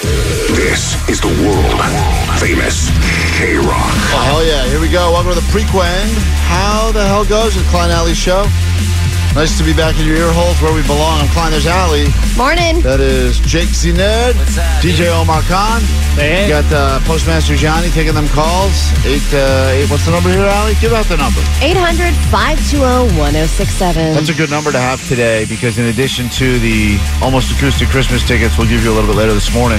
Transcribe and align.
This 0.00 0.96
is 1.10 1.20
the 1.20 1.28
world 1.44 1.78
famous 2.40 2.88
K 3.36 3.56
Rock. 3.56 3.92
Oh, 4.16 4.22
hell 4.24 4.44
yeah. 4.44 4.64
Here 4.66 4.80
we 4.80 4.88
go. 4.88 5.12
Welcome 5.12 5.34
to 5.34 5.40
the 5.40 5.46
prequend. 5.52 6.08
How 6.48 6.90
the 6.90 7.04
hell 7.04 7.26
goes 7.26 7.54
it, 7.54 7.64
Klein 7.66 7.90
Ally 7.90 8.14
Show? 8.14 8.46
Nice 9.34 9.56
to 9.58 9.64
be 9.64 9.72
back 9.72 9.96
in 9.98 10.06
your 10.06 10.16
ear 10.16 10.32
holes 10.32 10.60
where 10.60 10.74
we 10.74 10.82
belong. 10.82 11.20
I'm 11.22 11.28
Klein, 11.28 11.52
there's 11.52 11.66
Alley. 11.66 12.10
Morning. 12.36 12.82
That 12.82 12.98
is 12.98 13.38
Jake 13.38 13.70
Z 13.70 13.92
Nerd, 13.92 14.34
DJ 14.82 15.06
Omar 15.06 15.42
Khan. 15.46 15.80
Hey, 16.18 16.34
hey. 16.34 16.42
You 16.44 16.48
got 16.50 16.66
uh, 16.74 16.98
Postmaster 17.06 17.54
Johnny 17.54 17.90
taking 17.90 18.12
them 18.12 18.26
calls. 18.34 18.90
Eight, 19.06 19.22
uh, 19.30 19.70
eight. 19.70 19.88
What's 19.88 20.04
the 20.04 20.10
number 20.10 20.30
here, 20.34 20.42
Alley? 20.42 20.74
Give 20.82 20.92
out 20.92 21.06
the 21.06 21.16
number. 21.16 21.38
800 21.62 22.10
520 22.34 23.14
1067. 23.14 24.18
That's 24.18 24.30
a 24.30 24.34
good 24.34 24.50
number 24.50 24.72
to 24.72 24.80
have 24.82 24.98
today 25.06 25.46
because 25.46 25.78
in 25.78 25.86
addition 25.86 26.28
to 26.42 26.58
the 26.58 26.98
almost 27.22 27.54
acoustic 27.54 27.86
Christmas 27.88 28.26
tickets, 28.26 28.58
we'll 28.58 28.68
give 28.68 28.82
you 28.82 28.90
a 28.90 28.96
little 28.98 29.08
bit 29.08 29.16
later 29.16 29.32
this 29.32 29.54
morning. 29.54 29.78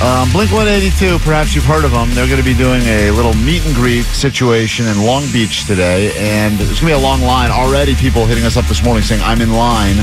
Um, 0.00 0.32
Blink 0.32 0.50
182, 0.50 1.18
perhaps 1.18 1.54
you've 1.54 1.66
heard 1.66 1.84
of 1.84 1.90
them. 1.90 2.08
They're 2.14 2.26
going 2.26 2.38
to 2.40 2.44
be 2.44 2.54
doing 2.56 2.80
a 2.84 3.10
little 3.10 3.34
meet 3.34 3.64
and 3.66 3.74
greet 3.74 4.04
situation 4.06 4.86
in 4.88 5.04
Long 5.04 5.30
Beach 5.30 5.66
today, 5.66 6.12
and 6.16 6.56
there's 6.56 6.80
going 6.80 6.80
to 6.80 6.86
be 6.86 6.92
a 6.92 6.98
long 6.98 7.20
line. 7.20 7.50
Already, 7.50 7.94
people 7.94 8.24
hitting 8.24 8.44
us 8.44 8.56
up 8.56 8.64
this 8.64 8.82
morning 8.82 9.02
saying, 9.02 9.20
I'm 9.22 9.42
in 9.42 9.52
line 9.52 9.96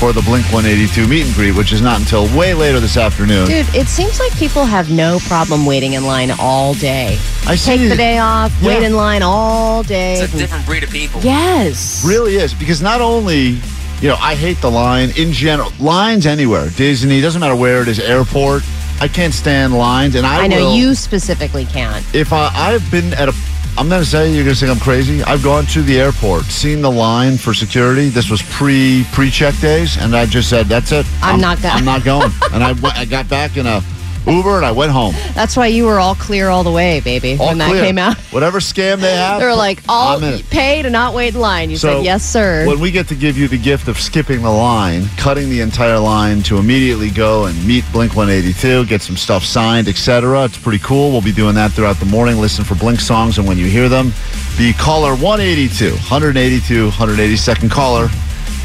for 0.00 0.14
the 0.14 0.22
Blink 0.22 0.46
182 0.46 1.06
meet 1.06 1.26
and 1.26 1.34
greet, 1.34 1.52
which 1.52 1.74
is 1.74 1.82
not 1.82 2.00
until 2.00 2.24
way 2.36 2.54
later 2.54 2.80
this 2.80 2.96
afternoon. 2.96 3.46
Dude, 3.46 3.66
it 3.74 3.86
seems 3.86 4.18
like 4.18 4.34
people 4.38 4.64
have 4.64 4.90
no 4.90 5.18
problem 5.26 5.66
waiting 5.66 5.92
in 5.92 6.06
line 6.06 6.30
all 6.38 6.72
day. 6.72 7.18
I 7.46 7.54
see 7.56 7.76
Take 7.76 7.90
the 7.90 7.96
day 7.96 8.16
off, 8.16 8.50
Yeah. 8.62 8.68
wait 8.68 8.82
in 8.82 8.96
line 8.96 9.22
all 9.22 9.82
day. 9.82 10.14
It's 10.22 10.32
a 10.32 10.38
different 10.38 10.64
breed 10.64 10.84
of 10.84 10.90
people. 10.90 11.20
Yes. 11.20 12.02
really 12.06 12.36
is 12.36 12.54
because 12.54 12.80
not 12.80 13.02
only 13.02 13.58
you 14.00 14.08
know 14.08 14.16
I 14.16 14.34
hate 14.36 14.60
the 14.62 14.70
line 14.70 15.10
in 15.16 15.32
general 15.32 15.70
lines 15.78 16.26
anywhere 16.26 16.68
Disney 16.70 17.20
doesn't 17.20 17.40
matter 17.40 17.54
where 17.54 17.80
it 17.82 17.88
is 17.88 18.00
airport 18.00 18.62
I 19.00 19.08
can't 19.08 19.34
stand 19.34 19.76
lines 19.76 20.14
and 20.14 20.26
I, 20.26 20.44
I 20.44 20.46
know 20.46 20.66
will- 20.66 20.74
you 20.74 20.94
specifically 20.94 21.64
can't. 21.66 22.04
if 22.14 22.32
I, 22.32 22.50
I've 22.54 22.88
been 22.90 23.12
at 23.14 23.28
a 23.28 23.34
I'm 23.76 23.88
gonna 23.88 24.04
say 24.04 24.32
you're 24.32 24.44
gonna 24.44 24.54
think 24.54 24.70
I'm 24.70 24.78
crazy 24.78 25.22
I've 25.24 25.42
gone 25.42 25.66
to 25.66 25.82
the 25.82 25.98
airport 25.98 26.44
seen 26.44 26.80
the 26.80 26.90
line 26.90 27.36
for 27.36 27.52
security 27.52 28.08
this 28.08 28.30
was 28.30 28.40
pre 28.42 29.04
pre 29.12 29.30
check 29.30 29.58
days 29.58 29.96
and 29.98 30.14
I 30.14 30.26
just 30.26 30.48
said 30.48 30.66
that's 30.66 30.92
it 30.92 31.04
I'm 31.22 31.40
not 31.40 31.60
going. 31.60 31.74
I'm 31.74 31.84
not 31.84 32.04
going 32.04 32.30
and 32.52 32.62
I 32.62 32.74
I 32.94 33.04
got 33.04 33.28
back 33.28 33.56
in 33.56 33.66
a 33.66 33.82
Uber 34.26 34.56
and 34.56 34.64
I 34.64 34.72
went 34.72 34.90
home 34.92 35.14
That's 35.34 35.56
why 35.56 35.66
you 35.66 35.84
were 35.84 35.98
all 35.98 36.14
clear 36.14 36.48
all 36.48 36.64
the 36.64 36.70
way, 36.72 37.00
baby, 37.00 37.36
all 37.38 37.48
when 37.48 37.58
that 37.58 37.68
clear. 37.70 37.82
came 37.84 37.98
out. 37.98 38.16
whatever 38.32 38.58
scam 38.58 39.00
they 39.00 39.14
have 39.14 39.40
They 39.40 39.46
were 39.46 39.54
like, 39.54 39.82
all 39.88 40.16
I'm 40.16 40.24
in 40.24 40.34
it. 40.40 40.50
pay 40.50 40.80
to 40.82 40.90
not 40.90 41.12
wait 41.14 41.34
in 41.34 41.40
line. 41.40 41.70
You 41.70 41.76
said, 41.76 42.04
yes, 42.04 42.24
sir. 42.24 42.66
When 42.66 42.80
we 42.80 42.90
get 42.90 43.08
to 43.08 43.14
give 43.14 43.36
you 43.36 43.48
the 43.48 43.58
gift 43.58 43.88
of 43.88 43.98
skipping 43.98 44.42
the 44.42 44.50
line, 44.50 45.06
cutting 45.16 45.50
the 45.50 45.60
entire 45.60 45.98
line 45.98 46.42
to 46.44 46.58
immediately 46.58 47.10
go 47.10 47.46
and 47.46 47.66
meet 47.66 47.84
Blink 47.92 48.16
182, 48.16 48.86
get 48.86 49.02
some 49.02 49.16
stuff 49.16 49.44
signed, 49.44 49.88
etc. 49.88 50.44
It's 50.44 50.58
pretty 50.58 50.82
cool. 50.82 51.10
We'll 51.12 51.20
be 51.22 51.32
doing 51.32 51.54
that 51.56 51.72
throughout 51.72 51.96
the 51.96 52.06
morning. 52.06 52.38
Listen 52.38 52.64
for 52.64 52.74
Blink 52.76 53.00
songs, 53.00 53.38
and 53.38 53.46
when 53.46 53.58
you 53.58 53.66
hear 53.66 53.88
them, 53.88 54.12
be 54.56 54.72
caller 54.72 55.10
182, 55.16 55.90
182, 55.90 56.88
182nd 56.90 57.70
caller. 57.70 58.08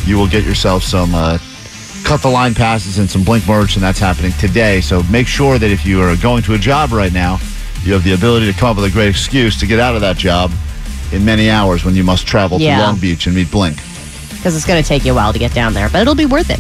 You 0.06 0.18
will 0.18 0.28
get 0.28 0.44
yourself 0.46 0.84
some 0.84 1.14
uh, 1.14 1.38
cut 2.04 2.22
the 2.22 2.30
line 2.30 2.54
passes 2.56 2.98
and 3.00 3.10
some 3.10 3.24
Blink 3.24 3.48
merch, 3.48 3.76
and 3.76 3.84
that's 3.84 4.00
happening 4.00 4.32
today. 4.34 4.82
So 4.82 5.04
make 5.04 5.28
sure 5.28 5.58
that 5.60 5.70
if 5.70 5.86
you 5.86 6.02
are 6.02 6.16
going 6.18 6.44
to 6.44 6.54
a 6.54 6.58
job 6.58 6.92
right 6.92 7.14
now, 7.14 7.40
you 7.84 7.94
have 7.94 8.04
the 8.04 8.14
ability 8.14 8.52
to 8.52 8.58
come 8.58 8.70
up 8.70 8.76
with 8.76 8.86
a 8.86 8.92
great 8.92 9.10
excuse 9.10 9.60
to 9.60 9.68
get 9.68 9.80
out 9.80 9.96
of 9.96 10.02
that 10.02 10.18
job 10.18 10.52
in 11.12 11.24
many 11.24 11.50
hours 11.50 11.86
when 11.86 11.96
you 11.96 12.04
must 12.04 12.28
travel 12.28 12.60
Yeah. 12.60 12.78
to 12.78 12.84
Long 12.84 12.98
Beach 13.00 13.26
and 13.28 13.36
meet 13.36 13.50
Blink. 13.52 13.78
Because 14.32 14.56
it's 14.56 14.66
going 14.66 14.82
to 14.82 14.88
take 14.88 15.06
you 15.06 15.12
a 15.14 15.16
while 15.16 15.34
to 15.34 15.40
get 15.40 15.54
down 15.54 15.74
there, 15.74 15.90
but 15.90 16.02
it'll 16.02 16.16
be 16.16 16.26
worth 16.26 16.50
it. 16.50 16.60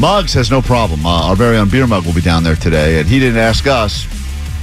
Muggs 0.00 0.32
has 0.34 0.50
no 0.50 0.62
problem. 0.62 1.04
Uh, 1.04 1.28
our 1.28 1.36
very 1.36 1.56
own 1.58 1.68
beer 1.68 1.86
mug 1.86 2.06
will 2.06 2.14
be 2.14 2.20
down 2.20 2.42
there 2.42 2.56
today, 2.56 3.00
and 3.00 3.08
he 3.08 3.18
didn't 3.18 3.38
ask 3.38 3.66
us. 3.66 4.06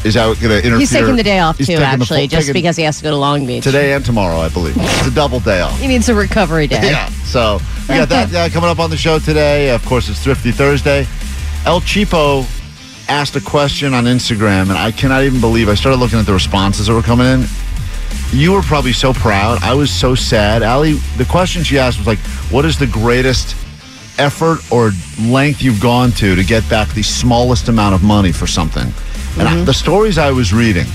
Is 0.06 0.14
that 0.14 0.26
going 0.26 0.38
to 0.40 0.58
interfere? 0.58 0.78
He's 0.80 0.92
taking 0.92 1.16
the 1.16 1.24
day 1.24 1.40
off, 1.40 1.58
He's 1.58 1.68
too, 1.68 1.74
actually, 1.76 2.28
full- 2.28 2.40
just 2.40 2.54
because 2.54 2.76
he 2.78 2.84
has 2.84 2.98
to 2.98 3.04
go 3.04 3.10
to 3.12 3.18
Long 3.18 3.46
Beach. 3.46 3.64
today 3.64 3.94
and 3.94 4.06
tomorrow, 4.06 4.38
I 4.38 4.50
believe. 4.50 4.76
It's 4.78 5.08
a 5.08 5.12
double 5.12 5.40
day 5.40 5.60
off. 5.62 5.78
He 5.80 5.88
needs 5.88 6.08
a 6.08 6.16
recovery 6.16 6.68
day. 6.68 6.82
Yeah. 6.92 7.10
So 7.26 7.60
we 7.90 7.96
got 7.96 8.10
that 8.10 8.34
uh, 8.34 8.50
coming 8.54 8.70
up 8.70 8.80
on 8.80 8.90
the 8.90 8.98
show 8.98 9.20
today. 9.20 9.72
Of 9.72 9.84
course, 9.86 10.08
it's 10.08 10.24
Thrifty 10.24 10.52
Thursday. 10.52 11.06
El 11.66 11.82
Cheapo 11.82 12.46
asked 13.10 13.36
a 13.36 13.42
question 13.42 13.94
on 13.94 14.06
Instagram, 14.06 14.64
and 14.70 14.74
I 14.74 14.92
cannot 14.92 15.24
even 15.24 15.42
believe 15.42 15.68
I 15.68 15.74
started 15.76 15.98
looking 15.98 16.20
at 16.20 16.26
the 16.26 16.34
responses 16.34 16.88
that 16.88 16.94
were 16.94 17.02
coming 17.02 17.28
in. 17.28 17.46
You 18.32 18.52
were 18.54 18.62
probably 18.62 18.94
so 18.94 19.14
proud. 19.14 19.62
I 19.64 19.74
was 19.74 19.90
so 19.92 20.14
sad. 20.14 20.62
Ali, 20.62 20.94
the 21.18 21.26
question 21.26 21.64
she 21.64 21.80
asked 21.80 21.98
was 21.98 22.08
like, 22.08 22.20
"What 22.52 22.66
is 22.66 22.78
the 22.78 22.88
greatest 22.88 23.56
effort 24.20 24.60
or 24.72 24.92
length 25.22 25.62
you've 25.62 25.80
gone 25.82 26.12
to 26.14 26.36
to 26.36 26.44
get 26.44 26.68
back 26.70 26.90
the 26.94 27.04
smallest 27.04 27.68
amount 27.70 27.96
of 27.96 28.04
money 28.04 28.32
for 28.32 28.46
something?" 28.48 28.94
And 29.40 29.48
I, 29.48 29.64
the 29.64 29.74
stories 29.74 30.18
I 30.18 30.32
was 30.32 30.54
reading, 30.54 30.86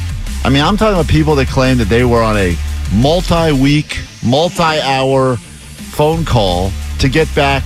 I 0.44 0.48
mean, 0.50 0.62
I'm 0.62 0.76
talking 0.76 0.94
about 0.94 1.08
people 1.08 1.34
that 1.36 1.48
claim 1.48 1.78
that 1.78 1.88
they 1.88 2.04
were 2.04 2.22
on 2.22 2.36
a 2.36 2.56
multi-week, 2.94 3.98
multi-hour 4.24 5.36
phone 5.36 6.24
call 6.24 6.70
to 6.98 7.08
get 7.08 7.32
back 7.34 7.62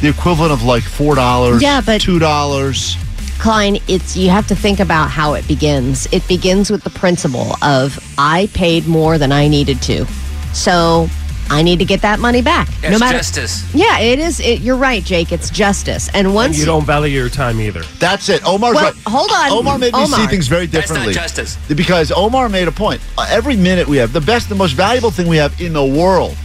the 0.00 0.08
equivalent 0.08 0.52
of 0.52 0.62
like 0.62 0.82
four 0.82 1.14
dollars, 1.14 1.62
Yeah, 1.62 1.80
but- 1.80 2.00
two 2.00 2.18
dollars. 2.18 2.96
Klein, 3.38 3.78
it's 3.88 4.18
you 4.18 4.28
have 4.28 4.46
to 4.48 4.54
think 4.54 4.80
about 4.80 5.08
how 5.10 5.32
it 5.32 5.48
begins. 5.48 6.06
It 6.12 6.26
begins 6.28 6.70
with 6.70 6.84
the 6.84 6.90
principle 6.90 7.56
of 7.62 7.98
I 8.18 8.50
paid 8.52 8.86
more 8.86 9.16
than 9.16 9.32
I 9.32 9.48
needed 9.48 9.80
to. 9.82 10.04
So 10.52 11.08
I 11.50 11.62
need 11.62 11.80
to 11.80 11.84
get 11.84 12.00
that 12.02 12.20
money 12.20 12.42
back. 12.42 12.68
It's 12.82 13.00
justice. 13.00 13.74
Yeah, 13.74 13.98
it 13.98 14.20
is. 14.20 14.38
It, 14.38 14.60
you're 14.60 14.76
right, 14.76 15.02
Jake. 15.02 15.32
It's 15.32 15.50
justice. 15.50 16.08
And 16.14 16.32
once 16.32 16.50
and 16.50 16.58
you 16.58 16.64
don't 16.64 16.84
value 16.86 17.12
your 17.18 17.28
time 17.28 17.60
either. 17.60 17.82
That's 17.98 18.28
it. 18.28 18.46
Omar's 18.46 18.76
Well, 18.76 18.84
right. 18.92 19.02
hold 19.06 19.30
on. 19.32 19.50
Omar 19.50 19.76
made 19.78 19.92
me 19.92 20.06
see 20.06 20.26
things 20.28 20.46
very 20.46 20.66
That's 20.66 20.88
not 20.90 20.94
differently. 21.06 21.14
justice. 21.14 21.58
Because 21.74 22.12
Omar 22.12 22.48
made 22.48 22.68
a 22.68 22.72
point. 22.72 23.00
Uh, 23.18 23.26
every 23.28 23.56
minute 23.56 23.88
we 23.88 23.96
have, 23.96 24.12
the 24.12 24.20
best, 24.20 24.48
the 24.48 24.54
most 24.54 24.72
valuable 24.72 25.10
thing 25.10 25.26
we 25.26 25.38
have 25.38 25.60
in 25.60 25.72
the 25.72 25.84
world 25.84 26.36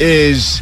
is 0.00 0.60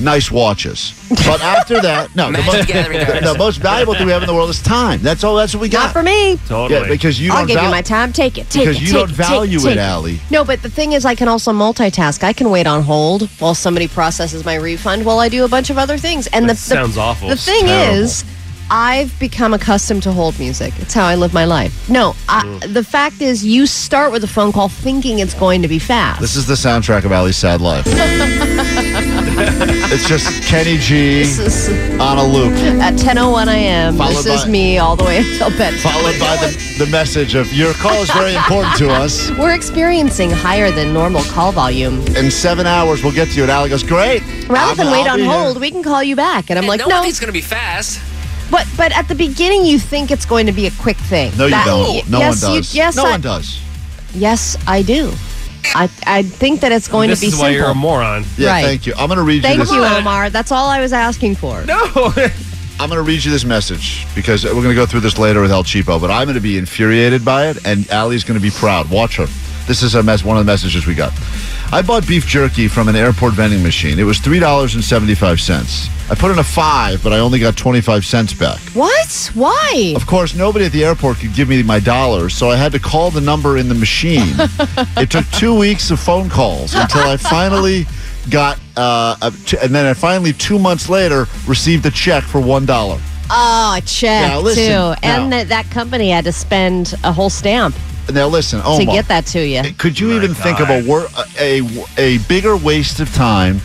nice 0.00 0.30
watches. 0.30 0.92
But 1.10 1.40
after 1.42 1.80
that, 1.80 2.14
no, 2.14 2.30
the 2.32 2.42
most, 2.42 2.66
the, 2.68 3.20
the 3.32 3.38
most 3.38 3.58
valuable 3.58 3.94
thing 3.94 4.06
we 4.06 4.12
have 4.12 4.22
in 4.22 4.26
the 4.28 4.34
world 4.34 4.50
is 4.50 4.60
time. 4.62 5.00
That's 5.02 5.24
all. 5.24 5.36
That's 5.36 5.54
what 5.54 5.60
we 5.62 5.68
got. 5.68 5.84
not 5.84 5.92
for 5.92 6.02
me. 6.02 6.36
Totally. 6.46 6.80
Yeah, 6.80 6.88
because 6.88 7.20
you 7.20 7.30
I'll 7.32 7.38
don't 7.38 7.46
give 7.48 7.62
you 7.62 7.70
my 7.70 7.82
time. 7.82 8.12
Take 8.12 8.38
it. 8.38 8.48
Take 8.50 8.64
because 8.66 8.76
it. 8.76 8.80
you 8.82 8.86
take 8.86 8.94
don't 8.94 9.04
it, 9.10 9.16
take 9.16 9.26
value 9.26 9.58
take 9.58 9.72
it, 9.72 9.78
Allie. 9.78 10.18
No, 10.30 10.44
but 10.44 10.62
the 10.62 10.70
thing 10.70 10.92
is, 10.92 11.04
I 11.04 11.14
can 11.14 11.28
also 11.28 11.52
multitask. 11.52 12.22
I 12.22 12.32
can 12.32 12.50
wait 12.50 12.66
on 12.66 12.82
hold 12.82 13.28
while 13.40 13.54
somebody 13.54 13.88
processes 13.88 14.44
my 14.44 14.54
refund 14.56 15.04
while 15.04 15.18
I 15.18 15.28
do 15.28 15.44
a 15.44 15.48
bunch 15.48 15.70
of 15.70 15.78
other 15.78 15.98
things. 15.98 16.26
And 16.28 16.44
That 16.48 16.56
the, 16.56 16.68
the 16.68 16.74
sounds 16.74 16.96
awful. 16.98 17.28
The 17.28 17.36
thing 17.36 17.66
terrible. 17.66 18.02
is, 18.04 18.24
I've 18.70 19.18
become 19.18 19.54
accustomed 19.54 20.02
to 20.02 20.12
hold 20.12 20.38
music. 20.38 20.74
It's 20.78 20.92
how 20.92 21.06
I 21.06 21.14
live 21.14 21.32
my 21.32 21.46
life. 21.46 21.88
No, 21.88 22.14
I, 22.28 22.42
Mm. 22.44 22.74
the 22.74 22.84
fact 22.84 23.22
is, 23.22 23.42
you 23.44 23.66
start 23.66 24.12
with 24.12 24.22
a 24.24 24.28
phone 24.28 24.52
call 24.52 24.68
thinking 24.68 25.20
it's 25.20 25.32
going 25.34 25.62
to 25.62 25.68
be 25.68 25.78
fast. 25.78 26.20
This 26.20 26.36
is 26.36 26.46
the 26.46 26.52
soundtrack 26.54 27.04
of 27.04 27.12
Allie's 27.12 27.36
sad 27.38 27.60
life. 27.62 27.86
it's 29.92 30.08
just 30.08 30.42
Kenny 30.42 30.76
G 30.78 31.22
on 32.00 32.18
a 32.18 32.24
loop, 32.26 32.52
at 32.82 32.94
10:01 32.94 33.46
a.m. 33.46 33.96
Followed 33.96 34.14
This 34.24 34.26
is 34.26 34.46
me 34.48 34.78
all 34.78 34.96
the 34.96 35.04
way 35.04 35.18
until 35.18 35.50
bedtime. 35.50 35.78
followed 35.92 36.18
by 36.18 36.36
the, 36.38 36.74
the 36.78 36.86
message 36.90 37.34
of 37.36 37.52
your 37.52 37.72
call 37.74 37.92
is 38.02 38.10
very 38.10 38.34
important 38.34 38.74
to 38.78 38.90
us. 38.90 39.30
We're 39.38 39.54
experiencing 39.54 40.30
higher 40.30 40.70
than 40.72 40.92
normal 40.92 41.22
call 41.24 41.52
volume. 41.52 42.00
In 42.16 42.30
seven 42.32 42.66
hours, 42.66 43.02
we'll 43.04 43.12
get 43.14 43.28
to 43.28 43.34
you. 43.34 43.42
And 43.42 43.50
Allie 43.52 43.68
goes, 43.68 43.82
great. 43.84 44.22
Rather 44.48 44.58
I'm- 44.70 44.76
than 44.76 44.90
wait 44.90 45.06
I'll 45.06 45.12
on 45.12 45.16
be 45.18 45.22
here." 45.24 45.32
hold, 45.32 45.60
we 45.60 45.70
can 45.70 45.82
call 45.84 46.02
you 46.02 46.16
back. 46.16 46.50
And 46.50 46.58
I'm 46.58 46.64
And 46.64 46.68
like, 46.68 46.80
no, 46.80 46.88
no, 46.88 47.02
it's 47.04 47.20
going 47.20 47.28
to 47.28 47.32
be 47.32 47.40
fast. 47.40 48.00
But 48.50 48.66
but 48.76 48.90
at 48.96 49.06
the 49.08 49.14
beginning, 49.14 49.64
you 49.64 49.78
think 49.78 50.10
it's 50.10 50.26
going 50.26 50.46
to 50.46 50.52
be 50.52 50.66
a 50.66 50.70
quick 50.72 50.96
thing. 50.96 51.30
No, 51.36 51.44
you 51.44 51.50
That- 51.52 51.66
don't. 51.66 52.08
No 52.10 52.18
yes, 52.18 52.42
one 52.42 52.52
you- 52.54 52.58
does. 52.60 52.74
yes, 52.74 52.96
no 52.96 53.04
I, 53.06 53.10
one 53.12 53.20
does. 53.20 53.60
Yes, 54.14 54.56
I 54.66 54.82
do. 54.82 55.12
I 55.74 55.88
I 56.06 56.22
think 56.22 56.60
that 56.60 56.72
it's 56.72 56.88
going 56.88 57.10
this 57.10 57.20
to 57.20 57.26
be 57.26 57.28
is 57.28 57.34
why 57.34 57.48
simple. 57.50 57.54
you're 57.58 57.70
a 57.70 57.74
moron. 57.74 58.24
Yeah, 58.36 58.50
Right. 58.50 58.64
thank 58.64 58.86
you. 58.86 58.94
I'm 58.96 59.08
going 59.08 59.18
to 59.18 59.22
read 59.24 59.36
you 59.36 59.42
this 59.42 59.58
message. 59.58 59.68
Thank 59.76 59.90
you, 59.92 59.98
Omar. 59.98 60.30
That's 60.30 60.50
all 60.52 60.68
I 60.68 60.80
was 60.80 60.92
asking 60.92 61.36
for. 61.36 61.64
No. 61.64 61.78
I'm 62.80 62.88
going 62.88 62.96
to 62.98 63.02
read 63.02 63.24
you 63.24 63.30
this 63.32 63.44
message 63.44 64.06
because 64.14 64.44
we're 64.44 64.52
going 64.52 64.68
to 64.68 64.74
go 64.74 64.86
through 64.86 65.00
this 65.00 65.18
later 65.18 65.40
with 65.40 65.50
El 65.50 65.64
Cheapo, 65.64 66.00
but 66.00 66.10
I'm 66.12 66.26
going 66.26 66.36
to 66.36 66.40
be 66.40 66.56
infuriated 66.58 67.24
by 67.24 67.48
it, 67.48 67.66
and 67.66 67.90
Allie's 67.90 68.22
going 68.22 68.38
to 68.38 68.42
be 68.42 68.50
proud. 68.52 68.88
Watch 68.88 69.16
her. 69.16 69.26
This 69.66 69.82
is 69.82 69.96
a 69.96 70.02
mess, 70.02 70.22
one 70.24 70.36
of 70.38 70.46
the 70.46 70.50
messages 70.50 70.86
we 70.86 70.94
got. 70.94 71.12
I 71.70 71.82
bought 71.82 72.08
beef 72.08 72.26
jerky 72.26 72.66
from 72.66 72.88
an 72.88 72.96
airport 72.96 73.34
vending 73.34 73.62
machine. 73.62 73.98
It 73.98 74.04
was 74.04 74.18
$3.75. 74.20 76.10
I 76.10 76.14
put 76.14 76.30
in 76.30 76.38
a 76.38 76.44
five, 76.44 77.02
but 77.04 77.12
I 77.12 77.18
only 77.18 77.38
got 77.38 77.58
25 77.58 78.06
cents 78.06 78.32
back. 78.32 78.58
What? 78.72 79.30
Why? 79.34 79.92
Of 79.94 80.06
course, 80.06 80.34
nobody 80.34 80.64
at 80.64 80.72
the 80.72 80.82
airport 80.82 81.18
could 81.18 81.34
give 81.34 81.50
me 81.50 81.62
my 81.62 81.78
dollars, 81.78 82.34
so 82.34 82.48
I 82.48 82.56
had 82.56 82.72
to 82.72 82.78
call 82.78 83.10
the 83.10 83.20
number 83.20 83.58
in 83.58 83.68
the 83.68 83.74
machine. 83.74 84.34
it 84.96 85.10
took 85.10 85.26
two 85.26 85.54
weeks 85.58 85.90
of 85.90 86.00
phone 86.00 86.30
calls 86.30 86.74
until 86.74 87.02
I 87.02 87.18
finally 87.18 87.86
got, 88.30 88.58
uh, 88.78 89.30
t- 89.44 89.58
and 89.62 89.74
then 89.74 89.84
I 89.84 89.92
finally, 89.92 90.32
two 90.32 90.58
months 90.58 90.88
later, 90.88 91.26
received 91.46 91.84
a 91.84 91.90
check 91.90 92.24
for 92.24 92.40
$1. 92.40 93.00
Oh, 93.30 93.74
a 93.76 93.80
check 93.82 94.26
Now, 94.26 94.40
listen, 94.40 94.64
too, 94.64 95.06
and 95.06 95.28
now. 95.28 95.36
that, 95.36 95.48
that 95.48 95.70
company 95.70 96.08
had 96.08 96.24
to 96.24 96.32
spend 96.32 96.94
a 97.04 97.12
whole 97.12 97.28
stamp 97.28 97.74
Now, 98.12 98.26
listen, 98.28 98.60
Omar. 98.60 98.78
to 98.80 98.84
get 98.86 99.08
that 99.08 99.26
to 99.26 99.46
you. 99.46 99.58
Eh, 99.58 99.72
could 99.76 99.98
you 100.00 100.12
even 100.12 100.32
think 100.34 100.60
of 100.60 100.70
a, 100.70 100.82
wor- 100.86 101.08
a 101.38 101.60
a 101.98 102.18
bigger 102.28 102.56
waste 102.56 103.00
of 103.00 103.12
time? 103.14 103.60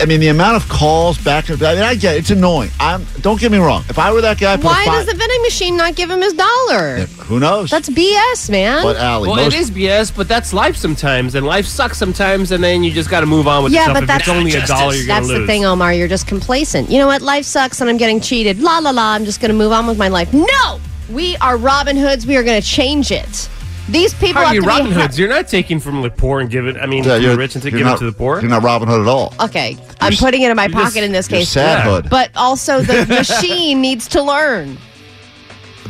I 0.00 0.06
mean, 0.06 0.18
the 0.18 0.26
amount 0.26 0.56
of 0.56 0.68
calls 0.68 1.18
back. 1.18 1.48
and 1.50 1.62
I 1.62 1.74
mean, 1.74 1.84
I 1.84 1.94
get 1.94 2.16
it, 2.16 2.18
it's 2.20 2.30
annoying. 2.30 2.70
I'm. 2.80 3.06
Don't 3.20 3.38
get 3.38 3.52
me 3.52 3.58
wrong. 3.58 3.84
If 3.88 3.96
I 3.96 4.12
were 4.12 4.20
that 4.22 4.40
guy, 4.40 4.54
I 4.54 4.56
put 4.56 4.64
a 4.64 4.68
Why 4.68 4.84
five- 4.86 4.94
does 4.94 5.06
the 5.06 5.14
vending 5.14 5.40
machine 5.42 5.76
not 5.76 5.94
give 5.94 6.10
him 6.10 6.20
his 6.20 6.32
dollar? 6.32 7.06
Who 7.26 7.38
knows? 7.38 7.70
That's 7.70 7.88
BS, 7.88 8.50
man. 8.50 8.82
But 8.82 8.96
Allie, 8.96 9.28
Well, 9.28 9.36
most, 9.44 9.54
it 9.54 9.60
is 9.60 9.70
BS, 9.70 10.10
but 10.16 10.26
that's 10.26 10.52
life 10.52 10.74
sometimes, 10.76 11.36
and 11.36 11.46
life 11.46 11.64
sucks 11.66 11.96
sometimes, 11.96 12.50
and 12.50 12.62
then 12.64 12.82
you 12.82 12.90
just 12.90 13.08
got 13.08 13.20
to 13.20 13.26
move 13.26 13.46
on 13.46 13.62
with 13.62 13.72
Yeah, 13.72 13.80
yourself. 13.82 13.94
but 13.94 14.02
if 14.02 14.06
that's- 14.08 14.28
it's 14.28 14.36
only 14.36 14.52
a 14.54 14.66
dollar 14.66 14.94
you're 14.94 15.06
That's 15.06 15.28
to 15.28 15.32
lose. 15.34 15.40
the 15.42 15.46
thing, 15.46 15.64
Omar. 15.64 15.94
You're 15.94 16.08
just 16.08 16.26
complacent. 16.26 16.90
You 16.90 16.98
know 16.98 17.06
what? 17.06 17.22
Life 17.22 17.44
sucks 17.44 17.80
and 17.80 17.88
I'm 17.88 17.96
getting 17.96 18.20
cheated. 18.20 18.60
La 18.60 18.78
la 18.78 18.90
la. 18.90 19.12
I'm 19.14 19.24
just 19.24 19.40
going 19.40 19.50
to 19.50 19.56
move 19.56 19.70
on 19.70 19.86
with 19.86 19.96
my 19.96 20.08
life. 20.08 20.32
No! 20.32 20.80
We 21.10 21.36
are 21.38 21.56
Robin 21.56 21.96
Hoods. 21.96 22.26
We 22.26 22.36
are 22.36 22.42
going 22.42 22.60
to 22.60 22.66
change 22.66 23.10
it. 23.10 23.48
These 23.88 24.14
people 24.14 24.40
How 24.40 24.48
are 24.48 24.54
you 24.54 24.62
to 24.62 24.66
Robin 24.66 24.88
be. 24.88 24.94
Hoods? 24.94 25.18
You're 25.18 25.28
not 25.28 25.46
taking 25.48 25.78
from 25.78 26.00
the 26.00 26.08
poor 26.08 26.40
and 26.40 26.48
giving. 26.48 26.78
I 26.78 26.86
mean, 26.86 27.04
Yeah, 27.04 27.14
from 27.16 27.22
you're 27.22 27.32
the 27.32 27.38
rich 27.38 27.54
and 27.54 27.62
to 27.62 27.70
you're 27.70 27.78
give 27.78 27.86
it 27.86 27.90
not- 27.90 27.98
to 27.98 28.06
the 28.06 28.12
poor. 28.12 28.40
You're 28.40 28.48
not 28.48 28.62
Robin 28.62 28.88
Hood 28.88 29.02
at 29.02 29.06
all. 29.06 29.34
Okay, 29.40 29.76
I'm 30.00 30.14
putting 30.14 30.40
it 30.40 30.50
in 30.50 30.56
my 30.56 30.64
you're 30.64 30.72
just- 30.72 30.84
pocket 30.94 31.04
in 31.04 31.12
this 31.12 31.30
You're 31.30 31.40
case. 31.40 31.50
sad 31.50 31.84
Yeah. 31.84 31.90
hood. 31.92 32.08
But 32.10 32.30
also, 32.34 32.80
the 32.80 33.04
machine 33.08 33.82
needs 33.82 34.08
to 34.08 34.22
learn. 34.22 34.78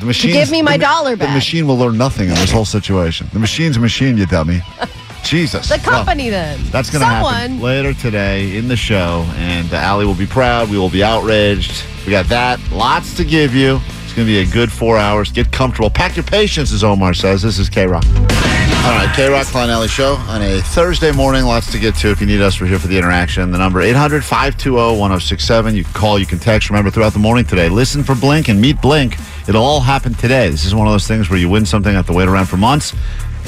the 0.00 0.06
machine. 0.06 0.32
give 0.32 0.50
me 0.50 0.60
my 0.60 0.76
the, 0.76 0.84
ma- 0.84 0.92
dollar 0.92 1.10
The 1.12 1.26
back. 1.26 1.34
machine 1.34 1.68
will 1.68 1.78
learn 1.78 1.96
nothing 1.96 2.28
in 2.28 2.34
this 2.34 2.50
whole 2.50 2.64
situation. 2.64 3.28
The 3.32 3.38
machine's 3.38 3.76
a 3.76 3.80
machine, 3.80 4.16
you 4.18 4.26
dummy. 4.26 4.60
Jesus. 5.22 5.68
The 5.68 5.80
Well, 5.86 5.98
company, 5.98 6.28
then. 6.30 6.58
That's 6.72 6.90
going 6.90 7.00
to 7.00 7.06
happen 7.06 7.32
Someone. 7.52 7.60
later 7.62 7.94
today 7.94 8.56
in 8.56 8.66
the 8.66 8.76
show, 8.76 9.24
and 9.36 9.72
uh, 9.72 9.76
Allie 9.76 10.04
will 10.04 10.14
be 10.16 10.26
proud. 10.26 10.68
We 10.68 10.76
will 10.78 10.90
be 10.90 11.04
outraged. 11.04 11.84
We 12.04 12.10
got 12.10 12.26
that. 12.26 12.58
Lots 12.72 13.14
to 13.18 13.24
give 13.24 13.54
you. 13.54 13.80
It's 14.14 14.18
going 14.18 14.28
to 14.28 14.32
be 14.32 14.48
a 14.48 14.54
good 14.54 14.70
four 14.70 14.96
hours. 14.96 15.32
Get 15.32 15.50
comfortable. 15.50 15.90
Pack 15.90 16.14
your 16.14 16.22
patience, 16.22 16.70
as 16.70 16.84
Omar 16.84 17.14
says. 17.14 17.42
This 17.42 17.58
is 17.58 17.68
K 17.68 17.84
Rock. 17.84 18.04
All 18.06 18.94
right, 18.94 19.12
K 19.12 19.28
Rock 19.28 19.48
Klein 19.48 19.70
Ally 19.70 19.88
Show 19.88 20.14
on 20.28 20.40
a 20.40 20.60
Thursday 20.60 21.10
morning. 21.10 21.42
Lots 21.42 21.72
to 21.72 21.80
get 21.80 21.96
to. 21.96 22.12
If 22.12 22.20
you 22.20 22.28
need 22.28 22.40
us, 22.40 22.60
we're 22.60 22.68
here 22.68 22.78
for 22.78 22.86
the 22.86 22.96
interaction. 22.96 23.50
The 23.50 23.58
number 23.58 23.80
800 23.80 24.22
520 24.22 25.00
1067. 25.00 25.74
You 25.74 25.82
can 25.82 25.92
call, 25.94 26.16
you 26.20 26.26
can 26.26 26.38
text. 26.38 26.70
Remember, 26.70 26.92
throughout 26.92 27.12
the 27.12 27.18
morning 27.18 27.44
today, 27.44 27.68
listen 27.68 28.04
for 28.04 28.14
Blink 28.14 28.46
and 28.46 28.60
meet 28.60 28.80
Blink. 28.80 29.18
It'll 29.48 29.64
all 29.64 29.80
happen 29.80 30.14
today. 30.14 30.48
This 30.48 30.64
is 30.64 30.76
one 30.76 30.86
of 30.86 30.92
those 30.92 31.08
things 31.08 31.28
where 31.28 31.40
you 31.40 31.48
win 31.48 31.66
something, 31.66 31.92
have 31.92 32.06
to 32.06 32.12
wait 32.12 32.28
around 32.28 32.46
for 32.46 32.56
months. 32.56 32.94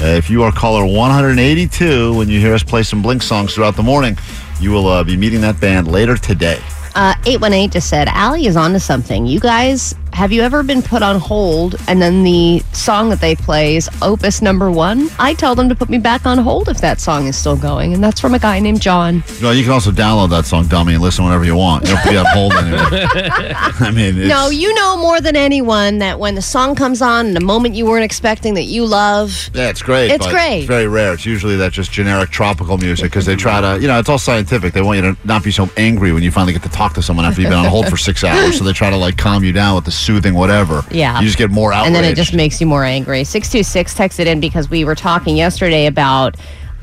Uh, 0.01 0.17
if 0.17 0.29
you 0.29 0.43
are 0.43 0.51
caller 0.51 0.85
182 0.85 2.13
when 2.13 2.27
you 2.27 2.41
hear 2.41 2.53
us 2.53 2.61
play 2.61 2.83
some 2.83 3.01
Blink 3.01 3.21
songs 3.21 3.55
throughout 3.55 3.77
the 3.77 3.83
morning, 3.83 4.17
you 4.59 4.71
will 4.71 4.87
uh, 4.87 5.01
be 5.01 5.15
meeting 5.15 5.39
that 5.39 5.61
band 5.61 5.89
later 5.89 6.17
today. 6.17 6.59
Uh, 6.93 7.13
818 7.27 7.69
just 7.69 7.89
said, 7.89 8.07
Allie 8.07 8.47
is 8.47 8.57
onto 8.57 8.79
something. 8.79 9.27
You 9.27 9.39
guys, 9.39 9.93
have 10.13 10.31
you 10.31 10.41
ever 10.41 10.63
been 10.63 10.81
put 10.81 11.03
on 11.03 11.19
hold 11.19 11.75
and 11.87 12.01
then 12.01 12.23
the 12.23 12.59
song 12.73 13.09
that 13.09 13.21
they 13.21 13.35
play 13.35 13.75
is 13.75 13.89
opus 14.01 14.41
number 14.41 14.71
one? 14.71 15.09
I 15.19 15.33
tell 15.33 15.53
them 15.55 15.69
to 15.69 15.75
put 15.75 15.89
me 15.89 15.97
back 15.99 16.25
on 16.25 16.37
hold 16.37 16.69
if 16.69 16.79
that 16.81 16.99
song 16.99 17.27
is 17.27 17.37
still 17.37 17.55
going. 17.55 17.93
And 17.93 18.03
that's 18.03 18.19
from 18.19 18.33
a 18.33 18.39
guy 18.39 18.59
named 18.59 18.81
John. 18.81 19.23
Well, 19.41 19.53
you 19.53 19.63
can 19.63 19.71
also 19.71 19.91
download 19.91 20.29
that 20.31 20.45
song, 20.45 20.67
Dummy, 20.67 20.93
and 20.95 21.03
listen 21.03 21.23
whenever 21.25 21.45
you 21.45 21.55
want. 21.55 21.83
You 21.83 21.89
don't 21.89 21.97
have 21.97 22.05
to 22.05 22.11
be 22.11 22.17
on 22.17 22.25
hold 22.27 22.53
anymore. 22.53 22.79
I 23.79 23.91
mean, 23.91 24.17
it's, 24.17 24.27
No, 24.27 24.49
you 24.49 24.73
know 24.73 24.97
more 24.97 25.21
than 25.21 25.35
anyone 25.35 25.99
that 25.99 26.19
when 26.19 26.35
the 26.35 26.41
song 26.41 26.75
comes 26.75 27.01
on 27.01 27.27
in 27.27 27.37
a 27.37 27.41
moment 27.43 27.75
you 27.75 27.85
weren't 27.85 28.03
expecting 28.05 28.53
that 28.55 28.63
you 28.63 28.85
love, 28.85 29.49
Yeah, 29.53 29.69
it's 29.69 29.81
great. 29.81 30.11
It's 30.11 30.27
great. 30.27 30.59
It's 30.59 30.67
very 30.67 30.87
rare. 30.87 31.13
It's 31.13 31.25
usually 31.25 31.55
that 31.57 31.71
just 31.73 31.91
generic 31.91 32.29
tropical 32.29 32.77
music 32.77 33.11
because 33.11 33.25
they 33.25 33.35
try 33.35 33.61
to, 33.61 33.79
you 33.81 33.87
know, 33.87 33.99
it's 33.99 34.09
all 34.09 34.17
scientific. 34.17 34.73
They 34.73 34.81
want 34.81 34.97
you 34.97 35.13
to 35.13 35.17
not 35.25 35.43
be 35.43 35.51
so 35.51 35.69
angry 35.77 36.11
when 36.11 36.23
you 36.23 36.31
finally 36.31 36.53
get 36.53 36.63
to 36.63 36.69
talk 36.69 36.93
to 36.95 37.01
someone 37.01 37.25
after 37.25 37.41
you've 37.41 37.49
been 37.49 37.59
on 37.59 37.65
hold 37.65 37.87
for 37.87 37.97
six 37.97 38.23
hours. 38.23 38.57
So 38.57 38.63
they 38.63 38.73
try 38.73 38.89
to 38.89 38.97
like 38.97 39.17
calm 39.17 39.43
you 39.43 39.51
down 39.51 39.75
with 39.75 39.85
the 39.85 39.91
soothing 40.07 40.33
whatever. 40.33 40.83
Yeah. 40.89 41.19
You 41.19 41.25
just 41.25 41.37
get 41.37 41.51
more 41.51 41.73
outraged. 41.73 41.87
and 41.87 41.95
then 41.95 42.05
it 42.05 42.15
just 42.15 42.33
makes 42.33 42.61
you 42.61 42.65
more 42.65 42.85
angry. 42.85 43.25
626 43.25 43.93
texted 43.93 44.25
in 44.25 44.39
because 44.39 44.69
we 44.69 44.85
were 44.85 44.95
talking 44.95 45.35
yesterday 45.35 45.85
about 45.85 46.37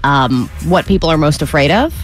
um, 0.05 0.49
what 0.67 0.85
people 0.87 1.09
are 1.09 1.17
most 1.17 1.41
afraid 1.41 1.71
of. 1.71 1.95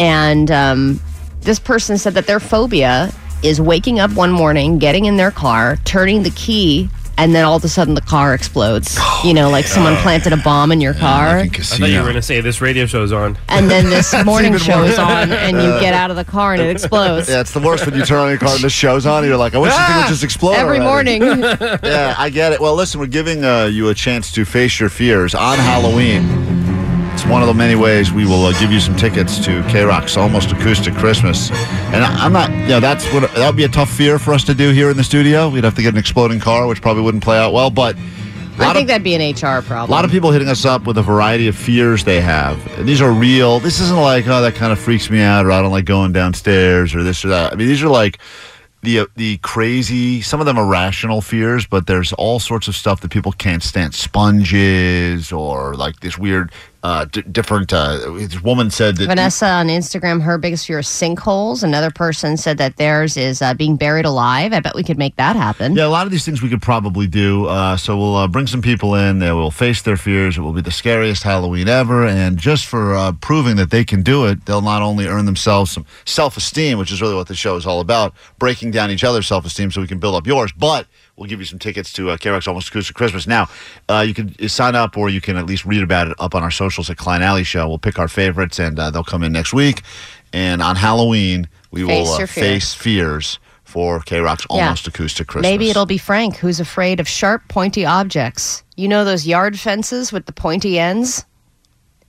And 0.00 0.50
um, 0.50 1.00
this 1.42 1.60
person 1.60 1.96
said 1.96 2.14
that 2.14 2.26
their 2.26 2.40
phobia 2.40 3.12
is 3.44 3.60
waking 3.60 4.00
up 4.00 4.10
one 4.14 4.32
morning, 4.32 4.78
getting 4.78 5.04
in 5.04 5.16
their 5.16 5.30
car, 5.30 5.76
turning 5.84 6.24
the 6.24 6.30
key, 6.30 6.90
and 7.18 7.34
then 7.34 7.44
all 7.44 7.56
of 7.56 7.64
a 7.64 7.68
sudden 7.68 7.94
the 7.94 8.00
car 8.00 8.32
explodes. 8.32 8.98
you 9.24 9.34
know, 9.34 9.50
like 9.50 9.66
someone 9.66 9.96
planted 9.96 10.32
a 10.32 10.36
bomb 10.38 10.72
in 10.72 10.80
your 10.80 10.94
car. 10.94 11.40
Like 11.40 11.58
I 11.60 11.62
thought 11.62 11.88
you 11.90 11.96
were 11.98 12.02
going 12.04 12.14
to 12.14 12.22
say 12.22 12.40
this 12.40 12.60
radio 12.60 12.86
show's 12.86 13.12
on. 13.12 13.36
and 13.48 13.68
then 13.70 13.90
this 13.90 14.14
morning 14.24 14.54
even 14.54 14.64
show 14.64 14.78
worse. 14.80 14.92
is 14.92 14.98
on, 14.98 15.32
and 15.32 15.56
you 15.56 15.68
get 15.80 15.92
out 15.92 16.10
of 16.10 16.16
the 16.16 16.24
car 16.24 16.54
and 16.54 16.62
it 16.62 16.70
explodes. 16.76 17.28
yeah, 17.28 17.40
it's 17.40 17.52
the 17.52 17.60
worst 17.60 17.84
when 17.84 17.94
you 17.94 18.04
turn 18.04 18.20
on 18.20 18.28
your 18.30 18.38
car 18.38 18.54
and 18.54 18.64
the 18.64 18.70
show's 18.70 19.04
on. 19.04 19.18
And 19.18 19.26
you're 19.28 19.36
like, 19.36 19.54
I 19.54 19.58
wish 19.58 19.72
this 19.74 19.86
thing 19.86 19.96
would 19.96 20.08
just 20.08 20.24
explode. 20.24 20.54
Every 20.54 20.78
already. 20.80 21.18
morning. 21.18 21.40
yeah, 21.82 22.14
I 22.16 22.30
get 22.30 22.52
it. 22.52 22.60
Well, 22.60 22.74
listen, 22.74 23.00
we're 23.00 23.06
giving 23.06 23.44
uh, 23.44 23.64
you 23.64 23.88
a 23.88 23.94
chance 23.94 24.32
to 24.32 24.44
face 24.44 24.78
your 24.80 24.88
fears 24.88 25.34
on 25.34 25.58
Halloween. 25.58 26.57
It's 27.18 27.26
one 27.26 27.42
of 27.42 27.48
the 27.48 27.54
many 27.54 27.74
ways 27.74 28.12
we 28.12 28.24
will 28.24 28.44
uh, 28.44 28.52
give 28.60 28.70
you 28.70 28.78
some 28.78 28.94
tickets 28.94 29.44
to 29.44 29.64
K 29.64 29.82
Rock's 29.82 30.16
Almost 30.16 30.52
Acoustic 30.52 30.94
Christmas. 30.94 31.50
And 31.90 32.04
I- 32.04 32.24
I'm 32.24 32.32
not, 32.32 32.48
you 32.52 32.68
know, 32.68 32.78
that's 32.78 33.12
what 33.12 33.28
that 33.34 33.44
would 33.44 33.56
be 33.56 33.64
a 33.64 33.68
tough 33.68 33.90
fear 33.90 34.20
for 34.20 34.32
us 34.32 34.44
to 34.44 34.54
do 34.54 34.70
here 34.70 34.88
in 34.88 34.96
the 34.96 35.02
studio. 35.02 35.48
We'd 35.48 35.64
have 35.64 35.74
to 35.74 35.82
get 35.82 35.94
an 35.94 35.98
exploding 35.98 36.38
car, 36.38 36.68
which 36.68 36.80
probably 36.80 37.02
wouldn't 37.02 37.24
play 37.24 37.36
out 37.36 37.52
well. 37.52 37.70
But 37.70 37.96
I 38.60 38.72
think 38.72 38.82
of, 38.82 38.86
that'd 38.86 39.02
be 39.02 39.16
an 39.16 39.32
HR 39.34 39.62
problem. 39.62 39.90
a 39.90 39.92
lot 39.92 40.04
of 40.04 40.12
people 40.12 40.30
hitting 40.30 40.46
us 40.46 40.64
up 40.64 40.84
with 40.86 40.96
a 40.96 41.02
variety 41.02 41.48
of 41.48 41.56
fears 41.56 42.04
they 42.04 42.20
have. 42.20 42.64
And 42.78 42.88
these 42.88 43.00
are 43.00 43.10
real. 43.10 43.58
This 43.58 43.80
isn't 43.80 43.98
like, 43.98 44.28
oh, 44.28 44.40
that 44.40 44.54
kind 44.54 44.70
of 44.70 44.78
freaks 44.78 45.10
me 45.10 45.20
out, 45.20 45.44
or 45.44 45.50
I 45.50 45.60
don't 45.60 45.72
like 45.72 45.86
going 45.86 46.12
downstairs, 46.12 46.94
or 46.94 47.02
this 47.02 47.24
or 47.24 47.30
that. 47.30 47.52
I 47.52 47.56
mean, 47.56 47.66
these 47.66 47.82
are 47.82 47.88
like 47.88 48.20
the 48.82 49.00
uh, 49.00 49.06
the 49.16 49.38
crazy. 49.38 50.22
Some 50.22 50.38
of 50.38 50.46
them 50.46 50.56
are 50.56 50.64
rational 50.64 51.20
fears, 51.20 51.66
but 51.66 51.88
there's 51.88 52.12
all 52.12 52.38
sorts 52.38 52.68
of 52.68 52.76
stuff 52.76 53.00
that 53.00 53.10
people 53.10 53.32
can't 53.32 53.60
stand. 53.64 53.92
Sponges, 53.92 55.32
or 55.32 55.74
like 55.74 55.98
this 55.98 56.16
weird, 56.16 56.52
uh, 56.82 57.04
d- 57.06 57.22
different. 57.22 57.72
Uh, 57.72 57.98
this 58.12 58.42
woman 58.42 58.70
said 58.70 58.96
that 58.96 59.06
Vanessa 59.06 59.46
on 59.46 59.68
Instagram, 59.68 60.22
her 60.22 60.38
biggest 60.38 60.66
fear 60.66 60.78
is 60.78 60.86
sinkholes. 60.86 61.62
Another 61.62 61.90
person 61.90 62.36
said 62.36 62.58
that 62.58 62.76
theirs 62.76 63.16
is 63.16 63.42
uh, 63.42 63.54
being 63.54 63.76
buried 63.76 64.04
alive. 64.04 64.52
I 64.52 64.60
bet 64.60 64.74
we 64.74 64.84
could 64.84 64.98
make 64.98 65.16
that 65.16 65.36
happen. 65.36 65.74
Yeah, 65.74 65.86
a 65.86 65.88
lot 65.88 66.06
of 66.06 66.12
these 66.12 66.24
things 66.24 66.40
we 66.40 66.48
could 66.48 66.62
probably 66.62 67.06
do. 67.06 67.46
Uh, 67.46 67.76
so 67.76 67.96
we'll 67.96 68.16
uh, 68.16 68.28
bring 68.28 68.46
some 68.46 68.62
people 68.62 68.94
in. 68.94 69.18
They 69.18 69.32
will 69.32 69.50
face 69.50 69.82
their 69.82 69.96
fears. 69.96 70.38
It 70.38 70.40
will 70.42 70.52
be 70.52 70.60
the 70.60 70.70
scariest 70.70 71.24
Halloween 71.24 71.68
ever. 71.68 72.06
And 72.06 72.38
just 72.38 72.66
for 72.66 72.94
uh, 72.94 73.12
proving 73.12 73.56
that 73.56 73.70
they 73.70 73.84
can 73.84 74.02
do 74.02 74.26
it, 74.26 74.46
they'll 74.46 74.60
not 74.60 74.82
only 74.82 75.06
earn 75.06 75.24
themselves 75.24 75.72
some 75.72 75.84
self 76.04 76.36
esteem, 76.36 76.78
which 76.78 76.92
is 76.92 77.02
really 77.02 77.14
what 77.14 77.28
the 77.28 77.34
show 77.34 77.56
is 77.56 77.66
all 77.66 77.80
about, 77.80 78.14
breaking 78.38 78.70
down 78.70 78.90
each 78.90 79.04
other's 79.04 79.26
self 79.26 79.44
esteem 79.44 79.70
so 79.70 79.80
we 79.80 79.88
can 79.88 79.98
build 79.98 80.14
up 80.14 80.26
yours, 80.26 80.52
but 80.52 80.86
we'll 81.18 81.28
give 81.28 81.40
you 81.40 81.44
some 81.46 81.58
tickets 81.58 81.92
to 81.94 82.10
uh, 82.10 82.16
KROQ 82.16 82.46
Almost 82.48 82.68
Acoustic 82.68 82.96
Christmas. 82.96 83.26
Now, 83.26 83.48
uh, 83.88 84.04
you 84.06 84.14
can 84.14 84.48
sign 84.48 84.74
up 84.74 84.96
or 84.96 85.08
you 85.10 85.20
can 85.20 85.36
at 85.36 85.46
least 85.46 85.64
read 85.64 85.82
about 85.82 86.08
it 86.08 86.14
up 86.18 86.34
on 86.34 86.42
our 86.42 86.50
socials 86.50 86.88
at 86.88 86.96
Klein 86.96 87.22
Ally 87.22 87.42
Show. 87.42 87.68
We'll 87.68 87.78
pick 87.78 87.98
our 87.98 88.08
favorites 88.08 88.58
and 88.58 88.78
uh, 88.78 88.90
they'll 88.90 89.04
come 89.04 89.22
in 89.22 89.32
next 89.32 89.52
week. 89.52 89.82
And 90.32 90.62
on 90.62 90.76
Halloween, 90.76 91.48
we 91.70 91.84
Face 91.86 92.06
will 92.06 92.12
uh, 92.14 92.18
fear. 92.18 92.26
face 92.26 92.74
fears 92.74 93.38
for 93.64 94.00
K 94.00 94.20
Rock's 94.20 94.46
Yeah. 94.50 94.64
Almost 94.64 94.86
Acoustic 94.86 95.26
Christmas. 95.26 95.42
Maybe 95.50 95.68
it'll 95.70 95.86
be 95.86 95.98
Frank 95.98 96.36
who's 96.36 96.60
afraid 96.60 97.00
of 97.00 97.08
sharp, 97.08 97.46
pointy 97.48 97.84
objects. 97.84 98.62
You 98.76 98.88
know 98.88 99.04
those 99.04 99.26
yard 99.26 99.58
fences 99.58 100.12
with 100.12 100.26
the 100.26 100.32
pointy 100.32 100.78
ends? 100.78 101.24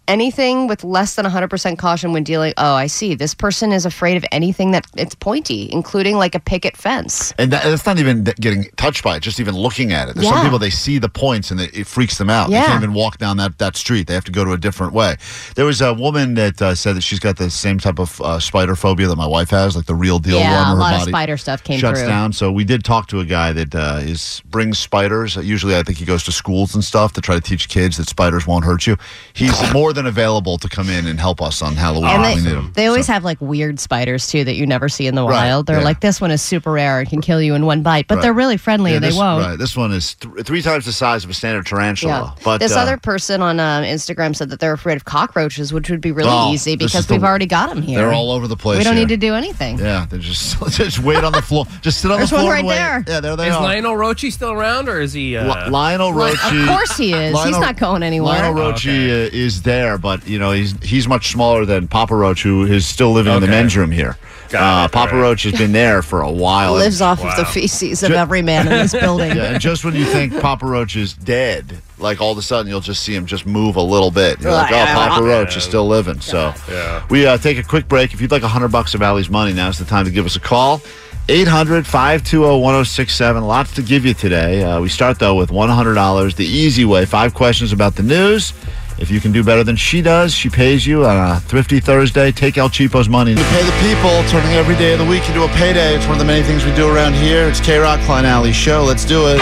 Anything 0.09 0.67
with 0.67 0.83
less 0.83 1.15
than 1.15 1.25
100% 1.25 1.77
caution 1.77 2.11
when 2.11 2.23
dealing. 2.23 2.53
Oh, 2.57 2.73
I 2.73 2.87
see. 2.87 3.15
This 3.15 3.33
person 3.33 3.71
is 3.71 3.85
afraid 3.85 4.17
of 4.17 4.25
anything 4.31 4.71
that 4.71 4.85
it's 4.97 5.15
pointy, 5.15 5.69
including 5.71 6.17
like 6.17 6.35
a 6.35 6.39
picket 6.39 6.75
fence. 6.75 7.33
And 7.37 7.51
that, 7.53 7.63
that's 7.63 7.85
not 7.85 7.99
even 7.99 8.23
getting 8.23 8.65
touched 8.75 9.03
by 9.03 9.17
it, 9.17 9.19
just 9.21 9.39
even 9.39 9.55
looking 9.55 9.93
at 9.93 10.09
it. 10.09 10.15
There's 10.15 10.27
some 10.27 10.43
people, 10.43 10.59
they 10.59 10.69
see 10.71 10.97
the 10.97 11.07
points 11.09 11.51
and 11.51 11.61
it, 11.61 11.77
it 11.77 11.87
freaks 11.87 12.17
them 12.17 12.29
out. 12.29 12.49
yeah. 12.49 12.61
They 12.61 12.67
can't 12.67 12.83
even 12.83 12.93
walk 12.95 13.19
down 13.19 13.37
that, 13.37 13.57
that 13.59 13.75
street. 13.77 14.07
They 14.07 14.15
have 14.15 14.25
to 14.25 14.31
go 14.31 14.43
to 14.43 14.51
a 14.53 14.57
different 14.57 14.93
way. 14.93 15.15
There 15.55 15.65
was 15.65 15.79
a 15.81 15.93
woman 15.93 16.33
that 16.33 16.61
uh, 16.61 16.75
said 16.75 16.95
that 16.95 17.01
she's 17.01 17.19
got 17.19 17.37
the 17.37 17.49
same 17.51 17.77
type 17.79 17.99
of 17.99 18.19
uh, 18.21 18.39
spider 18.39 18.75
phobia 18.75 19.07
that 19.07 19.15
my 19.15 19.27
wife 19.27 19.51
has, 19.51 19.75
like 19.75 19.85
the 19.85 19.95
real 19.95 20.17
deal 20.19 20.39
Yeah, 20.39 20.69
one. 20.69 20.77
a 20.77 20.79
lot 20.79 20.93
of 20.95 21.07
spider 21.07 21.37
stuff 21.37 21.63
came 21.63 21.79
shuts 21.79 21.99
through. 21.99 22.09
down. 22.09 22.33
So 22.33 22.51
we 22.51 22.63
did 22.63 22.83
talk 22.83 23.07
to 23.09 23.19
a 23.19 23.25
guy 23.25 23.53
that 23.53 23.75
uh, 23.75 23.99
is 24.01 24.41
brings 24.45 24.79
spiders. 24.79 25.35
Usually, 25.35 25.75
I 25.77 25.83
think 25.83 25.97
he 25.99 26.05
goes 26.05 26.23
to 26.23 26.31
schools 26.31 26.73
and 26.73 26.83
stuff 26.83 27.13
to 27.13 27.21
try 27.21 27.35
to 27.35 27.41
teach 27.41 27.69
kids 27.69 27.97
that 27.97 28.07
spiders 28.09 28.47
won't 28.47 28.65
hurt 28.65 28.87
you. 28.87 28.97
He's 29.33 29.53
more 29.73 29.93
than 29.93 29.98
available 30.05 30.57
to 30.57 30.69
come 30.69 30.89
in 30.89 31.07
and 31.07 31.19
help 31.19 31.41
us 31.41 31.61
on 31.61 31.75
Halloween. 31.75 32.09
And 32.11 32.23
if 32.25 32.35
we 32.35 32.41
they, 32.41 32.49
need 32.49 32.55
him. 32.57 32.71
they 32.75 32.87
always 32.87 33.05
So- 33.07 33.13
have 33.13 33.23
like 33.23 33.37
weird 33.41 33.79
spiders 33.79 34.27
too 34.27 34.43
that 34.43 34.55
you 34.55 34.65
never 34.65 34.89
see 34.89 35.07
in 35.07 35.15
the 35.15 35.23
Right, 35.23 35.47
wild. 35.47 35.65
They're 35.67 35.79
yeah. 35.79 35.83
like, 35.85 36.01
this 36.01 36.19
one 36.21 36.31
is 36.31 36.41
super 36.41 36.71
rare 36.71 36.99
and 36.99 37.09
can 37.09 37.21
kill 37.21 37.41
you 37.41 37.55
in 37.55 37.65
one 37.65 37.81
bite, 37.83 38.07
but 38.07 38.15
Right. 38.15 38.21
they're 38.23 38.33
really 38.33 38.57
friendly 38.57 38.91
Yeah, 38.91 38.97
and 38.97 39.05
they 39.05 39.13
won't. 39.13 39.43
Right, 39.45 39.57
this 39.59 39.75
one 39.75 39.91
is 39.91 40.15
th- 40.15 40.45
three 40.45 40.61
times 40.61 40.85
the 40.85 40.93
size 40.93 41.23
of 41.23 41.29
a 41.29 41.33
standard 41.33 41.65
tarantula. 41.65 42.35
But 42.43 42.59
this 42.59 42.73
uh, 42.75 42.79
other 42.79 42.97
person 42.97 43.41
on 43.41 43.59
um, 43.59 43.83
Instagram 43.83 44.35
said 44.35 44.49
that 44.49 44.59
they're 44.59 44.73
afraid 44.73 44.95
of 44.97 45.05
cockroaches, 45.05 45.73
which 45.73 45.89
would 45.89 46.01
be 46.01 46.11
really 46.11 46.29
Oh, 46.31 46.51
easy 46.53 46.75
because 46.75 47.09
we've 47.09 47.23
already 47.23 47.45
got 47.45 47.69
them 47.69 47.81
here. 47.81 47.99
They're 47.99 48.13
all 48.13 48.31
over 48.31 48.47
the 48.47 48.55
place. 48.57 48.77
we 48.77 48.83
don't 48.83 48.95
here. 48.95 49.05
need 49.05 49.09
to 49.09 49.17
do 49.17 49.33
anything. 49.35 49.79
Yeah, 49.79 50.05
they 50.09 50.19
just 50.19 50.59
just 50.77 50.99
wait 50.99 51.23
on 51.23 51.31
the 51.33 51.41
floor. 51.41 51.65
Just 51.81 52.01
sit 52.01 52.11
on 52.11 52.17
There's 52.17 52.29
the 52.29 52.35
one 52.37 52.43
floor 52.43 52.53
right 52.53 52.59
and 52.59 52.67
wait. 52.67 52.75
there. 52.75 53.03
Yeah, 53.07 53.19
there 53.19 53.35
they 53.35 53.49
Is 53.49 53.55
are. 53.55 53.63
Lionel 53.63 53.95
Rochi 53.95 54.31
still 54.31 54.51
around, 54.51 54.87
or 54.89 54.99
is 55.01 55.13
he? 55.13 55.35
Uh, 55.35 55.43
Li- 55.65 55.69
Lionel 55.71 56.13
Like, 56.13 56.35
Rochi. 56.35 56.61
of 56.63 56.67
course 56.69 56.97
he 56.97 57.13
is. 57.13 57.41
He's 57.43 57.57
not 57.59 57.77
going 57.77 58.03
anywhere. 58.03 58.29
Lionel 58.43 58.59
Oh, 58.59 58.65
okay. 58.71 59.25
uh, 59.25 59.29
is 59.33 59.61
there, 59.63 59.88
but 59.97 60.27
you 60.27 60.37
know 60.39 60.51
he's 60.51 60.71
he's 60.83 61.07
much 61.07 61.31
smaller 61.31 61.65
than 61.65 61.87
Papa 61.87 62.15
Roach, 62.15 62.43
who 62.43 62.65
is 62.65 62.85
still 62.85 63.11
living 63.11 63.33
in 63.33 63.39
the 63.41 63.47
Okay. 63.47 63.55
men's 63.55 63.75
room 63.75 63.91
here. 63.91 64.17
Got 64.49 64.81
uh, 64.81 64.85
it, 64.85 64.91
Papa 64.91 65.15
right. 65.15 65.21
Roach 65.21 65.43
has 65.43 65.53
been 65.53 65.71
there 65.73 66.01
for 66.01 66.21
a 66.21 66.31
while. 66.31 66.73
Lives 66.73 67.01
off 67.01 67.19
of 67.23 67.35
the 67.35 67.43
Wow. 67.43 67.49
feces 67.51 68.01
of 68.01 68.09
Ju- 68.09 68.15
every 68.15 68.41
man 68.41 68.65
in 68.67 68.73
this 68.73 68.93
building. 68.99 69.35
Yeah, 69.35 69.51
and 69.51 69.61
just 69.61 69.85
when 69.85 69.93
you 69.95 70.05
think 70.05 70.39
Papa 70.41 70.65
Roach 70.65 70.95
is 70.95 71.13
dead, 71.13 71.77
like 71.99 72.19
all 72.19 72.31
of 72.31 72.37
a 72.39 72.41
sudden 72.41 72.67
you'll 72.67 72.79
just 72.81 73.03
see 73.03 73.13
him 73.13 73.27
just 73.27 73.45
move 73.45 73.75
a 73.75 73.81
little 73.81 74.09
bit. 74.09 74.41
You're 74.41 74.51
like, 74.51 74.71
oh, 74.71 74.85
Papa 74.85 75.23
Roach 75.23 75.55
is 75.55 75.63
still 75.63 75.87
living. 75.87 76.19
So 76.19 76.53
Yeah. 76.67 77.03
we 77.09 77.27
uh, 77.27 77.37
take 77.37 77.59
a 77.59 77.63
quick 77.63 77.87
break. 77.87 78.13
If 78.13 78.21
you'd 78.21 78.31
like 78.31 78.41
a 78.43 78.47
hundred 78.47 78.69
bucks 78.71 78.95
of 78.95 79.01
Allie's 79.03 79.29
money, 79.29 79.53
now's 79.53 79.77
the 79.77 79.85
time 79.85 80.05
to 80.05 80.11
give 80.11 80.25
us 80.25 80.35
a 80.35 80.39
call. 80.39 80.81
800 81.27 81.85
520 81.85 82.59
1067. 82.59 83.43
Lots 83.43 83.75
to 83.75 83.83
give 83.83 84.03
you 84.03 84.15
today. 84.15 84.63
Uh, 84.63 84.81
we 84.81 84.89
start, 84.89 85.19
though, 85.19 85.35
with 85.35 85.51
$100. 85.51 86.35
The 86.35 86.43
easy 86.45 86.85
way 86.85 87.05
five 87.05 87.35
questions 87.35 87.71
about 87.71 87.95
the 87.95 88.01
news. 88.01 88.51
If 88.99 89.09
you 89.09 89.21
can 89.21 89.31
do 89.31 89.45
better 89.45 89.63
than 89.63 89.77
she 89.77 90.01
does, 90.01 90.33
she 90.33 90.49
pays 90.49 90.85
you 90.85 91.05
on 91.05 91.15
a 91.15 91.39
thrifty 91.39 91.79
Thursday. 91.79 92.33
Take 92.33 92.57
El 92.57 92.69
Cheapo's 92.69 93.07
money. 93.07 93.33
To 93.33 93.43
pay 93.43 93.63
the 93.63 93.71
people, 93.79 94.11
turning 94.29 94.51
every 94.53 94.75
day 94.75 94.91
of 94.91 94.99
the 94.99 95.05
week 95.05 95.27
into 95.29 95.43
a 95.43 95.47
payday. 95.49 95.95
It's 95.95 96.05
one 96.05 96.15
of 96.15 96.19
the 96.19 96.25
many 96.25 96.43
things 96.43 96.65
we 96.65 96.75
do 96.75 96.93
around 96.93 97.13
here. 97.13 97.47
It's 97.47 97.61
K 97.61 97.77
Rock 97.77 98.01
Klein 98.01 98.25
Ally 98.25 98.51
Show. 98.51 98.83
Let's 98.83 99.05
do 99.05 99.27
it. 99.27 99.39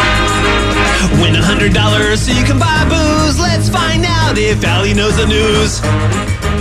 Win 1.22 1.36
a 1.36 1.42
hundred 1.42 1.74
dollars 1.74 2.22
so 2.22 2.34
you 2.34 2.46
can 2.46 2.60
buy 2.60 2.86
booze. 2.86 3.40
Let's 3.40 3.68
find 3.68 4.06
out 4.06 4.38
if 4.38 4.64
Allie 4.64 4.94
knows 4.94 5.18
the 5.18 5.26
news. 5.26 5.82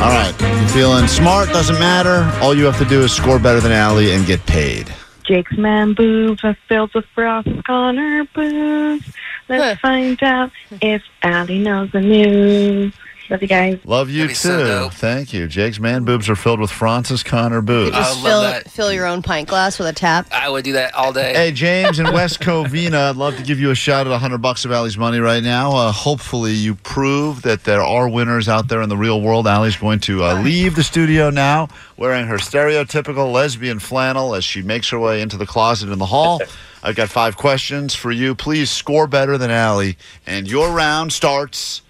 All 0.00 0.12
right. 0.12 0.34
You 0.40 0.68
feeling 0.68 1.06
smart? 1.06 1.50
Doesn't 1.50 1.78
matter. 1.78 2.24
All 2.42 2.56
you 2.56 2.64
have 2.64 2.78
to 2.78 2.86
do 2.86 3.02
is 3.02 3.12
score 3.12 3.38
better 3.38 3.60
than 3.60 3.72
Allie 3.72 4.12
and 4.12 4.24
get 4.24 4.44
paid. 4.46 4.94
Jake's 5.26 5.56
man 5.56 5.92
boobs 5.92 6.44
are 6.44 6.56
filled 6.68 6.94
with 6.94 7.04
frost 7.06 7.48
Connor 7.64 8.24
boobs. 8.34 9.12
Let's 9.48 9.80
find 9.80 10.22
out 10.22 10.52
if 10.80 11.02
Allie 11.22 11.58
knows 11.58 11.90
the 11.92 12.00
news. 12.00 12.92
Love 13.28 13.42
you 13.42 13.48
guys. 13.48 13.78
Love 13.84 14.08
you 14.10 14.28
too. 14.28 14.34
so. 14.34 14.88
Thank 14.90 15.32
you. 15.32 15.46
Jake's 15.48 15.80
man 15.80 16.04
boobs 16.04 16.28
are 16.28 16.36
filled 16.36 16.60
with 16.60 16.70
Francis 16.70 17.22
Connor 17.22 17.60
boobs. 17.60 17.96
I 17.96 18.00
Just 18.00 18.22
would 18.22 18.28
fill, 18.28 18.38
love 18.40 18.52
that. 18.52 18.70
fill 18.70 18.92
your 18.92 19.06
own 19.06 19.22
pint 19.22 19.48
glass 19.48 19.78
with 19.78 19.88
a 19.88 19.92
tap. 19.92 20.28
I 20.30 20.48
would 20.48 20.64
do 20.64 20.72
that 20.74 20.94
all 20.94 21.12
day. 21.12 21.32
Hey, 21.34 21.52
James 21.52 21.98
in 21.98 22.12
West 22.12 22.40
Covina, 22.40 23.10
I'd 23.10 23.16
love 23.16 23.36
to 23.36 23.42
give 23.42 23.58
you 23.58 23.70
a 23.70 23.74
shot 23.74 24.06
at 24.06 24.10
100 24.10 24.38
bucks 24.38 24.64
of 24.64 24.72
Allie's 24.72 24.96
money 24.96 25.18
right 25.18 25.42
now. 25.42 25.72
Uh, 25.74 25.92
hopefully, 25.92 26.52
you 26.52 26.74
prove 26.76 27.42
that 27.42 27.64
there 27.64 27.82
are 27.82 28.08
winners 28.08 28.48
out 28.48 28.68
there 28.68 28.82
in 28.82 28.88
the 28.88 28.96
real 28.96 29.20
world. 29.20 29.46
Allie's 29.46 29.76
going 29.76 30.00
to 30.00 30.22
uh, 30.24 30.40
leave 30.42 30.76
the 30.76 30.84
studio 30.84 31.30
now 31.30 31.68
wearing 31.96 32.26
her 32.26 32.36
stereotypical 32.36 33.32
lesbian 33.32 33.78
flannel 33.78 34.34
as 34.34 34.44
she 34.44 34.62
makes 34.62 34.90
her 34.90 34.98
way 34.98 35.20
into 35.20 35.36
the 35.36 35.46
closet 35.46 35.90
in 35.90 35.98
the 35.98 36.06
hall. 36.06 36.40
I've 36.82 36.94
got 36.94 37.08
five 37.08 37.36
questions 37.36 37.94
for 37.94 38.12
you. 38.12 38.34
Please 38.34 38.70
score 38.70 39.06
better 39.06 39.36
than 39.38 39.50
Allie, 39.50 39.96
and 40.26 40.48
your 40.48 40.70
round 40.70 41.12
starts 41.12 41.82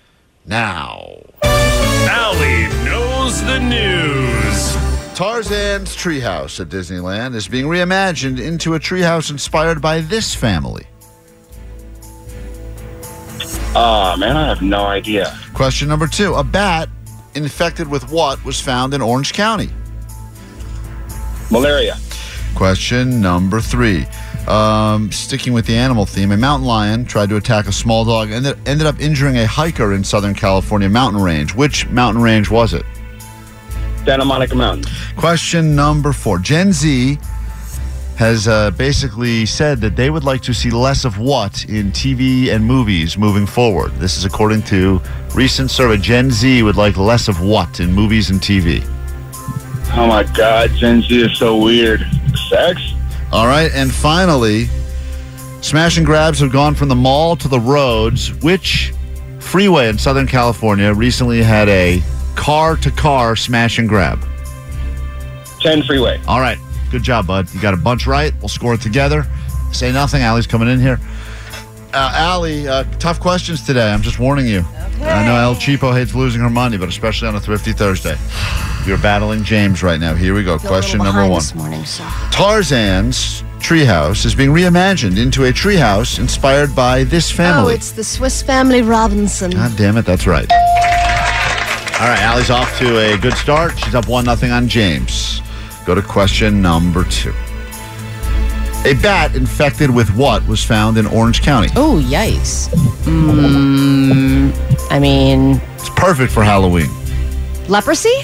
now. 0.46 1.16
Allie 1.42 2.68
knows 2.84 3.42
the 3.42 3.58
news. 3.58 4.76
Tarzan's 5.16 5.96
treehouse 5.96 6.60
at 6.60 6.68
Disneyland 6.68 7.34
is 7.34 7.48
being 7.48 7.64
reimagined 7.66 8.38
into 8.38 8.74
a 8.74 8.78
treehouse 8.78 9.30
inspired 9.30 9.80
by 9.80 10.00
this 10.00 10.34
family. 10.34 10.86
Oh 13.74 14.16
man, 14.18 14.36
I 14.36 14.46
have 14.46 14.62
no 14.62 14.86
idea. 14.86 15.38
Question 15.54 15.88
number 15.88 16.06
two 16.06 16.34
A 16.34 16.44
bat 16.44 16.88
infected 17.34 17.88
with 17.88 18.10
what 18.10 18.42
was 18.44 18.60
found 18.60 18.94
in 18.94 19.02
Orange 19.02 19.32
County? 19.32 19.70
Malaria. 21.50 21.96
Question 22.56 23.20
number 23.20 23.60
three. 23.60 24.06
Um, 24.48 25.12
sticking 25.12 25.52
with 25.52 25.66
the 25.66 25.76
animal 25.76 26.06
theme, 26.06 26.32
a 26.32 26.38
mountain 26.38 26.66
lion 26.66 27.04
tried 27.04 27.28
to 27.28 27.36
attack 27.36 27.66
a 27.66 27.72
small 27.72 28.04
dog 28.06 28.30
and 28.30 28.46
it 28.46 28.56
ended 28.64 28.86
up 28.86 28.98
injuring 28.98 29.36
a 29.36 29.46
hiker 29.46 29.92
in 29.92 30.02
Southern 30.02 30.34
California 30.34 30.88
mountain 30.88 31.20
range. 31.20 31.54
Which 31.54 31.86
mountain 31.88 32.22
range 32.22 32.50
was 32.50 32.72
it? 32.72 32.86
Santa 34.06 34.24
Monica 34.24 34.54
Mountain. 34.54 34.90
Question 35.16 35.76
number 35.76 36.14
four. 36.14 36.38
Gen 36.38 36.72
Z 36.72 37.18
has 38.16 38.48
uh, 38.48 38.70
basically 38.70 39.44
said 39.44 39.78
that 39.82 39.94
they 39.94 40.08
would 40.08 40.24
like 40.24 40.40
to 40.40 40.54
see 40.54 40.70
less 40.70 41.04
of 41.04 41.18
what 41.18 41.62
in 41.66 41.92
TV 41.92 42.54
and 42.54 42.64
movies 42.64 43.18
moving 43.18 43.44
forward. 43.44 43.92
This 43.96 44.16
is 44.16 44.24
according 44.24 44.62
to 44.62 45.02
recent 45.34 45.70
survey. 45.70 45.98
Gen 45.98 46.30
Z 46.30 46.62
would 46.62 46.76
like 46.76 46.96
less 46.96 47.28
of 47.28 47.42
what 47.42 47.80
in 47.80 47.92
movies 47.92 48.30
and 48.30 48.40
TV. 48.40 48.82
Oh 49.92 50.06
my 50.06 50.24
God, 50.34 50.70
Gen 50.70 51.02
Z 51.02 51.22
is 51.22 51.36
so 51.38 51.58
weird. 51.58 52.06
Sex? 52.48 52.80
All 53.32 53.46
right, 53.46 53.70
and 53.74 53.92
finally, 53.92 54.66
smash 55.60 55.96
and 55.96 56.06
grabs 56.06 56.40
have 56.40 56.52
gone 56.52 56.74
from 56.74 56.88
the 56.88 56.94
mall 56.94 57.36
to 57.36 57.48
the 57.48 57.58
roads. 57.60 58.32
Which 58.42 58.92
freeway 59.40 59.88
in 59.88 59.98
Southern 59.98 60.26
California 60.26 60.92
recently 60.92 61.42
had 61.42 61.68
a 61.68 62.02
car-to-car 62.36 63.36
smash 63.36 63.78
and 63.78 63.88
grab? 63.88 64.24
10 65.60 65.82
freeway. 65.82 66.20
All 66.28 66.40
right. 66.40 66.58
Good 66.90 67.02
job, 67.02 67.26
bud. 67.26 67.52
You 67.52 67.60
got 67.60 67.74
a 67.74 67.78
bunch 67.78 68.06
right. 68.06 68.32
We'll 68.40 68.48
score 68.48 68.74
it 68.74 68.80
together. 68.80 69.26
Say 69.72 69.92
nothing. 69.92 70.22
Allie's 70.22 70.46
coming 70.46 70.68
in 70.68 70.80
here. 70.80 71.00
Uh, 71.92 72.12
Allie, 72.14 72.68
uh, 72.68 72.84
tough 72.98 73.18
questions 73.18 73.64
today. 73.64 73.90
I'm 73.90 74.02
just 74.02 74.18
warning 74.18 74.46
you. 74.46 74.64
I 75.08 75.24
know 75.24 75.36
El 75.36 75.54
Cheapo 75.54 75.92
hates 75.92 76.14
losing 76.14 76.40
her 76.42 76.50
money, 76.50 76.76
but 76.76 76.88
especially 76.88 77.28
on 77.28 77.36
a 77.36 77.40
Thrifty 77.40 77.72
Thursday. 77.72 78.16
You're 78.86 78.98
battling 78.98 79.44
James 79.44 79.82
right 79.82 79.98
now. 79.98 80.14
Here 80.14 80.34
we 80.34 80.42
go. 80.44 80.58
Feel 80.58 80.68
a 80.68 80.72
Question 80.72 80.98
number 80.98 81.22
one. 81.22 81.40
This 81.40 81.54
morning, 81.54 81.84
so. 81.84 82.04
Tarzan's 82.30 83.42
treehouse 83.58 84.24
is 84.24 84.34
being 84.34 84.50
reimagined 84.50 85.18
into 85.20 85.44
a 85.46 85.52
treehouse 85.52 86.18
inspired 86.18 86.74
by 86.76 87.04
this 87.04 87.30
family. 87.30 87.72
Oh, 87.72 87.74
it's 87.74 87.92
the 87.92 88.04
Swiss 88.04 88.42
Family 88.42 88.82
Robinson. 88.82 89.50
God 89.50 89.76
damn 89.76 89.96
it, 89.96 90.04
that's 90.04 90.26
right. 90.26 90.50
All 91.98 92.08
right, 92.08 92.20
Allie's 92.20 92.50
off 92.50 92.78
to 92.78 92.98
a 92.98 93.16
good 93.18 93.34
start. 93.34 93.78
She's 93.78 93.94
up 93.94 94.06
one 94.06 94.24
nothing 94.24 94.50
on 94.52 94.68
James. 94.68 95.40
Go 95.86 95.94
to 95.94 96.02
question 96.02 96.60
number 96.60 97.04
two. 97.04 97.32
A 98.84 98.94
bat 99.02 99.34
infected 99.34 99.90
with 99.90 100.14
what 100.14 100.46
was 100.46 100.62
found 100.62 100.96
in 100.98 101.06
Orange 101.06 101.42
County? 101.42 101.68
Oh, 101.74 102.00
yikes. 102.04 102.68
Mm, 103.04 104.25
I 104.90 104.98
mean, 104.98 105.60
It's 105.74 105.90
perfect 105.90 106.32
for 106.32 106.42
Halloween. 106.44 106.88
leprosy? 107.68 108.14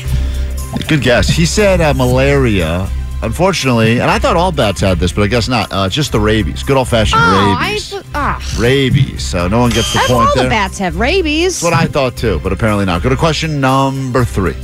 Good 0.88 1.02
guess. 1.02 1.28
He 1.28 1.44
said 1.46 1.80
uh, 1.80 1.92
malaria. 1.94 2.88
Unfortunately, 3.22 4.00
and 4.00 4.10
I 4.10 4.18
thought 4.18 4.36
all 4.36 4.50
bats 4.50 4.80
had 4.80 4.98
this, 4.98 5.12
but 5.12 5.22
I 5.22 5.26
guess 5.28 5.48
not. 5.48 5.68
Uh, 5.72 5.88
just 5.88 6.10
the 6.10 6.18
rabies. 6.18 6.64
Good 6.64 6.76
old 6.76 6.88
fashioned 6.88 7.20
Oh, 7.22 7.56
I. 7.58 7.68
rabies. 7.68 7.94
Ah. 8.14 8.54
rabies. 8.58 9.22
So 9.22 9.46
no 9.46 9.60
one 9.60 9.70
gets 9.70 9.92
the 9.92 10.00
I 10.00 10.06
point 10.08 10.28
all 10.28 10.34
there. 10.34 10.44
the 10.44 10.50
bats 10.50 10.76
have 10.78 10.98
rabies. 10.98 11.60
That's 11.60 11.62
what 11.62 11.72
I 11.72 11.86
thought 11.86 12.16
too, 12.16 12.40
but 12.42 12.52
apparently 12.52 12.84
not. 12.84 13.00
Go 13.02 13.10
to 13.10 13.16
question 13.16 13.60
number 13.60 14.24
three. 14.24 14.56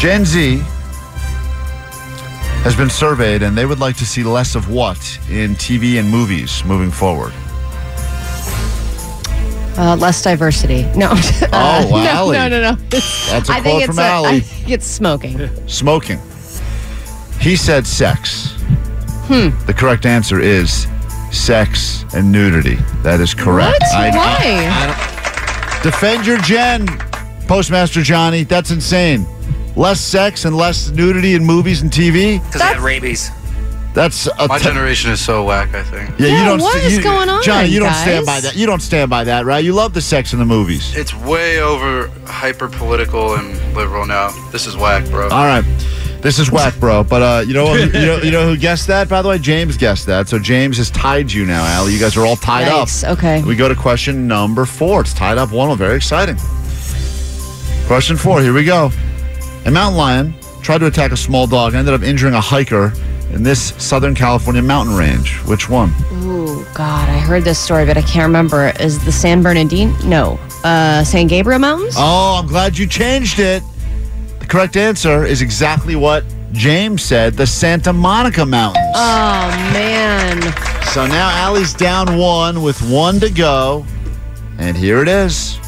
Gen 0.00 0.24
Z 0.24 0.58
has 2.64 2.74
been 2.76 2.90
surveyed 2.90 3.42
and 3.42 3.56
they 3.56 3.64
would 3.66 3.78
like 3.80 3.96
to 3.98 4.06
see 4.06 4.22
less 4.24 4.54
of 4.56 4.70
what 4.70 4.98
in 5.30 5.54
TV 5.54 5.98
and 6.00 6.08
movies 6.10 6.64
moving 6.64 6.90
forward. 6.90 7.32
Uh, 9.78 9.96
less 9.96 10.20
diversity. 10.22 10.82
No. 10.96 11.10
Oh, 11.12 11.48
Uh, 11.52 11.86
wow, 11.90 12.02
no, 12.02 12.08
Allie. 12.10 12.36
no, 12.36 12.48
no, 12.48 12.60
no. 12.60 12.72
That's 12.90 13.48
a 13.48 13.52
I 13.52 13.60
quote 13.60 13.62
think 13.62 13.78
it's 13.82 13.86
from 13.86 13.98
uh, 14.00 14.02
Allie. 14.02 14.28
I 14.28 14.40
think 14.40 14.70
it's 14.70 14.86
smoking. 14.86 15.68
Smoking. 15.68 16.18
He 17.40 17.54
said 17.56 17.86
sex. 17.86 18.54
Hmm. 19.28 19.50
The 19.66 19.74
correct 19.74 20.04
answer 20.06 20.40
is 20.40 20.86
sex 21.30 22.04
and 22.14 22.32
nudity. 22.32 22.74
That 23.02 23.20
is 23.20 23.34
correct. 23.34 23.78
What? 23.80 23.94
I, 23.94 24.10
Why? 24.10 24.38
I, 24.42 24.82
I 24.82 24.86
don't, 25.76 25.82
Defend 25.84 26.26
your 26.26 26.38
gen, 26.38 26.86
Postmaster 27.46 28.02
Johnny. 28.02 28.42
That's 28.42 28.72
insane. 28.72 29.26
Less 29.76 30.00
sex 30.00 30.44
and 30.44 30.56
less 30.56 30.90
nudity 30.90 31.34
in 31.34 31.44
movies 31.44 31.82
and 31.82 31.90
TV. 31.92 32.44
Because 32.44 32.62
I 32.62 32.66
had 32.72 32.78
rabies. 32.80 33.30
That's 33.98 34.28
a 34.38 34.46
My 34.46 34.58
te- 34.58 34.64
generation 34.64 35.10
is 35.10 35.20
so 35.20 35.42
whack, 35.44 35.74
I 35.74 35.82
think. 35.82 36.10
Yeah, 36.20 36.28
you 36.38 36.44
don't. 36.44 36.60
what 36.60 36.72
st- 36.74 36.84
is 36.86 36.96
you- 36.98 37.02
going 37.02 37.28
on, 37.28 37.42
Johnny? 37.42 37.68
You 37.68 37.80
don't 37.80 37.92
stand 37.94 38.24
by 38.26 38.38
that. 38.40 38.54
You 38.54 38.64
don't 38.64 38.80
stand 38.80 39.10
by 39.10 39.24
that, 39.24 39.44
right? 39.44 39.64
You 39.64 39.72
love 39.72 39.92
the 39.92 40.00
sex 40.00 40.32
in 40.32 40.38
the 40.38 40.44
movies. 40.44 40.94
It's 40.96 41.12
way 41.12 41.60
over 41.60 42.08
hyper 42.24 42.68
political 42.68 43.34
and 43.34 43.48
liberal 43.74 44.06
now. 44.06 44.30
This 44.52 44.66
is 44.68 44.76
whack, 44.76 45.04
bro. 45.10 45.24
All 45.30 45.44
right. 45.46 45.64
This 46.22 46.38
is 46.38 46.48
whack, 46.50 46.78
bro. 46.78 47.02
But 47.02 47.22
uh, 47.22 47.44
you 47.46 47.54
know, 47.54 47.74
you 47.74 47.90
know, 47.90 48.16
you 48.22 48.30
know 48.30 48.44
who 48.46 48.56
guessed 48.56 48.86
that? 48.86 49.08
By 49.08 49.20
the 49.20 49.28
way, 49.30 49.38
James 49.38 49.76
guessed 49.76 50.06
that. 50.06 50.28
So 50.28 50.38
James 50.38 50.76
has 50.76 50.90
tied 50.90 51.32
you 51.32 51.44
now, 51.44 51.64
Allie. 51.64 51.92
You 51.92 51.98
guys 51.98 52.16
are 52.16 52.24
all 52.24 52.36
tied 52.36 52.66
Nice. 52.68 53.02
up. 53.02 53.18
Okay. 53.18 53.42
We 53.42 53.56
go 53.56 53.68
to 53.68 53.74
question 53.74 54.28
number 54.28 54.64
four. 54.64 55.00
It's 55.00 55.12
tied 55.12 55.38
up 55.38 55.50
one. 55.50 55.76
Very 55.76 55.96
exciting. 55.96 56.36
Question 57.88 58.16
four. 58.16 58.42
Here 58.42 58.52
we 58.52 58.64
go. 58.64 58.90
A 59.64 59.70
mountain 59.72 59.96
lion 59.98 60.34
tried 60.62 60.78
to 60.78 60.86
attack 60.86 61.10
a 61.10 61.16
small 61.16 61.46
dog 61.48 61.72
and 61.72 61.78
ended 61.80 61.94
up 61.94 62.02
injuring 62.02 62.34
a 62.34 62.40
hiker 62.40 62.92
in 63.30 63.42
this 63.42 63.74
Southern 63.82 64.14
California 64.14 64.62
mountain 64.62 64.96
range. 64.96 65.36
Which 65.44 65.68
one? 65.68 65.92
Ooh, 66.12 66.64
God, 66.74 67.08
I 67.08 67.18
heard 67.18 67.44
this 67.44 67.58
story, 67.58 67.84
but 67.84 67.96
I 67.96 68.02
can't 68.02 68.26
remember. 68.26 68.72
Is 68.80 69.04
the 69.04 69.12
San 69.12 69.42
Bernardino? 69.42 69.96
No. 70.04 70.38
Uh, 70.64 71.04
San 71.04 71.26
Gabriel 71.26 71.58
Mountains? 71.58 71.94
Oh, 71.96 72.40
I'm 72.40 72.46
glad 72.46 72.76
you 72.76 72.86
changed 72.86 73.38
it. 73.38 73.62
The 74.40 74.46
correct 74.46 74.76
answer 74.76 75.24
is 75.24 75.42
exactly 75.42 75.96
what 75.96 76.24
James 76.52 77.02
said 77.02 77.34
the 77.34 77.46
Santa 77.46 77.92
Monica 77.92 78.44
Mountains. 78.46 78.86
Oh, 78.94 79.48
man. 79.72 80.40
So 80.86 81.06
now 81.06 81.30
Allie's 81.30 81.74
down 81.74 82.18
one 82.18 82.62
with 82.62 82.80
one 82.90 83.20
to 83.20 83.30
go. 83.30 83.84
And 84.58 84.76
here 84.76 85.02
it 85.02 85.08
is. 85.08 85.58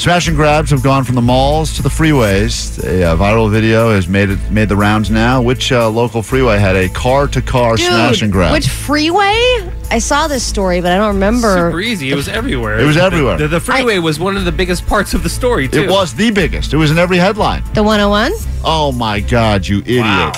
Smash 0.00 0.28
and 0.28 0.36
grabs 0.36 0.70
have 0.70 0.82
gone 0.82 1.04
from 1.04 1.14
the 1.14 1.20
malls 1.20 1.74
to 1.76 1.82
the 1.82 1.90
freeways. 1.90 2.82
A 2.82 3.02
uh, 3.12 3.16
viral 3.18 3.50
video 3.50 3.90
has 3.90 4.08
made 4.08 4.30
it 4.30 4.38
made 4.50 4.70
the 4.70 4.76
rounds 4.76 5.10
now. 5.10 5.42
Which 5.42 5.72
uh, 5.72 5.90
local 5.90 6.22
freeway 6.22 6.58
had 6.58 6.74
a 6.74 6.88
car-to-car 6.88 7.76
smash 7.76 8.22
and 8.22 8.32
grab? 8.32 8.52
which 8.52 8.66
freeway? 8.66 9.70
I 9.90 9.98
saw 9.98 10.26
this 10.26 10.42
story, 10.42 10.80
but 10.80 10.90
I 10.90 10.96
don't 10.96 11.12
remember. 11.16 11.68
Super 11.68 11.82
easy. 11.82 12.10
It 12.10 12.14
was 12.14 12.28
everywhere. 12.28 12.80
It 12.80 12.86
was 12.86 12.96
everywhere. 12.96 13.36
The, 13.36 13.48
the 13.48 13.60
freeway 13.60 13.98
was 13.98 14.18
one 14.18 14.38
of 14.38 14.46
the 14.46 14.52
biggest 14.52 14.86
parts 14.86 15.12
of 15.12 15.22
the 15.22 15.28
story 15.28 15.68
too. 15.68 15.82
it 15.82 15.90
was 15.90 16.14
the 16.14 16.30
biggest. 16.30 16.72
It 16.72 16.78
was 16.78 16.90
in 16.90 16.96
every 16.96 17.18
headline. 17.18 17.62
The 17.74 17.82
101? 17.82 18.32
Oh 18.64 18.92
my 18.92 19.20
God, 19.20 19.68
you 19.68 19.80
idiot! 19.80 20.00
Wow. 20.00 20.32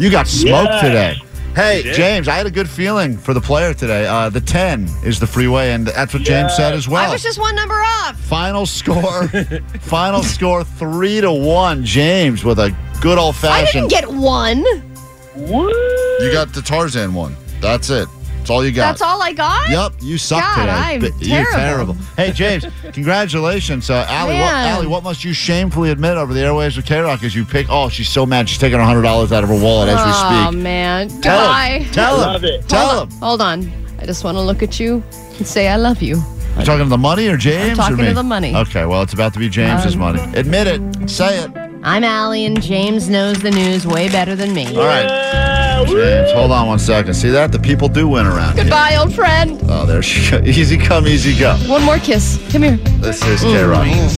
You 0.00 0.10
got 0.10 0.26
smoked 0.26 0.68
Yeah. 0.68 0.80
today. 0.82 1.22
Hey. 1.54 1.92
James, 1.94 2.28
I 2.28 2.34
had 2.34 2.46
a 2.46 2.50
good 2.50 2.68
feeling 2.68 3.16
for 3.16 3.34
the 3.34 3.40
player 3.40 3.74
today. 3.74 4.06
Uh, 4.06 4.28
the 4.28 4.40
10 4.40 4.88
is 5.04 5.18
the 5.18 5.26
freeway, 5.26 5.72
and 5.72 5.86
that's 5.86 6.14
what 6.14 6.22
James 6.22 6.54
said 6.54 6.74
as 6.74 6.88
well. 6.88 7.08
I 7.08 7.12
was 7.12 7.22
just 7.22 7.38
one 7.38 7.54
number 7.54 7.74
off. 7.74 8.16
Final 8.20 8.66
score, 8.66 9.28
final 9.80 10.22
score 10.22 10.64
three 10.64 11.20
to 11.20 11.32
one. 11.32 11.84
James 11.84 12.44
with 12.44 12.58
a 12.58 12.74
good 13.00 13.18
old 13.18 13.36
fashion. 13.36 13.84
I 13.84 13.88
didn't 13.88 13.90
get 13.90 14.08
one. 14.08 14.64
What? 15.34 15.74
you 16.22 16.32
got 16.32 16.52
the 16.52 16.62
Tarzan 16.62 17.14
one. 17.14 17.36
That's 17.60 17.90
it. 17.90 18.08
That's 18.50 18.56
all 18.58 18.64
you 18.66 18.72
got. 18.72 18.86
That's 18.88 19.02
all 19.02 19.22
I 19.22 19.32
got? 19.32 19.70
Yep, 19.70 19.92
you 20.00 20.18
suck 20.18 20.40
God, 20.42 20.56
today. 20.62 20.72
I'm 20.72 21.00
But 21.00 21.12
You're 21.22 21.44
terrible. 21.52 21.94
terrible. 21.94 21.94
Hey, 22.16 22.32
James, 22.32 22.66
congratulations. 22.92 23.90
Uh, 23.90 24.06
Allie, 24.08 24.34
what, 24.34 24.52
Allie, 24.52 24.86
what 24.86 25.04
must 25.04 25.24
you 25.24 25.32
shamefully 25.32 25.90
admit 25.90 26.16
over 26.16 26.34
the 26.34 26.40
airways 26.40 26.76
with 26.76 26.86
K 26.86 26.98
Rock 27.00 27.22
as 27.22 27.34
you 27.34 27.44
pick? 27.44 27.66
Oh, 27.70 27.88
she's 27.88 28.08
so 28.08 28.26
mad. 28.26 28.48
She's 28.48 28.58
taking 28.58 28.78
$100 28.78 29.04
out 29.32 29.42
of 29.44 29.48
her 29.48 29.54
wallet 29.60 29.88
as 29.88 30.04
we 30.04 30.12
speak. 30.12 30.46
Oh, 30.46 30.50
speak. 30.50 30.62
man. 30.62 31.08
Tell 31.08 31.38
Goodbye. 31.38 31.78
him. 31.84 31.92
Tell 31.92 32.34
him. 32.34 32.44
It. 32.44 32.68
Tell 32.68 32.88
hold, 32.88 33.12
him. 33.12 33.18
Hold 33.20 33.40
on. 33.42 33.72
I 34.00 34.06
just 34.06 34.24
want 34.24 34.36
to 34.36 34.40
look 34.42 34.62
at 34.62 34.80
you 34.80 35.02
and 35.38 35.46
say 35.46 35.68
I 35.68 35.76
love 35.76 36.02
you. 36.02 36.16
You 36.58 36.64
talking 36.64 36.84
to 36.84 36.90
the 36.90 36.98
money 36.98 37.28
or 37.28 37.36
James? 37.36 37.78
talking 37.78 37.94
or 37.94 38.02
me? 38.02 38.08
to 38.08 38.14
the 38.14 38.22
money. 38.22 38.54
Okay, 38.54 38.84
well, 38.84 39.02
it's 39.02 39.12
about 39.12 39.32
to 39.34 39.38
be 39.38 39.48
James's 39.48 39.94
Um, 39.94 40.00
money. 40.00 40.20
Admit 40.36 40.66
it. 40.66 41.08
Say 41.10 41.38
it. 41.44 41.50
I'm 41.82 42.04
Allie, 42.04 42.44
and 42.44 42.60
James 42.60 43.08
knows 43.08 43.38
the 43.40 43.50
news 43.50 43.86
way 43.86 44.08
better 44.10 44.34
than 44.34 44.52
me. 44.52 44.66
All 44.76 44.84
right. 44.84 45.06
James, 45.86 46.32
hold 46.32 46.52
on 46.52 46.66
one 46.66 46.78
second. 46.78 47.14
See 47.14 47.30
that? 47.30 47.52
The 47.52 47.58
people 47.58 47.88
do 47.88 48.08
win 48.08 48.26
around 48.26 48.54
here. 48.54 48.64
Goodbye, 48.64 48.96
old 48.96 49.14
friend. 49.14 49.58
Oh, 49.64 49.86
there 49.86 50.02
she 50.02 50.30
goes. 50.30 50.46
Easy 50.58 50.76
come, 50.76 51.06
easy 51.06 51.38
go. 51.38 51.56
One 51.66 51.82
more 51.82 51.98
kiss. 51.98 52.38
Come 52.52 52.62
here. 52.62 52.76
This 53.00 53.24
is 53.24 53.42
K 53.42 53.62
Rock. 53.62 53.86
Mm. 53.86 54.19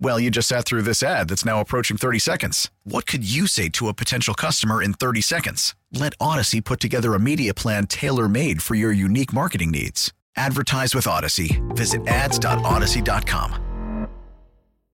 Well, 0.00 0.20
you 0.20 0.30
just 0.30 0.48
sat 0.48 0.64
through 0.64 0.82
this 0.82 1.02
ad 1.02 1.28
that's 1.28 1.44
now 1.44 1.60
approaching 1.60 1.96
30 1.96 2.20
seconds. 2.20 2.70
What 2.84 3.06
could 3.06 3.28
you 3.28 3.48
say 3.48 3.68
to 3.70 3.88
a 3.88 3.94
potential 3.94 4.32
customer 4.32 4.80
in 4.80 4.92
30 4.94 5.20
seconds? 5.20 5.74
Let 5.92 6.16
Audacy 6.18 6.64
put 6.64 6.78
together 6.78 7.14
a 7.14 7.18
media 7.18 7.52
plan 7.52 7.86
tailor 7.86 8.28
made 8.28 8.62
for 8.62 8.76
your 8.76 8.92
unique 8.92 9.32
marketing 9.32 9.72
needs. 9.72 10.12
Advertise 10.36 10.94
with 10.94 11.06
Audacy. 11.06 11.60
Visit 11.76 12.06
ads.audacy.com. 12.06 13.64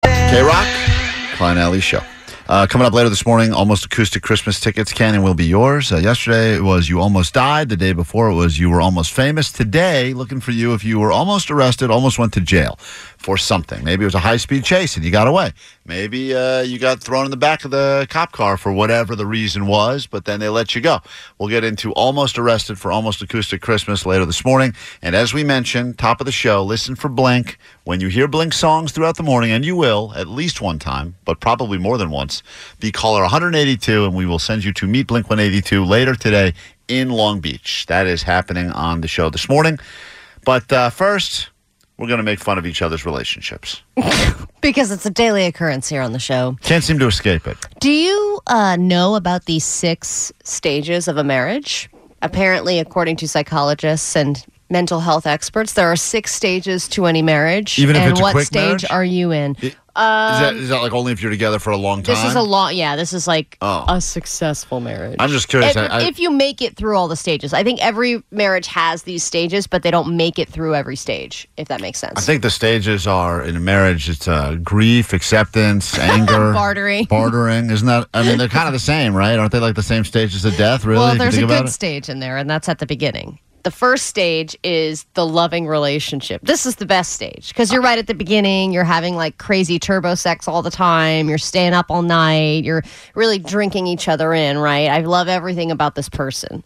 K 0.04 0.42
Rock, 0.42 0.68
Klein 1.36 1.58
Ally 1.58 1.80
Show. 1.80 2.02
Uh, 2.48 2.68
coming 2.68 2.86
up 2.86 2.92
later 2.92 3.08
this 3.08 3.26
morning, 3.26 3.54
almost 3.54 3.86
acoustic 3.86 4.22
Christmas 4.22 4.60
tickets 4.60 4.92
can 4.92 5.16
and 5.16 5.24
will 5.24 5.34
be 5.34 5.46
yours. 5.46 5.92
Uh, 5.92 5.98
yesterday 5.98 6.56
it 6.56 6.62
was 6.62 6.90
You 6.90 7.00
Almost 7.00 7.34
Died. 7.34 7.70
The 7.70 7.78
day 7.78 7.94
before 7.94 8.30
it 8.30 8.34
was 8.34 8.60
You 8.60 8.70
Were 8.70 8.82
Almost 8.82 9.14
Famous. 9.14 9.52
Today, 9.54 10.14
looking 10.14 10.42
for 10.42 10.52
you 10.52 10.74
if 10.74 10.84
you 10.84 11.00
were 11.00 11.14
almost 11.14 11.50
arrested, 11.50 11.90
almost 11.90 12.20
went 12.20 12.34
to 12.34 12.42
jail 12.42 12.78
for 13.22 13.38
something. 13.38 13.84
Maybe 13.84 14.04
it 14.04 14.06
was 14.06 14.16
a 14.16 14.20
high 14.20 14.38
speed 14.38 14.64
chase 14.64 14.96
and 14.96 15.06
you 15.06 15.12
got 15.12 15.28
away. 15.28 15.52
Maybe 15.86 16.34
uh, 16.34 16.62
you 16.62 16.80
got 16.80 17.00
thrown 17.00 17.26
in 17.26 17.32
the 17.32 17.38
back 17.38 17.64
of 17.64 17.72
the 17.72 18.08
cop 18.10 18.32
car 18.32 18.58
for 18.58 18.74
whatever 18.74 19.16
the 19.16 19.28
reason 19.28 19.68
was, 19.68 20.08
but 20.08 20.26
then 20.26 20.40
they 20.40 20.50
let 20.50 20.74
you 20.74 20.82
go. 20.82 21.00
We'll 21.38 21.50
get 21.50 21.64
into 21.64 21.92
almost 21.94 22.40
arrested 22.40 22.80
for 22.80 22.92
almost 22.92 23.22
acoustic 23.22 23.62
Christmas 23.62 24.08
later 24.08 24.26
this 24.26 24.44
morning. 24.44 24.74
And 25.04 25.16
as 25.16 25.36
we 25.36 25.44
mentioned, 25.44 26.00
top 26.00 26.20
of 26.20 26.26
the 26.26 26.32
show, 26.32 26.64
listen 26.64 26.96
for 26.96 27.10
Blink. 27.10 27.60
When 27.84 28.02
you 28.02 28.08
hear 28.08 28.28
Blink 28.28 28.54
songs 28.54 28.92
throughout 28.92 29.18
the 29.18 29.24
morning, 29.24 29.52
and 29.52 29.64
you 29.64 29.76
will 29.76 30.14
at 30.16 30.28
least 30.28 30.60
one 30.60 30.80
time, 30.80 31.16
but 31.24 31.40
probably 31.40 31.78
more 31.78 32.00
than 32.00 32.10
once, 32.10 32.42
be 32.80 32.92
caller 32.92 33.22
182, 33.22 34.06
and 34.06 34.16
we 34.16 34.26
will 34.26 34.40
send 34.40 34.64
you 34.64 34.74
to 34.74 34.88
meet 34.88 35.08
Blink 35.08 35.30
182 35.30 35.86
later 35.86 36.16
today 36.16 36.54
in 36.88 37.10
Long 37.10 37.40
Beach. 37.40 37.86
That 37.88 38.08
is 38.08 38.24
happening 38.24 38.72
on 38.72 39.02
the 39.02 39.08
show 39.08 39.30
this 39.30 39.48
morning. 39.48 39.80
But 40.44 40.72
uh, 40.74 40.90
first, 40.90 41.51
we're 42.02 42.08
going 42.08 42.18
to 42.18 42.24
make 42.24 42.40
fun 42.40 42.58
of 42.58 42.66
each 42.66 42.82
other's 42.82 43.06
relationships. 43.06 43.84
Because 44.62 44.92
it's 44.92 45.08
a 45.08 45.10
daily 45.10 45.48
occurrence 45.48 45.90
here 45.90 46.04
on 46.04 46.14
the 46.14 46.20
show. 46.20 46.56
Can't 46.62 46.84
seem 46.84 47.00
to 47.00 47.08
escape 47.08 47.48
it. 47.48 47.58
Do 47.80 47.90
you 47.92 48.40
uh, 48.46 48.76
know 48.76 49.16
about 49.16 49.46
the 49.46 49.58
six 49.58 50.32
stages 50.44 51.08
of 51.08 51.18
a 51.18 51.24
marriage? 51.24 51.90
Apparently, 52.22 52.78
according 52.78 53.16
to 53.18 53.28
psychologists 53.28 54.16
and 54.16 54.46
mental 54.70 55.00
health 55.00 55.26
experts, 55.26 55.74
there 55.74 55.88
are 55.92 55.96
six 55.96 56.36
stages 56.36 56.88
to 56.90 57.08
any 57.08 57.24
marriage. 57.24 57.80
Even 57.80 57.96
if 57.96 58.04
and 58.04 58.12
it's 58.12 58.20
a 58.20 58.24
what 58.24 58.34
quick 58.34 58.46
stage 58.46 58.62
marriage? 58.62 58.86
are 58.92 59.04
you 59.04 59.32
in? 59.32 59.58
It- 59.62 59.76
is, 59.96 60.40
that, 60.40 60.54
is 60.56 60.70
that 60.70 60.82
like 60.82 60.94
only 60.94 61.12
if 61.12 61.22
you're 61.22 61.32
together 61.32 61.60
for 61.60 61.72
a 61.72 61.78
long 61.78 62.02
time? 62.04 62.16
This 62.16 62.24
is 62.26 62.36
a 62.36 62.42
long, 62.42 62.74
yeah. 62.76 62.96
This 62.96 63.14
is 63.14 63.28
like 63.28 63.58
Oh. 63.62 63.86
a 63.88 64.00
successful 64.00 64.80
marriage. 64.80 65.18
I'm 65.20 65.30
just 65.30 65.48
curious. 65.48 65.76
If, 65.76 65.78
I, 65.92 66.00
I, 66.00 66.02
if 66.04 66.20
you 66.20 66.32
make 66.32 66.62
it 66.62 66.76
through 66.78 66.96
all 66.98 67.08
the 67.08 67.16
stages, 67.16 67.54
I 67.54 67.64
think 67.64 67.84
every 67.84 68.24
marriage 68.32 68.68
has 68.68 69.04
these 69.04 69.24
stages, 69.24 69.68
but 69.68 69.84
they 69.84 69.92
don't 69.92 70.16
make 70.16 70.40
it 70.40 70.48
through 70.50 70.76
every 70.76 70.96
stage. 70.96 71.48
If 71.58 71.68
that 71.68 71.82
makes 71.82 72.00
sense. 72.00 72.14
I 72.18 72.22
think 72.22 72.42
the 72.42 72.50
stages 72.50 73.06
are 73.08 73.44
in 73.44 73.56
a 73.56 73.60
marriage. 73.60 74.10
It's 74.10 74.28
uh, 74.28 74.56
grief, 74.64 75.14
acceptance, 75.14 75.98
anger, 76.00 76.54
Bartering. 76.54 77.06
bartering. 77.06 77.70
Isn't 77.70 77.88
that? 77.88 78.08
I 78.14 78.24
mean, 78.24 78.38
they're 78.38 78.48
kind 78.48 78.68
of 78.68 78.74
the 78.74 78.80
same, 78.80 79.14
right? 79.14 79.38
Aren't 79.38 79.52
they 79.52 79.60
like 79.60 79.76
the 79.76 79.84
same 79.84 80.04
stages 80.06 80.46
of 80.46 80.56
death? 80.56 80.86
Really? 80.86 81.00
well, 81.00 81.08
if 81.10 81.14
you 81.14 81.20
there's 81.20 81.34
a 81.36 81.38
think 81.40 81.50
good 81.50 81.66
it? 81.66 81.72
stage 81.72 82.10
in 82.10 82.20
there, 82.20 82.38
and 82.38 82.50
that's 82.50 82.70
at 82.70 82.80
the 82.80 82.86
beginning. 82.86 83.40
The 83.64 83.72
first 83.72 84.08
stage 84.08 84.58
is 84.64 85.06
the 85.14 85.26
loving 85.26 85.68
relationship. 85.68 86.42
This 86.44 86.66
is 86.66 86.76
the 86.76 86.86
best 86.86 87.14
stage 87.14 87.50
because 87.50 87.72
you're 87.72 87.82
right 87.82 88.00
at 88.00 88.08
the 88.08 88.14
beginning. 88.14 88.72
You're 88.72 88.84
having 88.84 89.16
like 89.16 89.38
crazy 89.38 89.78
turbo 89.78 90.16
sex 90.16 90.48
all 90.48 90.62
the 90.62 90.72
time. 90.72 91.30
You're 91.30 91.38
staying 91.38 91.74
up 91.74 91.92
all 91.92 92.02
night. 92.02 92.64
You're 92.64 92.84
really 93.14 93.38
drinking 93.38 93.88
each 93.88 94.08
other 94.08 94.34
in, 94.34 94.58
right? 94.58 94.88
I 94.90 95.02
love 95.02 95.28
everything 95.28 95.70
about 95.70 95.96
this 95.96 96.10
person. 96.10 96.64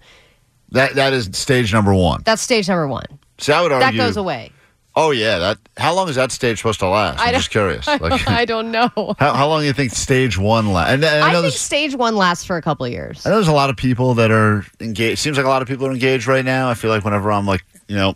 That 0.72 0.96
that 0.96 1.14
is 1.14 1.30
stage 1.34 1.74
number 1.74 1.94
one. 1.94 2.22
That's 2.26 2.42
stage 2.42 2.68
number 2.68 2.88
one. 2.88 3.06
See, 3.38 3.52
I 3.52 3.62
would 3.62 3.72
argue 3.72 3.98
That 3.98 3.98
goes 3.98 4.18
away. 4.18 4.52
Oh 4.98 5.12
yeah, 5.12 5.40
that. 5.40 5.58
How 5.78 5.94
long 5.94 6.08
is 6.08 6.16
that 6.16 6.32
stage 6.32 6.60
supposed 6.60 6.80
to 6.80 6.88
last? 6.88 7.20
I'm 7.20 7.30
I 7.30 7.32
just 7.34 7.50
curious. 7.50 7.86
Like, 7.86 8.28
I 8.30 8.46
don't 8.46 8.72
know. 8.72 8.90
how, 9.20 9.34
how 9.34 9.48
long 9.50 9.62
do 9.62 9.66
you 9.66 9.74
think 9.74 9.92
stage 9.92 10.38
one 10.38 10.72
lasts? 10.72 10.94
And, 10.94 11.04
and 11.04 11.24
I 11.24 11.38
I, 11.38 11.42
think 11.42 11.54
stage 11.54 11.96
one 11.96 12.16
lasts 12.16 12.46
for 12.46 12.56
a 12.56 12.62
couple 12.62 12.86
of 12.86 12.92
years. 12.94 13.26
I 13.26 13.30
know 13.30 13.36
there's 13.36 13.50
a 13.50 13.54
lot 13.54 13.70
of 13.70 13.76
people 13.76 14.14
that 14.16 14.32
are 14.32 14.66
engaged. 14.80 15.20
Seems 15.20 15.36
like 15.36 15.46
a 15.46 15.50
lot 15.50 15.62
of 15.62 15.68
people 15.68 15.86
are 15.86 15.92
engaged 15.92 16.28
right 16.28 16.46
now. 16.46 16.70
I 16.70 16.76
feel 16.76 16.90
like 16.90 17.04
whenever 17.04 17.30
I'm 17.32 17.46
like, 17.46 17.66
you 17.88 17.96
know, 17.96 18.16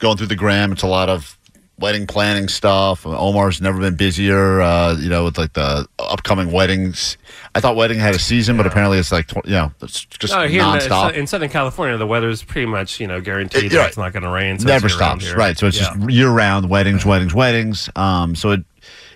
going 0.00 0.16
through 0.16 0.26
the 0.26 0.36
gram, 0.36 0.72
it's 0.72 0.82
a 0.82 0.88
lot 0.88 1.08
of 1.08 1.38
wedding 1.80 2.06
planning 2.06 2.46
stuff. 2.48 3.04
Omar's 3.06 3.60
never 3.60 3.80
been 3.80 3.96
busier. 3.96 4.60
Uh, 4.60 4.96
you 4.98 5.08
know, 5.08 5.24
with 5.24 5.38
like 5.38 5.54
the 5.54 5.86
upcoming 5.98 6.52
weddings. 6.52 7.16
I 7.54 7.60
thought 7.60 7.74
wedding 7.74 7.98
had 7.98 8.14
a 8.14 8.18
season, 8.18 8.56
but 8.56 8.66
apparently 8.66 8.98
it's 8.98 9.10
like 9.10 9.26
tw- 9.28 9.44
you 9.46 9.52
know, 9.52 9.72
it's 9.82 10.04
just 10.04 10.32
No, 10.32 10.46
here 10.46 10.62
in, 10.62 10.70
the, 10.72 10.78
nonstop. 10.78 11.14
in 11.14 11.26
Southern 11.26 11.48
California, 11.48 11.96
the 11.96 12.06
weather's 12.06 12.42
pretty 12.44 12.66
much 12.66 13.00
you 13.00 13.06
know 13.06 13.20
guaranteed 13.20 13.64
It- 13.64 13.68
that 13.72 13.78
right. 13.78 13.88
it's 13.88 13.96
not 13.96 14.12
going 14.12 14.22
to 14.22 14.28
rain. 14.30 14.58
So 14.58 14.66
never 14.68 14.88
stops 14.88 15.32
right 15.32 15.58
so 15.58 15.66
it's 15.66 15.78
Yeah. 15.80 15.94
just 15.96 16.10
year 16.10 16.28
round 16.30 16.68
weddings 16.68 17.04
weddings 17.04 17.34
weddings 17.34 17.88
um 17.96 18.34
so 18.34 18.50
it 18.50 18.64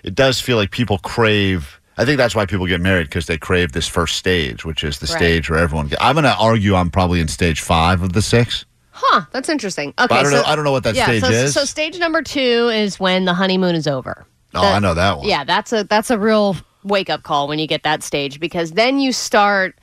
it 0.03 0.15
does 0.15 0.39
feel 0.41 0.57
like 0.57 0.71
people 0.71 0.97
crave 0.99 1.79
i 1.97 2.05
think 2.05 2.17
that's 2.17 2.35
why 2.35 2.45
people 2.45 2.65
get 2.67 2.81
married 2.81 3.05
because 3.07 3.25
they 3.27 3.37
crave 3.37 3.71
this 3.73 3.87
first 3.87 4.15
stage 4.15 4.65
which 4.65 4.83
is 4.83 4.99
the 4.99 5.07
Right. 5.07 5.17
stage 5.17 5.49
where 5.49 5.59
everyone 5.59 5.87
get, 5.87 6.01
i'm 6.01 6.15
gonna 6.15 6.35
argue 6.39 6.75
i'm 6.75 6.89
probably 6.89 7.19
in 7.19 7.27
stage 7.27 7.61
five 7.61 8.01
of 8.01 8.13
the 8.13 8.21
six 8.21 8.65
Huh, 8.97 9.25
that's 9.31 9.49
interesting. 9.49 9.93
Okay, 9.99 10.15
I 10.15 10.23
don't 10.23 10.31
so, 10.31 10.37
know- 10.37 10.43
I 10.47 10.55
don't 10.55 10.63
know 10.63 10.71
what 10.71 10.83
that 10.85 10.95
yeah, 10.95 11.05
stage 11.05 11.21
so, 11.21 11.29
is. 11.29 11.53
So 11.53 11.65
stage 11.65 11.99
number 11.99 12.21
two 12.21 12.69
is 12.73 12.97
when 12.99 13.25
the 13.25 13.33
honeymoon 13.33 13.75
is 13.75 13.87
over. 13.87 14.25
oh 14.53 14.61
i 14.61 14.79
know 14.79 14.93
that 14.93 15.17
one 15.17 15.27
Yeah, 15.27 15.43
that's 15.43 15.73
a 15.73 15.83
that's 15.83 16.09
a 16.09 16.17
real 16.17 16.55
wake 16.85 17.09
up 17.09 17.23
call 17.23 17.47
when 17.49 17.59
you 17.59 17.67
get 17.67 17.83
that 17.83 18.03
stage 18.03 18.39
because 18.39 18.71
then 18.71 18.99
you 18.99 19.11
start 19.11 19.75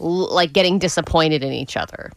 l- 0.00 0.32
like 0.34 0.52
getting 0.52 0.78
disappointed 0.80 1.44
in 1.44 1.52
each 1.52 1.76
other. 1.76 2.10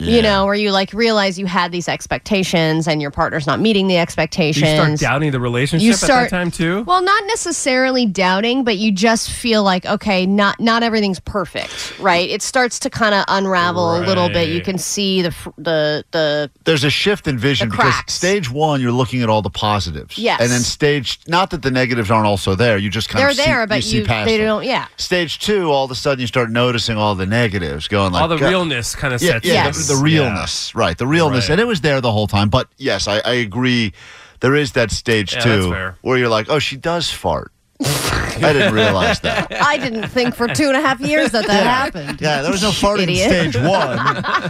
You 0.00 0.22
know, 0.22 0.46
where 0.46 0.54
you 0.54 0.70
like 0.72 0.92
realize 0.92 1.38
you 1.38 1.46
had 1.46 1.72
these 1.72 1.88
expectations 1.88 2.88
and 2.88 3.00
your 3.02 3.10
partner's 3.10 3.46
not 3.46 3.60
meeting 3.60 3.86
the 3.86 3.98
expectations. 3.98 4.68
You 4.68 4.76
start 4.76 4.98
doubting 4.98 5.30
the 5.32 5.40
relationship 5.40 5.84
You 5.84 5.92
at 5.92 5.98
start- 5.98 6.30
that 6.30 6.36
time 6.36 6.50
too. 6.50 6.82
Well, 6.84 7.02
not 7.02 7.22
necessarily 7.26 8.06
doubting, 8.06 8.64
but 8.64 8.76
you 8.78 8.92
just 8.92 9.30
feel 9.30 9.62
like 9.62 9.86
okay, 9.86 10.26
not 10.26 10.60
not 10.60 10.82
everything's 10.82 11.20
perfect, 11.20 11.98
right? 11.98 12.28
It 12.28 12.42
starts 12.42 12.78
to 12.80 12.90
kind 12.90 13.14
of 13.14 13.24
unravel 13.28 13.96
a 13.96 14.00
little 14.00 14.28
bit. 14.28 14.48
You 14.48 14.60
can 14.60 14.78
see 14.78 15.22
the 15.22 15.34
the 15.58 16.04
the 16.10 16.50
there's 16.64 16.84
a 16.84 16.90
shift 16.90 17.26
in 17.26 17.38
vision 17.38 17.68
because 17.70 17.94
stage 18.06 18.50
one 18.50 18.80
you're 18.80 18.92
looking 18.92 19.22
at 19.22 19.28
all 19.28 19.42
the 19.42 19.50
positives 19.50 20.16
Yes. 20.18 20.40
and 20.40 20.50
then 20.50 20.60
stage 20.60 21.20
not 21.26 21.50
that 21.50 21.62
the 21.62 21.70
negatives 21.70 22.10
aren't 22.10 22.26
also 22.26 22.54
there 22.54 22.78
you 22.78 22.90
just 22.90 23.08
kind 23.08 23.22
they're 23.22 23.30
of 23.30 23.36
see, 23.36 23.44
there, 23.44 23.66
but 23.66 23.76
you 23.76 23.82
see 23.82 23.96
you 23.98 24.04
past 24.04 24.26
they 24.26 24.36
them. 24.38 24.46
don't. 24.46 24.64
Yeah, 24.64 24.86
stage 24.96 25.38
two 25.38 25.70
all 25.70 25.84
of 25.84 25.90
a 25.90 25.94
sudden 25.94 26.20
you 26.20 26.26
start 26.26 26.50
noticing 26.50 26.96
all 26.96 27.14
the 27.14 27.26
negatives 27.26 27.88
going 27.88 28.12
like 28.12 28.22
All 28.22 28.28
the 28.28 28.36
God- 28.36 28.48
realness 28.48 28.94
kind 28.94 29.14
of 29.14 29.22
yeah, 29.22 29.32
sets 29.32 29.46
yeah, 29.46 29.66
in. 29.66 29.72
the, 29.72 29.89
the 29.96 30.02
realness, 30.02 30.74
right? 30.74 30.96
The 30.96 31.06
realness, 31.06 31.44
Right. 31.48 31.52
and 31.52 31.60
it 31.60 31.66
was 31.66 31.80
there 31.80 32.00
the 32.00 32.12
whole 32.12 32.26
time. 32.26 32.48
But 32.48 32.68
yes, 32.78 33.06
I, 33.08 33.18
I 33.20 33.32
agree. 33.34 33.92
There 34.40 34.54
is 34.56 34.72
that 34.72 34.90
stage 34.90 35.34
Yeah, 35.34 35.40
too 35.40 35.92
where 36.02 36.16
you're 36.18 36.28
like, 36.28 36.46
oh, 36.48 36.58
she 36.58 36.76
does 36.76 37.10
fart. 37.10 37.52
I 37.82 38.52
didn't 38.54 38.72
realize 38.74 39.20
that. 39.20 39.52
I 39.62 39.76
didn't 39.78 40.08
think 40.08 40.34
for 40.34 40.48
two 40.48 40.68
and 40.68 40.76
a 40.76 40.80
half 40.80 41.00
years 41.00 41.30
that 41.32 41.46
that 41.46 41.64
happened. 41.66 42.20
Yeah, 42.20 42.42
there 42.42 42.50
was 42.50 42.62
no 42.62 42.70
farting 42.82 43.02
Idiot. 43.04 43.28
stage 43.30 43.56
one, 43.56 43.98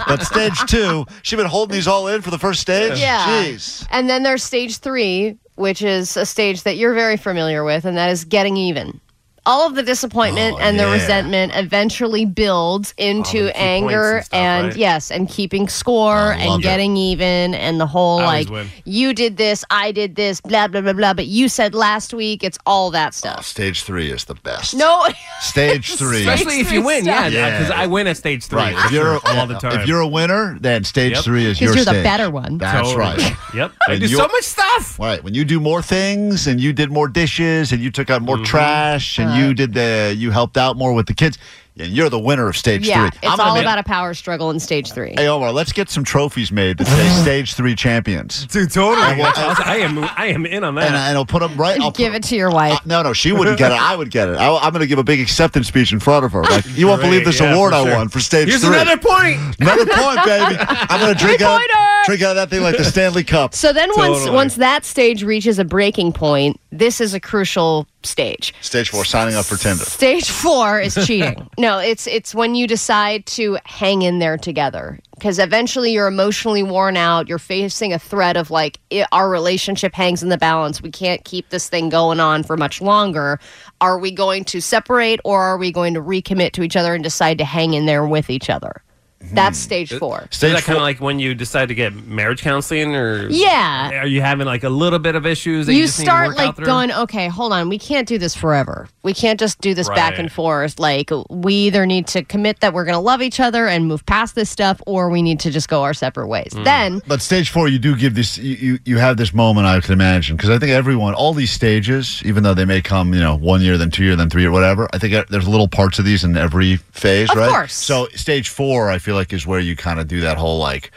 but 0.07 0.23
stage 0.23 0.59
two, 0.67 1.07
she's 1.23 1.37
been 1.37 1.47
holding 1.47 1.75
these 1.75 1.89
all 1.89 2.07
in 2.09 2.23
for 2.23 2.31
the 2.31 2.39
first 2.39 2.61
stage. 2.61 2.99
Yeah. 2.99 3.27
Jeez. 3.45 3.87
And 3.91 4.09
then 4.09 4.23
there's 4.23 4.43
stage 4.45 4.79
three, 4.79 5.37
which 5.57 5.83
is 5.83 6.17
a 6.17 6.25
stage 6.27 6.63
that 6.65 6.77
you're 6.77 6.95
very 6.95 7.17
familiar 7.17 7.65
with, 7.65 7.85
and 7.85 7.97
that 7.97 8.11
is 8.11 8.25
getting 8.25 8.57
even. 8.57 9.01
All 9.47 9.67
of 9.67 9.75
the 9.75 9.83
disappointment 9.83 10.57
Oh, 10.57 10.61
and 10.61 10.79
the 10.79 10.85
yeah. 10.85 10.93
resentment 10.93 11.53
eventually 11.55 12.25
builds 12.27 12.93
into 12.99 13.51
anger 13.57 14.17
and 14.17 14.25
stuff, 14.27 14.39
and 14.39 14.67
right? 14.69 14.77
yes, 14.77 15.11
and 15.11 15.29
keeping 15.29 15.69
score 15.69 16.13
I 16.35 16.45
love 16.47 16.55
and 16.57 16.61
it. 16.61 16.63
getting 16.63 16.97
even 16.97 17.55
and 17.55 17.81
the 17.81 17.87
whole 17.87 18.21
I 18.21 18.43
like 18.43 18.67
you 18.85 19.15
did 19.15 19.37
this, 19.39 19.65
I 19.71 19.93
did 19.93 20.15
this, 20.17 20.41
blah 20.41 20.69
blah 20.69 20.83
blah 20.83 20.93
blah. 20.93 21.15
But 21.15 21.27
you 21.27 21.49
said 21.49 21.75
last 21.75 22.13
week 22.13 22.45
it's 22.45 22.59
all 22.67 22.91
that 22.93 23.09
Oh, 23.09 23.11
stuff. 23.13 23.47
stage 23.47 23.83
three 23.83 24.11
is 24.11 24.25
the 24.25 24.35
best. 24.35 24.75
No, 24.75 25.07
Stage 25.41 25.95
three. 25.97 26.21
Especially 26.21 26.61
if 26.61 26.71
you 26.71 26.83
win, 26.83 27.05
yeah, 27.07 27.27
Yeah. 27.29 27.51
because 27.59 27.71
I 27.71 27.87
win 27.87 28.07
at 28.07 28.17
stage 28.19 28.45
three. 28.45 28.59
Right. 28.61 28.75
If 28.85 28.93
you're, 28.93 29.19
all 29.27 29.47
the 29.47 29.59
time. 29.59 29.81
if 29.81 29.87
you're 29.89 30.01
a 30.01 30.07
winner, 30.07 30.59
then 30.61 30.85
stage 30.85 31.13
Yep. 31.15 31.25
three 31.25 31.47
is 31.47 31.61
your 31.61 31.75
you're 31.75 31.85
the 31.85 31.93
better 32.03 32.29
one. 32.31 32.59
That's 32.59 32.89
Totally. 32.91 32.97
right. 33.25 33.33
Yep. 33.55 33.73
I 33.89 33.99
do 33.99 34.07
so 34.07 34.29
much 34.29 34.45
stuff. 34.45 34.99
Right. 34.99 35.25
When 35.25 35.35
you 35.35 35.45
do 35.45 35.59
more 35.59 35.83
things 35.83 36.47
and 36.47 36.61
you 36.61 36.73
did 36.73 36.93
more 36.93 37.09
dishes 37.09 37.73
and 37.73 37.83
you 37.83 37.91
took 37.91 38.11
out 38.11 38.23
more 38.23 38.37
Mm-hmm. 38.37 38.45
trash 38.45 39.19
and 39.19 39.30
you 39.37 39.55
did 39.55 39.75
the 39.75 40.15
you 40.17 40.31
helped 40.31 40.57
out 40.57 40.77
more 40.77 40.93
with 40.93 41.07
the 41.07 41.15
kids, 41.15 41.39
yeah, 41.75 41.87
you're 41.87 42.11
the 42.11 42.19
winner 42.19 42.49
of 42.49 42.57
stage 42.57 42.87
yeah, 42.87 43.09
three. 43.11 43.19
it's 43.23 43.31
I'm 43.31 43.37
gonna 43.39 43.49
all 43.51 43.55
make- 43.55 43.63
about 43.65 43.79
a 43.79 43.83
power 43.85 44.13
struggle 44.15 44.51
in 44.51 44.59
stage 44.61 44.93
three. 44.93 45.15
Hey 45.17 45.29
Omar, 45.29 45.53
let's 45.53 45.73
get 45.73 45.89
some 45.89 46.03
trophies 46.05 46.51
made 46.53 46.79
that 46.79 46.87
say 46.87 47.09
stage 47.23 47.55
three 47.55 47.75
champions. 47.75 48.47
Dude, 48.47 48.71
totally. 48.71 49.17
We'll- 49.17 49.33
I 49.37 49.79
am. 49.83 49.99
I 49.99 50.27
am 50.27 50.47
in 50.47 50.65
on 50.65 50.75
that. 50.75 50.87
And, 50.87 50.95
and 50.97 51.17
I'll 51.17 51.25
put 51.27 51.41
them 51.41 51.57
right. 51.57 51.81
I'll 51.81 51.91
Give 51.93 52.13
put, 52.13 52.25
it 52.25 52.29
to 52.29 52.37
your 52.37 52.51
wife. 52.51 52.73
Uh, 52.75 52.79
no, 52.87 53.03
no, 53.03 53.13
she 53.13 53.33
wouldn't 53.33 53.59
get 53.59 53.73
it. 53.73 53.81
I 53.81 53.95
would 53.97 54.11
get 54.11 54.29
it. 54.29 54.37
I, 54.37 54.57
I'm 54.57 54.73
going 54.73 54.81
to 54.81 54.87
give 54.87 54.99
a 54.99 55.05
big 55.05 55.21
acceptance 55.21 55.69
speech 55.69 55.93
in 55.93 56.01
front 56.01 56.25
of 56.25 56.33
her. 56.33 56.43
Like, 56.43 56.65
you 56.77 56.87
won't 56.89 57.01
believe 57.03 57.25
this 57.25 57.41
yeah, 57.41 57.53
award 57.55 57.73
for 57.73 57.77
I 57.79 57.85
sure. 57.85 57.95
won 57.95 58.09
for 58.09 58.21
stage 58.21 58.49
Here's 58.49 58.65
three. 58.65 58.75
another 58.75 58.97
point. 58.99 59.39
Another 59.61 59.87
point, 59.87 60.25
baby. 60.25 60.57
I'm 60.59 61.01
going 61.01 61.15
to 61.17 61.19
drink 61.25 61.41
out, 61.41 61.57
Three-pointer! 61.59 61.90
Drink 62.07 62.23
out 62.23 62.31
of 62.31 62.37
that 62.37 62.51
thing 62.51 62.63
like 62.63 62.77
the 62.77 62.85
Stanley 62.85 63.25
Cup. 63.25 63.55
So 63.55 63.73
then 63.73 63.91
once 63.97 64.19
Totally. 64.19 64.37
once 64.37 64.55
that 64.57 64.85
stage 64.85 65.23
reaches 65.23 65.59
a 65.59 65.65
breaking 65.65 66.13
point, 66.13 66.61
this 66.71 67.01
is 67.01 67.15
a 67.15 67.21
crucial 67.21 67.87
stage. 68.03 68.55
Stage 68.61 68.89
four, 68.91 69.05
signing 69.05 69.35
up 69.35 69.45
for 69.45 69.57
Tinder. 69.57 69.85
Stage 69.85 70.31
4 70.31 70.81
is 70.81 70.95
cheating. 71.07 71.49
no, 71.59 71.79
it's 71.79 72.07
it's 72.07 72.35
when 72.35 72.55
you 72.55 72.67
decide 72.67 73.27
to 73.27 73.59
hang 73.65 74.03
in 74.03 74.19
there 74.19 74.39
together 74.39 74.99
because 75.15 75.39
eventually 75.39 75.93
you're 75.93 76.07
emotionally 76.07 76.63
worn 76.63 76.97
out, 76.97 77.29
you're 77.29 77.39
facing 77.39 77.93
a 77.93 77.99
threat 77.99 78.37
of 78.37 78.51
like 78.51 78.81
it, 78.91 79.07
our 79.13 79.29
relationship 79.29 79.95
hangs 79.95 80.23
in 80.23 80.31
the 80.31 80.39
balance. 80.39 80.81
We 80.81 80.91
can't 80.91 81.25
keep 81.25 81.51
this 81.51 81.69
thing 81.69 81.89
going 81.89 82.21
on 82.21 82.43
for 82.43 82.57
much 82.57 82.81
longer. 82.81 83.39
Are 83.81 83.99
we 83.99 84.11
going 84.11 84.45
to 84.47 84.61
separate 84.61 85.21
or 85.25 85.43
are 85.43 85.59
we 85.59 85.73
going 85.73 85.95
to 85.95 86.01
recommit 86.01 86.53
to 86.53 86.63
each 86.63 86.77
other 86.77 86.95
and 86.95 87.05
decide 87.05 87.39
to 87.39 87.45
hang 87.45 87.75
in 87.75 87.87
there 87.87 88.07
with 88.07 88.31
each 88.31 88.49
other? 88.49 88.83
Mm-hmm. 89.23 89.35
That's 89.35 89.59
stage 89.59 89.93
uh, 89.93 89.99
4. 89.99 90.29
Is 90.31 90.37
Stage 90.39 90.53
that 90.55 90.63
kind 90.65 90.65
four. 90.65 90.77
of 90.77 90.81
like 90.83 90.99
when 91.01 91.19
you 91.19 91.35
decide 91.35 91.69
to 91.69 91.75
get 91.75 91.95
marriage 92.07 92.41
counseling, 92.41 92.97
or 92.97 93.29
Yeah. 93.29 94.01
are 94.01 94.07
you 94.07 94.23
having 94.23 94.47
like 94.47 94.65
a 94.65 94.71
little 94.71 94.99
bit 94.99 95.15
of 95.15 95.27
issues? 95.27 95.67
That 95.67 95.75
you, 95.75 95.81
you 95.81 95.87
just 95.87 95.99
need 95.99 96.05
to 96.07 96.11
start 96.11 96.29
work 96.29 96.37
like 96.39 96.49
out 96.49 96.57
through? 96.57 96.65
going 96.67 96.91
okay 96.93 97.29
hold 97.29 97.53
on 97.53 97.69
we 97.69 97.79
can't 97.79 98.09
do 98.09 98.17
this 98.19 98.35
forever 98.35 98.89
we 99.03 99.13
can't 99.13 99.39
just 99.39 99.61
do 99.61 99.75
this 99.75 99.89
back 99.91 100.13
Right. 100.13 100.21
and 100.21 100.33
forth 100.33 100.79
like 100.81 101.11
we 101.29 101.53
either 101.55 101.85
need 101.85 102.07
to 102.09 102.23
commit 102.25 102.61
that 102.61 102.73
we're 102.73 102.85
going 102.85 102.95
to 102.95 102.99
love 103.01 103.21
each 103.21 103.41
other 103.41 103.67
and 103.69 103.87
move 103.87 104.05
past 104.07 104.35
this 104.35 104.49
stuff 104.49 104.81
or 104.87 105.11
we 105.11 105.21
need 105.23 105.39
to 105.41 105.51
just 105.51 105.69
go 105.69 105.83
our 105.83 105.93
separate 105.95 106.29
ways 106.29 106.53
Mm. 106.55 106.65
then 106.65 107.03
But 107.07 107.21
stage 107.21 107.51
four, 107.51 107.69
you 107.69 107.79
do 107.79 107.95
give 107.97 108.15
this, 108.15 108.39
you, 108.39 108.57
you, 108.57 108.79
you 108.87 108.99
have 108.99 109.17
this 109.19 109.35
moment, 109.35 109.67
I 109.67 109.79
can 109.81 109.93
imagine, 109.93 110.37
because 110.37 110.49
I 110.51 110.59
think 110.59 110.73
everyone, 110.73 111.13
all 111.15 111.35
these 111.35 111.51
stages, 111.53 112.23
even 112.25 112.43
though 112.43 112.55
they 112.55 112.65
may 112.65 112.81
come, 112.81 113.13
you 113.15 113.21
know, 113.21 113.37
one 113.37 113.61
year, 113.61 113.77
then 113.77 113.91
two 113.91 114.05
year, 114.05 114.17
then 114.17 114.31
three 114.31 114.43
year, 114.43 114.51
whatever, 114.51 114.89
I 114.95 114.99
think 114.99 115.13
uh, 115.15 115.25
there's 115.29 115.47
little 115.47 115.69
parts 115.69 115.99
of 115.99 116.05
these 116.07 116.25
in 116.25 116.37
every 116.37 116.77
phase, 116.77 117.31
Of 117.31 117.37
right? 117.37 117.51
course. 117.51 117.75
So 117.75 118.09
stage 118.15 118.49
four, 118.49 118.89
I 118.91 118.99
feel 118.99 119.10
like, 119.13 119.33
is 119.33 119.47
where 119.47 119.61
you 119.61 119.77
kind 119.77 120.01
of 120.01 120.09
do 120.09 120.21
that 120.23 120.37
whole 120.39 120.59
like, 120.59 120.91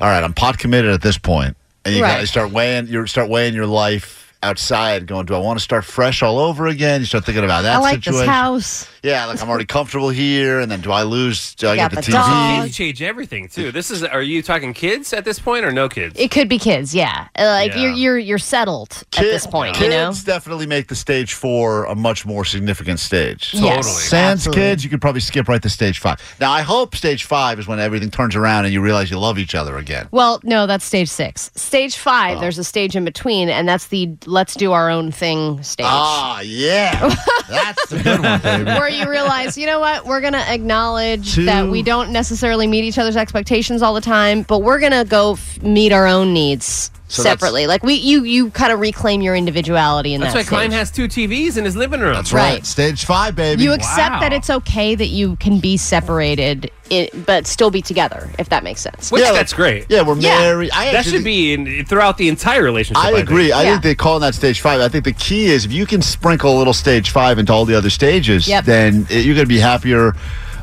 all 0.00 0.08
right, 0.08 0.22
I'm 0.22 0.34
pot 0.34 0.58
committed 0.58 0.90
at 0.92 1.02
this 1.02 1.18
point, 1.18 1.56
and 1.84 1.94
you 1.94 2.02
Right. 2.02 2.26
start 2.28 2.50
weighing, 2.52 2.86
you 2.88 3.06
start 3.06 3.28
weighing 3.28 3.54
your 3.54 3.66
life 3.66 4.25
outside, 4.42 5.06
going, 5.06 5.26
do 5.26 5.34
I 5.34 5.38
want 5.38 5.58
to 5.58 5.62
start 5.62 5.84
fresh 5.84 6.22
all 6.22 6.38
over 6.38 6.66
again? 6.66 7.00
You 7.00 7.06
start 7.06 7.24
thinking 7.24 7.44
about 7.44 7.62
that 7.62 7.76
i 7.76 7.78
like 7.78 7.96
situation. 8.04 8.20
this 8.20 8.28
house 8.28 8.88
Yeah, 9.02 9.26
like 9.26 9.40
I'm 9.42 9.48
already 9.48 9.64
comfortable 9.66 10.08
here, 10.10 10.60
and 10.60 10.70
then 10.70 10.80
do 10.80 10.92
I 10.92 11.02
lose? 11.02 11.54
Do 11.54 11.68
I 11.68 11.76
Got 11.76 11.92
get 11.92 12.04
the, 12.04 12.10
the 12.12 12.16
TV? 12.16 12.20
dog. 12.20 12.64
Kids 12.64 12.76
change 12.76 13.02
everything 13.02 13.48
too. 13.48 13.72
This 13.72 13.90
is. 13.90 14.02
Are 14.04 14.22
you 14.22 14.42
talking 14.42 14.72
kids 14.74 15.12
at 15.12 15.24
this 15.24 15.38
point 15.38 15.64
or 15.64 15.72
no 15.72 15.88
kids? 15.88 16.18
it 16.18 16.30
could 16.30 16.48
be 16.48 16.58
kids 16.58 16.94
yeah 16.94 17.28
Uh, 17.38 17.44
like 17.44 17.72
Yeah. 17.74 17.82
you're 17.82 17.92
you're 17.92 18.18
you're 18.18 18.38
settled 18.38 18.90
at 18.92 19.10
Kid- 19.10 19.24
this 19.32 19.46
point 19.46 19.74
kids 19.74 19.84
you 19.84 19.90
know 19.90 20.12
definitely 20.24 20.66
make 20.66 20.88
the 20.88 20.94
stage 20.94 21.34
four 21.34 21.84
a 21.84 21.94
much 21.94 22.24
more 22.26 22.44
significant 22.44 22.98
stage. 23.00 23.50
Yes, 23.54 23.86
Sans 24.08 24.32
absolutely. 24.40 24.62
kids, 24.62 24.84
you 24.84 24.90
could 24.90 25.00
probably 25.00 25.20
skip 25.20 25.48
right 25.48 25.62
to 25.62 25.70
stage 25.70 25.98
five. 25.98 26.20
Now, 26.40 26.52
I 26.52 26.62
hope 26.62 26.94
stage 26.96 27.24
five 27.24 27.58
is 27.58 27.66
when 27.66 27.78
everything 27.80 28.10
turns 28.10 28.34
around 28.36 28.64
and 28.64 28.72
you 28.74 28.80
realize 28.80 29.10
you 29.10 29.18
love 29.18 29.38
each 29.38 29.54
other 29.54 29.76
again. 29.76 30.08
well 30.10 30.40
no 30.42 30.66
that's 30.66 30.84
stage 30.84 31.08
six 31.08 31.50
stage 31.54 31.96
five 31.96 32.40
there's 32.40 32.58
a 32.58 32.64
stage 32.64 32.94
in 32.96 33.04
between 33.04 33.48
and 33.48 33.68
that's 33.68 33.86
the 33.88 34.06
let's 34.26 34.54
do 34.54 34.72
our 34.72 34.90
own 34.90 35.12
thing 35.12 35.62
stage 35.62 35.86
Ah, 35.88 36.40
yeah. 36.40 37.14
That's 37.48 37.88
the 37.88 38.02
good 38.02 38.20
one, 38.22 38.40
baby. 38.42 38.64
where 38.64 38.88
you 38.88 39.08
realize, 39.08 39.56
you 39.56 39.66
know 39.66 39.78
what, 39.80 40.04
we're 40.04 40.20
going 40.20 40.32
to 40.32 40.50
acknowledge 40.52 41.34
Two. 41.34 41.44
that 41.44 41.68
we 41.68 41.82
don't 41.82 42.10
necessarily 42.10 42.66
meet 42.66 42.84
each 42.84 42.98
other's 42.98 43.16
expectations 43.16 43.82
all 43.82 43.94
the 43.94 44.00
time, 44.00 44.42
but 44.42 44.60
we're 44.60 44.80
going 44.80 44.92
to 44.92 45.04
go 45.08 45.32
f- 45.34 45.62
meet 45.62 45.92
our 45.92 46.06
own 46.06 46.32
needs 46.34 46.90
So 47.08 47.22
separately. 47.22 47.66
Like 47.68 47.84
we, 47.84 47.94
you, 47.94 48.24
you 48.24 48.50
kind 48.50 48.72
of 48.72 48.80
reclaim 48.80 49.20
your 49.22 49.36
individuality 49.36 50.12
in 50.14 50.20
That's 50.20 50.34
that 50.34 50.40
why 50.40 50.48
Klein 50.48 50.72
has 50.72 50.90
two 50.90 51.06
TVs 51.06 51.56
in 51.56 51.64
his 51.64 51.76
living 51.76 52.00
room. 52.00 52.14
That's 52.14 52.32
right. 52.32 52.54
Right. 52.54 52.66
Stage 52.66 53.04
five, 53.04 53.36
baby. 53.36 53.62
You 53.62 53.72
accept 53.72 54.20
that 54.20 54.32
it's 54.32 54.50
okay 54.50 54.94
that 54.96 55.06
you 55.06 55.36
can 55.36 55.60
be 55.60 55.76
separated, 55.76 56.70
i 56.90 57.08
but 57.26 57.46
still 57.46 57.70
be 57.70 57.80
together, 57.80 58.28
if 58.40 58.48
that 58.48 58.64
makes 58.64 58.80
sense. 58.80 59.12
Which 59.12 59.22
Yeah, 59.22 59.32
that's 59.32 59.52
great. 59.52 59.86
yeah, 59.88 60.02
we're 60.02 60.16
Yeah. 60.18 60.38
married. 60.38 60.70
I 60.72 60.86
that 60.86 60.94
actually 60.96 61.18
should 61.18 61.24
be 61.24 61.52
in, 61.52 61.84
throughout 61.86 62.18
the 62.18 62.28
entire 62.28 62.62
relationship. 62.64 63.04
I 63.04 63.12
think. 63.12 63.22
agree. 63.28 63.52
I 63.52 63.62
Yeah. 63.62 63.70
think 63.72 63.82
they 63.84 63.94
call 63.94 64.18
that 64.20 64.34
stage 64.34 64.60
five. 64.60 64.80
I 64.80 64.88
think 64.88 65.04
the 65.04 65.12
key 65.12 65.46
is 65.46 65.64
if 65.64 65.72
you 65.72 65.86
can 65.86 66.02
sprinkle 66.02 66.56
a 66.56 66.58
little 66.58 66.74
stage 66.74 67.10
five 67.10 67.38
into 67.38 67.52
all 67.52 67.64
the 67.64 67.76
other 67.76 67.90
stages, 67.90 68.48
Yep. 68.48 68.64
then 68.64 69.06
it- 69.10 69.24
you're 69.24 69.34
going 69.36 69.46
to 69.46 69.48
be 69.54 69.60
happier. 69.60 70.14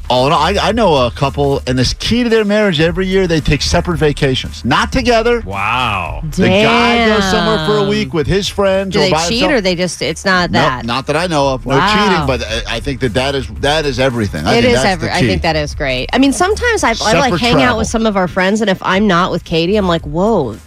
All 0.09 0.27
in 0.27 0.33
all, 0.33 0.39
I, 0.39 0.55
I 0.61 0.71
know 0.73 1.07
a 1.07 1.11
couple, 1.11 1.61
and 1.65 1.79
this 1.79 1.93
key 1.93 2.23
to 2.23 2.29
their 2.29 2.43
marriage 2.45 2.79
every 2.81 3.07
year 3.07 3.25
they 3.25 3.39
take 3.39 3.61
separate 3.61 3.97
vacations, 3.97 4.63
not 4.65 4.91
together. 4.91 5.39
Wow. 5.41 6.21
The 6.23 6.45
guy 6.47 7.07
goes 7.07 7.23
somewhere 7.31 7.65
for 7.65 7.85
a 7.85 7.89
week 7.89 8.13
with 8.13 8.27
his 8.27 8.47
friends 8.49 8.93
Do 8.93 8.99
or 8.99 9.03
they 9.03 9.11
by 9.11 9.27
cheat 9.29 9.39
himself. 9.39 9.57
or 9.57 9.61
they 9.61 9.75
just? 9.75 10.01
It's 10.01 10.25
not 10.25 10.51
Nope, 10.51 10.61
that. 10.61 10.85
not 10.85 11.07
that 11.07 11.15
I 11.15 11.27
know 11.27 11.53
of. 11.53 11.65
No 11.65 11.77
Wow. 11.77 11.87
cheating, 11.87 12.27
but 12.27 12.45
I, 12.67 12.75
I 12.75 12.79
think 12.81 12.99
that 12.99 13.13
that 13.13 13.33
is 13.33 13.47
that 13.61 13.85
is 13.85 13.97
everything. 13.99 14.45
I 14.45 14.55
It 14.57 14.61
think 14.63 14.65
is 14.75 14.83
that's 14.83 14.85
every. 14.85 15.07
the 15.07 15.15
I 15.15 15.19
key. 15.21 15.27
think 15.27 15.41
that 15.41 15.55
is 15.55 15.73
great. 15.73 16.09
I 16.11 16.17
mean, 16.17 16.33
sometimes 16.33 16.83
I, 16.83 16.89
I 16.89 16.91
like 16.91 17.23
Separate 17.23 17.39
hang 17.41 17.53
travel. 17.53 17.61
out 17.69 17.77
with 17.77 17.87
some 17.87 18.05
of 18.05 18.17
our 18.17 18.27
friends, 18.27 18.59
and 18.61 18.69
if 18.69 18.83
I'm 18.83 19.07
not 19.07 19.31
with 19.31 19.45
Katie, 19.45 19.77
I'm 19.77 19.87
like, 19.87 20.01
whoa. 20.03 20.57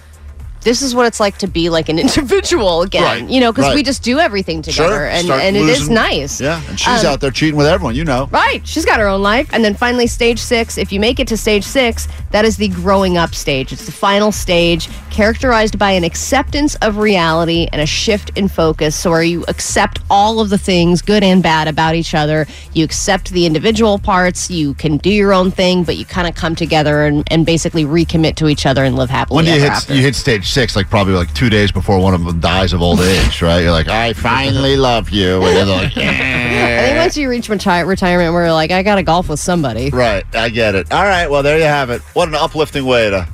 This 0.66 0.82
is 0.82 0.96
what 0.96 1.06
it's 1.06 1.20
like 1.20 1.38
to 1.38 1.46
be 1.46 1.70
like 1.70 1.88
an 1.88 1.98
individual 2.06 2.82
again, 2.82 3.04
Right, 3.04 3.30
you 3.30 3.38
know, 3.38 3.52
because 3.52 3.72
we 3.72 3.84
just 3.84 4.02
do 4.02 4.18
everything 4.18 4.62
together, 4.62 4.88
Sure, 4.88 5.06
and, 5.06 5.30
and 5.30 5.56
it 5.56 5.68
is 5.68 5.88
nice. 5.88 6.40
Yeah, 6.40 6.60
and 6.68 6.78
she's 6.78 7.04
Um, 7.04 7.12
out 7.12 7.20
there 7.20 7.30
cheating 7.30 7.54
with 7.54 7.68
everyone. 7.68 7.94
You 7.94 8.04
know. 8.04 8.28
Right. 8.32 8.66
She's 8.66 8.84
got 8.84 8.98
her 8.98 9.06
own 9.06 9.22
life. 9.22 9.48
And 9.52 9.64
then 9.64 9.74
finally, 9.76 10.08
stage 10.08 10.40
six. 10.40 10.76
If 10.76 10.92
you 10.92 10.98
make 10.98 11.20
it 11.20 11.28
to 11.28 11.36
stage 11.36 11.62
six, 11.62 12.08
that 12.32 12.44
is 12.44 12.56
the 12.56 12.66
growing 12.66 13.16
up 13.16 13.32
stage. 13.32 13.72
It's 13.72 13.86
the 13.86 13.92
final 13.92 14.32
stage, 14.32 14.88
characterized 15.10 15.78
by 15.78 15.92
an 15.92 16.02
acceptance 16.02 16.74
of 16.82 16.98
reality 16.98 17.68
and 17.72 17.80
a 17.80 17.86
shift 17.86 18.30
in 18.34 18.48
focus. 18.48 18.96
So, 18.96 19.10
where 19.12 19.22
you 19.22 19.44
accept 19.46 20.00
all 20.10 20.40
of 20.40 20.50
the 20.50 20.58
things, 20.58 21.00
good 21.00 21.22
and 21.22 21.44
bad, 21.44 21.68
about 21.68 21.94
each 21.94 22.12
other. 22.12 22.44
You 22.74 22.84
accept 22.84 23.30
the 23.30 23.46
individual 23.46 24.00
parts. 24.00 24.50
You 24.50 24.74
can 24.74 24.96
do 24.96 25.10
your 25.10 25.32
own 25.32 25.52
thing, 25.52 25.84
but 25.84 25.96
you 25.96 26.04
kind 26.04 26.26
of 26.26 26.34
come 26.34 26.56
together 26.56 27.04
and, 27.06 27.22
and 27.30 27.46
basically 27.46 27.84
recommit 27.84 28.34
to 28.36 28.48
each 28.48 28.66
other 28.66 28.82
and 28.82 28.96
live 28.96 29.10
happily 29.10 29.36
When 29.36 29.44
do 29.44 29.52
you 29.52 29.60
hit 29.60 29.88
you 29.88 30.02
hit 30.02 30.16
stage 30.16 30.46
six, 30.56 30.74
like 30.74 30.88
probably 30.88 31.12
like 31.12 31.32
two 31.34 31.50
days 31.50 31.70
before 31.70 31.98
one 31.98 32.14
of 32.14 32.24
them 32.24 32.40
dies 32.40 32.72
of 32.72 32.80
old 32.80 32.98
age, 33.00 33.42
right? 33.42 33.58
You're 33.60 33.72
like, 33.72 33.88
I 33.88 34.14
finally 34.14 34.74
love 34.90 35.10
you, 35.10 35.42
and 35.44 35.54
they're 35.54 35.66
like, 35.66 35.94
I 35.98 36.82
think 36.86 36.96
once 36.98 37.14
you 37.14 37.28
reach 37.28 37.50
retire- 37.50 37.84
retirement, 37.84 38.32
you're 38.32 38.50
like, 38.52 38.70
I 38.70 38.82
got 38.82 38.94
to 38.94 39.02
golf 39.02 39.28
with 39.28 39.38
somebody. 39.38 39.90
right. 39.90 40.24
I 40.34 40.48
get 40.48 40.74
it. 40.74 40.90
All 40.90 41.02
right, 41.04 41.30
well 41.30 41.42
there 41.42 41.58
you 41.58 41.64
have 41.64 41.90
it. 41.90 42.00
What 42.14 42.28
an 42.28 42.34
uplifting 42.36 42.86
way 42.86 43.10
to. 43.10 43.28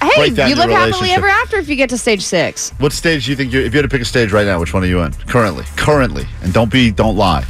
Hey, 0.00 0.10
break 0.16 0.34
down 0.36 0.48
you 0.50 0.54
your 0.54 0.66
live 0.66 0.70
happily 0.70 0.92
relationship. 0.92 1.18
ever 1.18 1.26
after 1.26 1.56
if 1.56 1.68
you 1.68 1.74
get 1.74 1.90
to 1.90 1.98
stage 1.98 2.22
six. 2.22 2.70
What 2.78 2.92
stage 2.92 3.24
do 3.24 3.32
you 3.32 3.36
think 3.36 3.52
you? 3.52 3.58
If 3.60 3.74
you 3.74 3.78
had 3.78 3.82
to 3.82 3.88
pick 3.88 4.00
a 4.00 4.04
stage 4.04 4.30
right 4.30 4.46
now, 4.46 4.60
which 4.60 4.72
one 4.72 4.84
are 4.84 4.86
you 4.86 5.00
in 5.00 5.12
currently? 5.26 5.64
Currently, 5.76 6.24
and 6.42 6.52
don't 6.52 6.70
be, 6.70 6.92
don't 6.92 7.16
lie. 7.16 7.44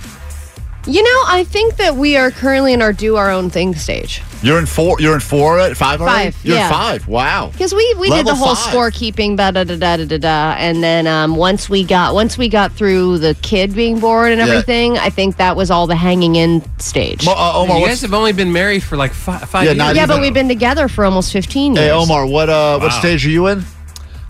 You 0.88 1.03
know, 1.03 1.22
I 1.27 1.44
think 1.44 1.77
that 1.77 1.96
we 1.96 2.16
are 2.16 2.31
currently 2.31 2.72
in 2.72 2.81
our 2.81 2.94
do 2.94 3.16
our 3.16 3.31
own 3.31 3.51
thing 3.51 3.74
stage. 3.74 4.22
You're 4.42 4.59
in 4.59 4.64
four. 4.64 4.98
You're 5.01 5.12
in 5.14 5.20
four. 5.20 5.59
uh, 5.59 5.74
Five. 5.74 6.01
already? 6.01 6.31
Five, 6.31 6.44
You're 6.46 6.57
yeah. 6.57 6.66
in 6.68 6.72
five. 6.72 7.07
Wow. 7.07 7.51
Because 7.53 7.74
we, 7.74 7.94
we 7.98 8.09
did 8.09 8.24
the 8.24 8.35
whole 8.35 8.55
five. 8.55 8.72
scorekeeping, 8.72 9.37
da 9.37 9.51
da 9.51 9.64
da 9.64 9.77
da 9.77 9.96
da 9.98 10.05
da 10.07 10.16
da, 10.18 10.55
and 10.57 10.83
then 10.83 11.07
um, 11.07 11.37
once 11.37 11.68
we 11.68 11.85
got 11.85 12.14
once 12.14 12.38
we 12.38 12.48
got 12.48 12.72
through 12.72 13.18
the 13.18 13.35
kid 13.42 13.74
being 13.74 13.98
born 14.01 14.33
and 14.33 14.38
Yeah. 14.40 14.46
everything, 14.46 14.96
I 14.96 15.11
think 15.11 15.37
that 15.37 15.57
was 15.57 15.70
all 15.70 15.87
the 15.87 15.96
hanging 15.96 16.37
in 16.37 16.62
stage. 16.79 17.22
Mo- 17.27 17.33
uh, 17.37 17.53
Omar, 17.57 17.81
you 17.81 17.87
guys 17.87 18.01
have 18.01 18.14
only 18.14 18.33
been 18.33 18.53
married 18.53 18.83
for 18.83 18.96
like 18.96 19.12
five, 19.12 19.42
five 19.51 19.64
Yeah, 19.66 19.72
years. 19.85 19.96
yeah, 19.96 20.07
but 20.07 20.20
we've 20.22 20.33
been 20.33 20.48
together 20.48 20.88
for 20.88 21.05
almost 21.05 21.33
fifteen 21.33 21.74
years. 21.74 21.87
hey 21.87 21.90
Omar, 21.92 22.24
what 22.24 22.48
uh, 22.48 22.79
what 22.79 22.92
stage 22.92 23.27
are 23.27 23.31
you 23.31 23.48
in? 23.48 23.62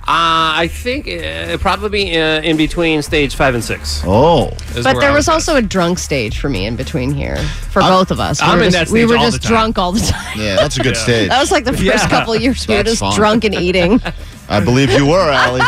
Uh, 0.08 0.56
I 0.64 0.68
think 0.72 1.06
uh, 1.06 1.58
probably 1.58 2.16
uh, 2.18 2.40
in 2.40 2.56
between 2.56 3.02
stage 3.02 3.36
five 3.36 3.54
and 3.54 3.62
six. 3.62 4.02
Oh, 4.06 4.48
is 4.74 4.82
But 4.82 4.94
where 4.94 5.00
there 5.02 5.10
I 5.10 5.14
was 5.14 5.28
also 5.28 5.56
a 5.56 5.60
drunk 5.60 5.98
stage 5.98 6.38
for 6.40 6.48
me 6.48 6.64
in 6.64 6.76
between 6.76 7.12
here 7.12 7.36
for 7.70 7.82
I'm- 7.82 7.92
both 7.92 8.10
of 8.10 8.18
us. 8.18 8.40
I'm 8.40 8.54
we 8.54 8.56
were 8.60 8.64
in 8.64 8.70
just, 8.72 8.86
that 8.86 8.92
we 8.94 9.00
stage 9.00 9.10
were 9.10 9.16
all 9.18 9.24
just 9.24 9.42
the 9.42 9.48
time. 9.48 9.52
drunk 9.52 9.78
all 9.78 9.92
the 9.92 10.00
time. 10.00 10.38
yeah, 10.40 10.56
that's 10.56 10.78
a 10.78 10.82
good 10.82 10.96
stage. 10.96 11.28
That 11.28 11.38
was 11.40 11.50
like 11.52 11.64
the 11.64 11.72
first 11.74 11.84
Yeah. 11.84 12.08
couple 12.08 12.32
of 12.32 12.40
years 12.40 12.66
we 12.66 12.74
were 12.76 12.82
That's 12.84 12.92
just 12.98 13.00
fun. 13.02 13.14
drunk 13.16 13.44
and 13.44 13.54
eating. 13.54 14.00
I 14.48 14.60
believe 14.60 14.90
you 14.92 15.04
were, 15.04 15.30
Allie. 15.30 15.60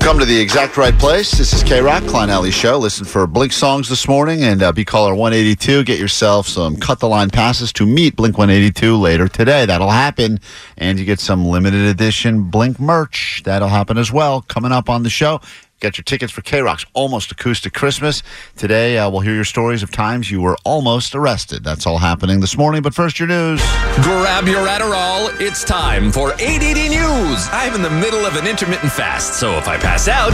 Come 0.04 0.18
to 0.18 0.26
the 0.26 0.38
exact 0.38 0.76
right 0.76 0.96
place. 0.98 1.30
This 1.30 1.54
is 1.54 1.62
K 1.62 1.80
Rock, 1.80 2.04
Klein 2.04 2.28
Ally 2.28 2.50
Show. 2.50 2.76
Listen 2.76 3.06
for 3.06 3.26
Blink 3.26 3.52
songs 3.52 3.88
this 3.88 4.06
morning 4.06 4.44
and 4.44 4.62
uh, 4.62 4.70
be 4.70 4.84
caller 4.84 5.14
182. 5.14 5.82
Get 5.84 5.98
yourself 5.98 6.46
some 6.46 6.76
cut 6.76 7.00
the 7.00 7.08
line 7.08 7.30
passes 7.30 7.72
to 7.72 7.86
meet 7.86 8.14
Blink 8.14 8.36
182 8.36 8.98
later 8.98 9.28
today. 9.28 9.64
That'll 9.64 9.88
happen. 9.88 10.40
And 10.76 10.98
you 10.98 11.06
get 11.06 11.20
some 11.20 11.46
limited 11.46 11.86
edition 11.86 12.50
Blink 12.50 12.78
merch. 12.78 13.40
That'll 13.46 13.68
happen 13.68 13.96
as 13.96 14.12
well. 14.12 14.42
Coming 14.42 14.72
up 14.72 14.90
on 14.90 15.04
the 15.04 15.10
show. 15.10 15.40
Get 15.84 15.98
your 15.98 16.04
tickets 16.04 16.32
for 16.32 16.40
K 16.40 16.62
Rock's 16.62 16.86
Almost 16.94 17.30
Acoustic 17.30 17.74
Christmas. 17.74 18.22
Today, 18.56 18.96
uh, 18.96 19.10
we'll 19.10 19.20
hear 19.20 19.34
your 19.34 19.44
stories 19.44 19.82
of 19.82 19.90
times 19.90 20.30
you 20.30 20.40
were 20.40 20.56
almost 20.64 21.14
arrested. 21.14 21.62
That's 21.62 21.86
all 21.86 21.98
happening 21.98 22.40
this 22.40 22.56
morning. 22.56 22.80
But 22.80 22.94
first, 22.94 23.18
your 23.18 23.28
news. 23.28 23.60
Grab 23.96 24.48
your 24.48 24.66
Adderall. 24.66 25.38
It's 25.42 25.62
time 25.62 26.10
for 26.10 26.32
880 26.38 26.88
News. 26.88 27.48
I'm 27.52 27.74
in 27.74 27.82
the 27.82 27.90
middle 27.90 28.24
of 28.24 28.34
an 28.36 28.46
intermittent 28.46 28.92
fast, 28.92 29.34
so 29.34 29.58
if 29.58 29.68
I 29.68 29.76
pass 29.76 30.08
out, 30.08 30.32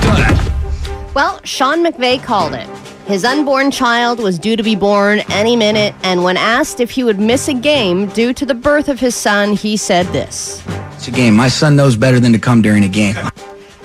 Well, 1.15 1.41
Sean 1.43 1.85
McVay 1.85 2.23
called 2.23 2.55
it. 2.55 2.69
His 3.09 3.25
unborn 3.25 3.73
child 3.73 4.21
was 4.21 4.39
due 4.39 4.55
to 4.55 4.63
be 4.63 4.77
born 4.77 5.19
any 5.31 5.57
minute, 5.57 5.97
and 6.05 6.23
when 6.23 6.37
asked 6.37 6.79
if 6.79 6.93
he 6.93 7.03
would 7.03 7.19
miss 7.19 7.49
a 7.49 7.55
game 7.55 8.07
due 8.11 8.33
to 8.35 8.47
the 8.47 8.55
birth 8.55 8.89
of 8.89 9.01
his 9.01 9.17
son, 9.17 9.55
he 9.55 9.77
said 9.77 10.07
this. 10.13 10.63
It's 10.93 11.09
a 11.09 11.11
game. 11.11 11.35
My 11.35 11.49
son 11.49 11.75
knows 11.75 11.97
better 11.97 12.21
than 12.21 12.33
to 12.35 12.39
come 12.39 12.63
during 12.63 12.85
a 12.85 12.89
game. 12.89 13.17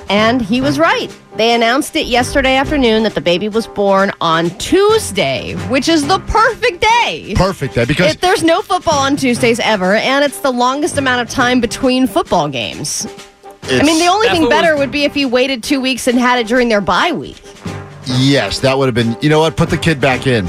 And 0.10 0.43
he 0.43 0.62
was 0.62 0.78
right. 0.78 1.12
They 1.38 1.54
announced 1.54 1.98
it 1.98 2.06
yesterday 2.06 2.56
afternoon 2.56 3.04
that 3.04 3.13
the 3.13 3.19
baby 3.19 3.50
was 3.50 3.67
born 3.67 4.12
on 4.21 4.52
Tuesday, 4.52 5.54
which 5.67 5.89
is 5.89 6.08
the 6.08 6.19
perfect 6.19 6.80
day. 7.04 7.34
Perfect 7.36 7.76
day 7.76 7.84
because 7.84 8.13
It, 8.13 8.21
there's 8.21 8.41
no 8.41 8.62
football 8.62 9.00
on 9.00 9.17
Tuesdays 9.17 9.60
ever, 9.60 9.95
and 9.95 10.24
it's 10.24 10.39
the 10.39 10.52
longest 10.52 10.98
amount 10.98 11.21
of 11.21 11.30
time 11.30 11.60
between 11.60 12.08
football 12.08 12.48
games. 12.48 13.06
I 13.63 13.84
mean, 13.84 14.00
the 14.00 14.08
only 14.08 14.30
thing 14.30 14.48
better 14.48 14.74
was- 14.76 14.80
would 14.82 14.91
be 14.91 15.04
if 15.04 15.13
he 15.13 15.26
waited 15.26 15.62
two 15.62 15.82
weeks 15.82 16.08
and 16.08 16.17
had 16.17 16.39
it 16.39 16.48
during 16.48 16.69
their 16.69 16.80
bye 16.82 17.12
week. 17.12 17.41
Yes, 18.06 18.60
that 18.60 18.78
would 18.78 18.86
have 18.86 18.93
been. 18.95 19.17
You 19.19 19.30
know 19.30 19.39
what? 19.39 19.58
Put 19.58 19.71
the 19.71 19.80
kid 19.80 20.00
back 20.00 20.28
in, 20.28 20.48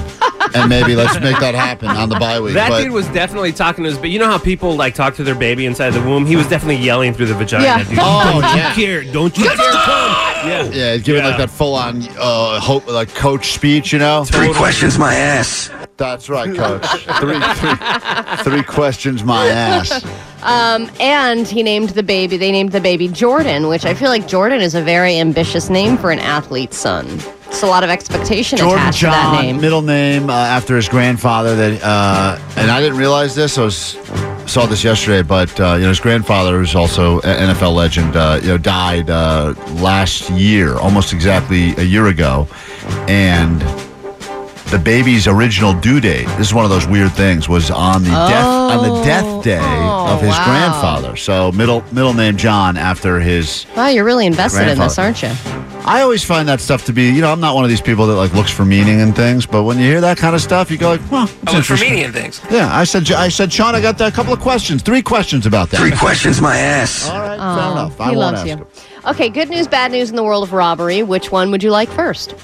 and 0.55 0.69
maybe 0.69 0.95
let's 0.95 1.19
make 1.21 1.39
that 1.41 1.55
happen 1.55 1.89
on 1.89 2.11
the 2.11 2.19
bye 2.19 2.39
week. 2.39 2.53
That 2.53 2.69
but 2.69 2.83
dude 2.83 2.93
was 2.93 3.09
definitely 3.09 3.51
talking 3.53 3.83
to 3.85 3.89
his. 3.91 3.99
But 3.99 4.11
you 4.11 4.19
know 4.19 4.27
how 4.27 4.37
people 4.37 4.77
like 4.77 4.95
talk 4.95 5.15
to 5.15 5.25
their 5.25 5.35
baby 5.35 5.65
inside 5.65 5.91
the 5.95 6.03
womb? 6.03 6.27
He 6.27 6.37
was 6.37 6.47
definitely 6.49 6.85
yelling 6.85 7.15
through 7.15 7.27
the 7.27 7.35
vagina. 7.35 7.65
Yeah. 7.65 7.83
Dude, 7.83 7.99
Oh, 7.99 8.31
don't 8.31 8.43
yeah. 8.43 8.69
you 8.69 8.75
care? 8.75 9.05
Don't 9.11 9.37
you 9.39 9.45
dare 9.45 9.57
come? 9.57 10.06
Yeah. 10.47 10.63
yeah, 10.65 10.93
he's 10.95 11.03
giving 11.03 11.23
Yeah. 11.23 11.29
like 11.31 11.39
that 11.39 11.51
full-on 11.51 12.03
uh, 12.19 12.61
hope, 12.61 12.87
like 12.87 13.15
coach 13.15 13.53
speech. 13.53 13.93
You 13.93 13.99
know, 13.99 14.25
three 14.25 14.53
questions 14.55 14.99
my 14.99 15.15
ass. 15.15 15.71
that's 15.97 16.29
right, 16.29 16.55
coach. 16.55 16.87
three, 17.21 17.41
three, 17.41 18.45
three 18.45 18.63
questions, 18.63 19.23
my 19.25 19.47
ass. 19.49 20.05
Um, 20.43 20.89
and 21.01 21.45
he 21.49 21.65
named 21.65 21.89
the 21.91 22.05
baby, 22.05 22.37
they 22.37 22.53
named 22.53 22.71
the 22.71 22.81
baby 22.81 23.09
Jordan, 23.09 23.67
which 23.67 23.85
I 23.85 23.95
feel 23.95 24.11
like 24.11 24.29
Jordan 24.29 24.61
is 24.61 24.77
a 24.77 24.83
very 24.83 25.19
ambitious 25.19 25.69
name 25.69 25.97
for 25.97 26.13
an 26.13 26.21
athlete's 26.21 26.77
son. 26.77 27.07
It's 27.49 27.65
a 27.65 27.67
lot 27.67 27.83
of 27.83 27.91
expectation 27.91 28.57
Jordan 28.57 28.79
attached 28.79 29.01
to 29.01 29.07
that 29.07 29.33
John, 29.35 29.43
name. 29.45 29.61
middle 29.61 29.83
name 29.83 30.31
uh, 30.31 30.35
after 30.35 30.77
his 30.77 30.89
grandfather. 30.89 31.57
That 31.57 31.83
uh, 31.83 32.39
and 32.57 32.71
I 32.71 32.81
didn't 32.81 32.99
realize 32.99 33.35
this. 33.35 33.59
I 33.59 33.63
was 33.65 33.95
saw 34.47 34.67
this 34.67 34.85
yesterday, 34.85 35.23
but 35.23 35.59
uh, 35.61 35.75
you 35.75 35.83
know 35.83 35.89
his 35.89 36.01
grandfather, 36.01 36.59
who's 36.59 36.75
also 36.75 37.21
an 37.21 37.55
NFL 37.55 37.75
legend, 37.75 38.17
uh, 38.17 38.39
you 38.41 38.49
know, 38.49 38.59
died 38.59 39.11
uh, 39.11 39.55
last 39.81 40.31
year, 40.31 40.77
almost 40.77 41.13
exactly 41.13 41.75
a 41.77 41.83
year 41.83 42.07
ago, 42.07 42.49
and 43.09 43.63
the 44.71 44.79
baby's 44.79 45.27
original 45.27 45.73
due 45.75 46.01
date. 46.01 46.27
This 46.39 46.49
is 46.49 46.55
one 46.55 46.65
of 46.65 46.71
those 46.71 46.87
weird 46.87 47.13
things. 47.13 47.49
Was 47.49 47.71
on 47.71 48.03
the 48.03 48.11
death 48.11 48.47
on 48.47 48.83
the 48.89 49.05
death 49.05 49.25
oh. 49.27 49.43
day 49.43 49.61
Oh, 49.63 50.15
of 50.15 50.21
his 50.21 50.31
wow. 50.31 50.45
grandfather. 50.45 51.17
So 51.17 51.53
middle 51.53 51.83
middle 51.93 52.15
name 52.15 52.37
John 52.37 52.77
after 52.77 53.21
his 53.21 53.67
Wow, 53.77 53.89
you're 53.89 54.05
really 54.05 54.27
invested 54.27 54.69
in 54.69 54.79
this, 54.79 54.99
aren't 54.99 55.23
you? 55.23 55.31
I 55.89 56.03
always 56.03 56.25
find 56.25 56.49
that 56.49 56.61
stuff 56.61 56.85
to 56.87 56.93
be, 56.93 57.11
you 57.11 57.21
know, 57.21 57.31
I'm 57.31 57.39
not 57.39 57.55
one 57.55 57.63
of 57.63 57.71
these 57.71 57.81
people 57.81 58.09
that 58.09 58.17
like 58.17 58.35
looks 58.35 58.51
for 58.51 58.65
meaning 58.65 58.99
in 58.99 59.13
things, 59.13 59.47
but 59.47 59.63
when 59.63 59.79
you 59.79 59.85
hear 59.85 60.01
that 60.01 60.19
kind 60.19 60.35
of 60.35 60.41
stuff, 60.43 60.69
you 60.69 60.79
go 60.79 60.89
like, 60.89 61.11
well, 61.13 61.31
it's 61.43 61.55
I 61.55 61.57
look 61.59 61.65
for 61.65 61.77
meaning 61.77 62.01
in 62.01 62.13
things. 62.13 62.41
Yeah, 62.51 62.69
I 62.77 62.83
said, 62.83 63.09
I 63.13 63.29
said, 63.29 63.53
Sean, 63.53 63.77
I 63.77 63.81
got 63.81 64.01
a 64.01 64.11
couple 64.11 64.33
of 64.33 64.41
questions, 64.41 64.83
three 64.83 65.01
questions 65.01 65.47
about 65.47 65.71
that. 65.71 65.77
Three 65.77 65.93
questions 65.97 66.41
my 66.41 66.57
ass. 66.59 67.09
All 67.09 67.21
right, 67.21 67.39
fair 67.39 67.47
Oh, 67.69 67.73
enough. 67.73 68.01
I 68.01 68.11
he 68.11 68.17
won't 68.17 68.19
loves 68.19 68.39
ask 68.41 68.47
you. 68.49 68.53
him. 68.57 68.67
Okay, 69.07 69.29
good 69.29 69.49
news, 69.49 69.69
bad 69.69 69.93
news 69.93 70.11
in 70.11 70.17
the 70.17 70.25
world 70.25 70.43
of 70.43 70.53
robbery. 70.53 71.05
Which 71.05 71.31
one 71.31 71.53
would 71.53 71.63
you 71.63 71.71
like 71.71 71.89
first? 71.91 72.35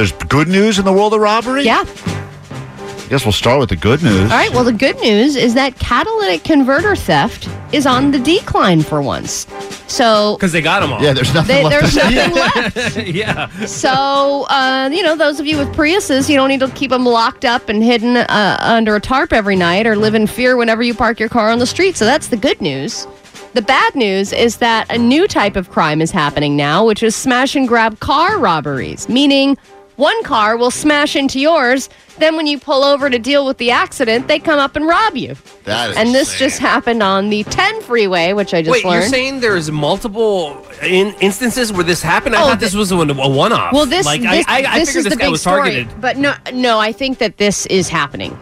There's 0.00 0.12
good 0.12 0.48
news 0.48 0.78
in 0.78 0.86
the 0.86 0.92
world 0.94 1.12
of 1.12 1.20
robbery. 1.20 1.62
Yeah. 1.62 1.84
I 1.84 3.06
guess 3.10 3.26
we'll 3.26 3.32
start 3.32 3.60
with 3.60 3.68
the 3.68 3.76
good 3.76 4.02
news. 4.02 4.18
All 4.18 4.28
right. 4.28 4.50
Well, 4.50 4.64
the 4.64 4.72
good 4.72 4.98
news 5.02 5.36
is 5.36 5.52
that 5.52 5.78
catalytic 5.78 6.42
converter 6.42 6.96
theft 6.96 7.46
is 7.70 7.84
on 7.84 8.10
the 8.10 8.18
decline 8.18 8.80
for 8.80 9.02
once. 9.02 9.46
So 9.88 10.36
Because 10.38 10.52
they 10.52 10.62
got 10.62 10.80
them 10.80 10.94
all. 10.94 11.02
Yeah, 11.02 11.12
there's 11.12 11.34
nothing 11.34 11.54
they, 11.54 11.64
left 11.64 11.92
there's 11.92 11.96
nothing 11.96 12.34
left. 12.34 12.96
yeah. 13.08 13.50
So, 13.66 14.46
uh, 14.48 14.88
you 14.90 15.02
know, 15.02 15.16
those 15.16 15.38
of 15.38 15.44
you 15.44 15.58
with 15.58 15.68
Priuses, 15.76 16.30
you 16.30 16.36
don't 16.36 16.48
need 16.48 16.60
to 16.60 16.70
keep 16.70 16.92
them 16.92 17.04
locked 17.04 17.44
up 17.44 17.68
and 17.68 17.82
hidden 17.82 18.16
uh, 18.16 18.56
under 18.58 18.96
a 18.96 19.00
tarp 19.00 19.34
every 19.34 19.56
night 19.56 19.86
or 19.86 19.96
live 19.96 20.14
in 20.14 20.26
fear 20.26 20.56
whenever 20.56 20.82
you 20.82 20.94
park 20.94 21.20
your 21.20 21.28
car 21.28 21.50
on 21.50 21.58
the 21.58 21.66
street. 21.66 21.94
So 21.94 22.06
that's 22.06 22.28
the 22.28 22.38
good 22.38 22.62
news. 22.62 23.06
The 23.52 23.60
bad 23.60 23.94
news 23.94 24.32
is 24.32 24.56
that 24.58 24.90
a 24.90 24.96
new 24.96 25.28
type 25.28 25.56
of 25.56 25.68
crime 25.68 26.00
is 26.00 26.10
happening 26.10 26.56
now, 26.56 26.86
which 26.86 27.02
is 27.02 27.14
smash 27.14 27.54
and 27.54 27.68
grab 27.68 28.00
car 28.00 28.38
robberies, 28.38 29.06
meaning 29.10 29.58
one 30.00 30.20
car 30.24 30.56
will 30.56 30.70
smash 30.72 31.14
into 31.14 31.38
yours. 31.38 31.88
Then, 32.18 32.36
when 32.36 32.46
you 32.46 32.58
pull 32.58 32.82
over 32.84 33.08
to 33.08 33.18
deal 33.18 33.46
with 33.46 33.58
the 33.58 33.70
accident, 33.70 34.26
they 34.28 34.38
come 34.38 34.58
up 34.58 34.74
and 34.76 34.86
rob 34.86 35.16
you. 35.16 35.36
That 35.64 35.90
is 35.90 35.96
And 35.96 36.14
this 36.14 36.38
just 36.38 36.58
happened 36.58 37.02
on 37.02 37.30
the 37.30 37.44
10 37.44 37.80
freeway, 37.82 38.32
which 38.32 38.52
I 38.52 38.60
just 38.62 38.72
Wait, 38.72 38.84
learned. 38.84 39.02
you're 39.02 39.08
saying 39.10 39.40
there's 39.40 39.70
multiple 39.70 40.66
in- 40.82 41.14
instances 41.20 41.72
where 41.72 41.84
this 41.84 42.02
happened? 42.02 42.34
I 42.36 42.42
Oh, 42.42 42.46
thought 42.48 42.60
this 42.60 42.74
was 42.74 42.90
a, 42.92 42.96
one- 42.96 43.08
a 43.10 43.28
one-off. 43.28 43.72
Well, 43.72 43.86
this 43.86 44.04
like 44.04 44.20
this, 44.22 44.44
I, 44.48 44.62
I, 44.64 44.72
I 44.74 44.78
this 44.80 44.88
figured 44.88 44.98
is 44.98 45.04
this 45.04 45.12
the 45.14 45.18
guy 45.18 45.24
big 45.26 45.30
was 45.32 45.40
story. 45.40 45.60
targeted. 45.70 46.00
But 46.00 46.16
no, 46.18 46.34
no, 46.52 46.78
I 46.78 46.92
think 46.92 47.18
that 47.18 47.36
this 47.38 47.64
is 47.66 47.88
happening 47.88 48.38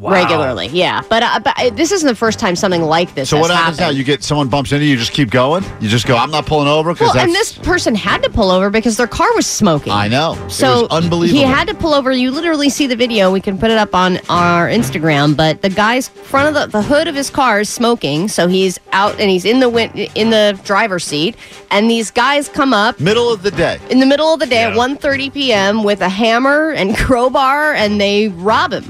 Wow. 0.00 0.12
regularly. 0.12 0.68
Yeah, 0.68 1.02
but 1.10 1.22
uh, 1.22 1.40
but 1.40 1.52
uh, 1.60 1.70
this 1.70 1.92
isn't 1.92 2.06
the 2.08 2.14
first 2.14 2.38
time 2.38 2.56
something 2.56 2.80
like 2.82 3.14
this. 3.14 3.28
So 3.28 3.38
what 3.38 3.50
happens 3.50 3.78
now? 3.78 3.90
You 3.90 4.02
get 4.02 4.24
someone 4.24 4.48
bumps 4.48 4.72
into 4.72 4.84
you, 4.86 4.92
you 4.92 4.96
just 4.96 5.12
keep 5.12 5.30
going. 5.30 5.62
You 5.78 5.88
just 5.90 6.06
go. 6.06 6.16
I'm 6.16 6.30
not 6.30 6.46
pulling 6.46 6.68
over 6.68 6.94
because 6.94 7.08
Well, 7.08 7.14
that's. 7.14 7.26
and 7.26 7.34
this 7.34 7.52
person 7.58 7.94
had 7.94 8.22
to 8.22 8.30
pull 8.30 8.50
over 8.50 8.70
because 8.70 8.96
their 8.96 9.06
car 9.06 9.28
was 9.34 9.46
smoking. 9.46 9.92
I 9.92 10.08
know. 10.08 10.36
So 10.48 10.70
it 10.70 10.82
was 10.82 10.90
unbelievable. 11.04 11.38
He 11.40 11.44
had 11.46 11.68
to 11.68 11.74
pull 11.74 11.92
over. 11.92 12.10
You 12.12 12.30
literally 12.30 12.70
see 12.70 12.86
the 12.86 12.96
video. 12.96 13.30
We 13.30 13.42
can 13.42 13.58
put 13.58 13.70
it 13.70 13.76
up 13.76 13.94
on 13.94 14.18
our 14.30 14.68
Instagram. 14.68 15.36
But 15.36 15.60
the 15.60 15.68
guy's 15.68 16.08
front 16.08 16.48
of 16.48 16.54
the, 16.72 16.78
the 16.78 16.82
hood 16.82 17.06
of 17.06 17.14
his 17.14 17.28
car 17.28 17.60
is 17.60 17.68
smoking. 17.68 18.28
So 18.28 18.48
he's 18.48 18.80
out 18.92 19.20
and 19.20 19.30
he's 19.30 19.44
in 19.44 19.60
the 19.60 19.68
win- 19.68 19.92
in 20.14 20.30
the 20.30 20.58
driver's 20.64 21.04
seat. 21.04 21.36
And 21.70 21.90
these 21.90 22.10
guys 22.10 22.48
come 22.48 22.72
up 22.72 22.98
middle 23.00 23.30
of 23.30 23.42
the 23.42 23.50
day. 23.50 23.78
in 23.90 24.00
the 24.00 24.06
middle 24.06 24.32
of 24.32 24.40
the 24.40 24.46
day 24.46 24.62
at 24.64 24.74
1.30 24.76 25.32
p.m. 25.34 25.84
with 25.84 26.00
a 26.00 26.08
hammer 26.08 26.70
and 26.70 26.96
crowbar, 27.10 27.74
and 27.74 28.00
they 28.00 28.28
rob 28.28 28.72
him. 28.72 28.84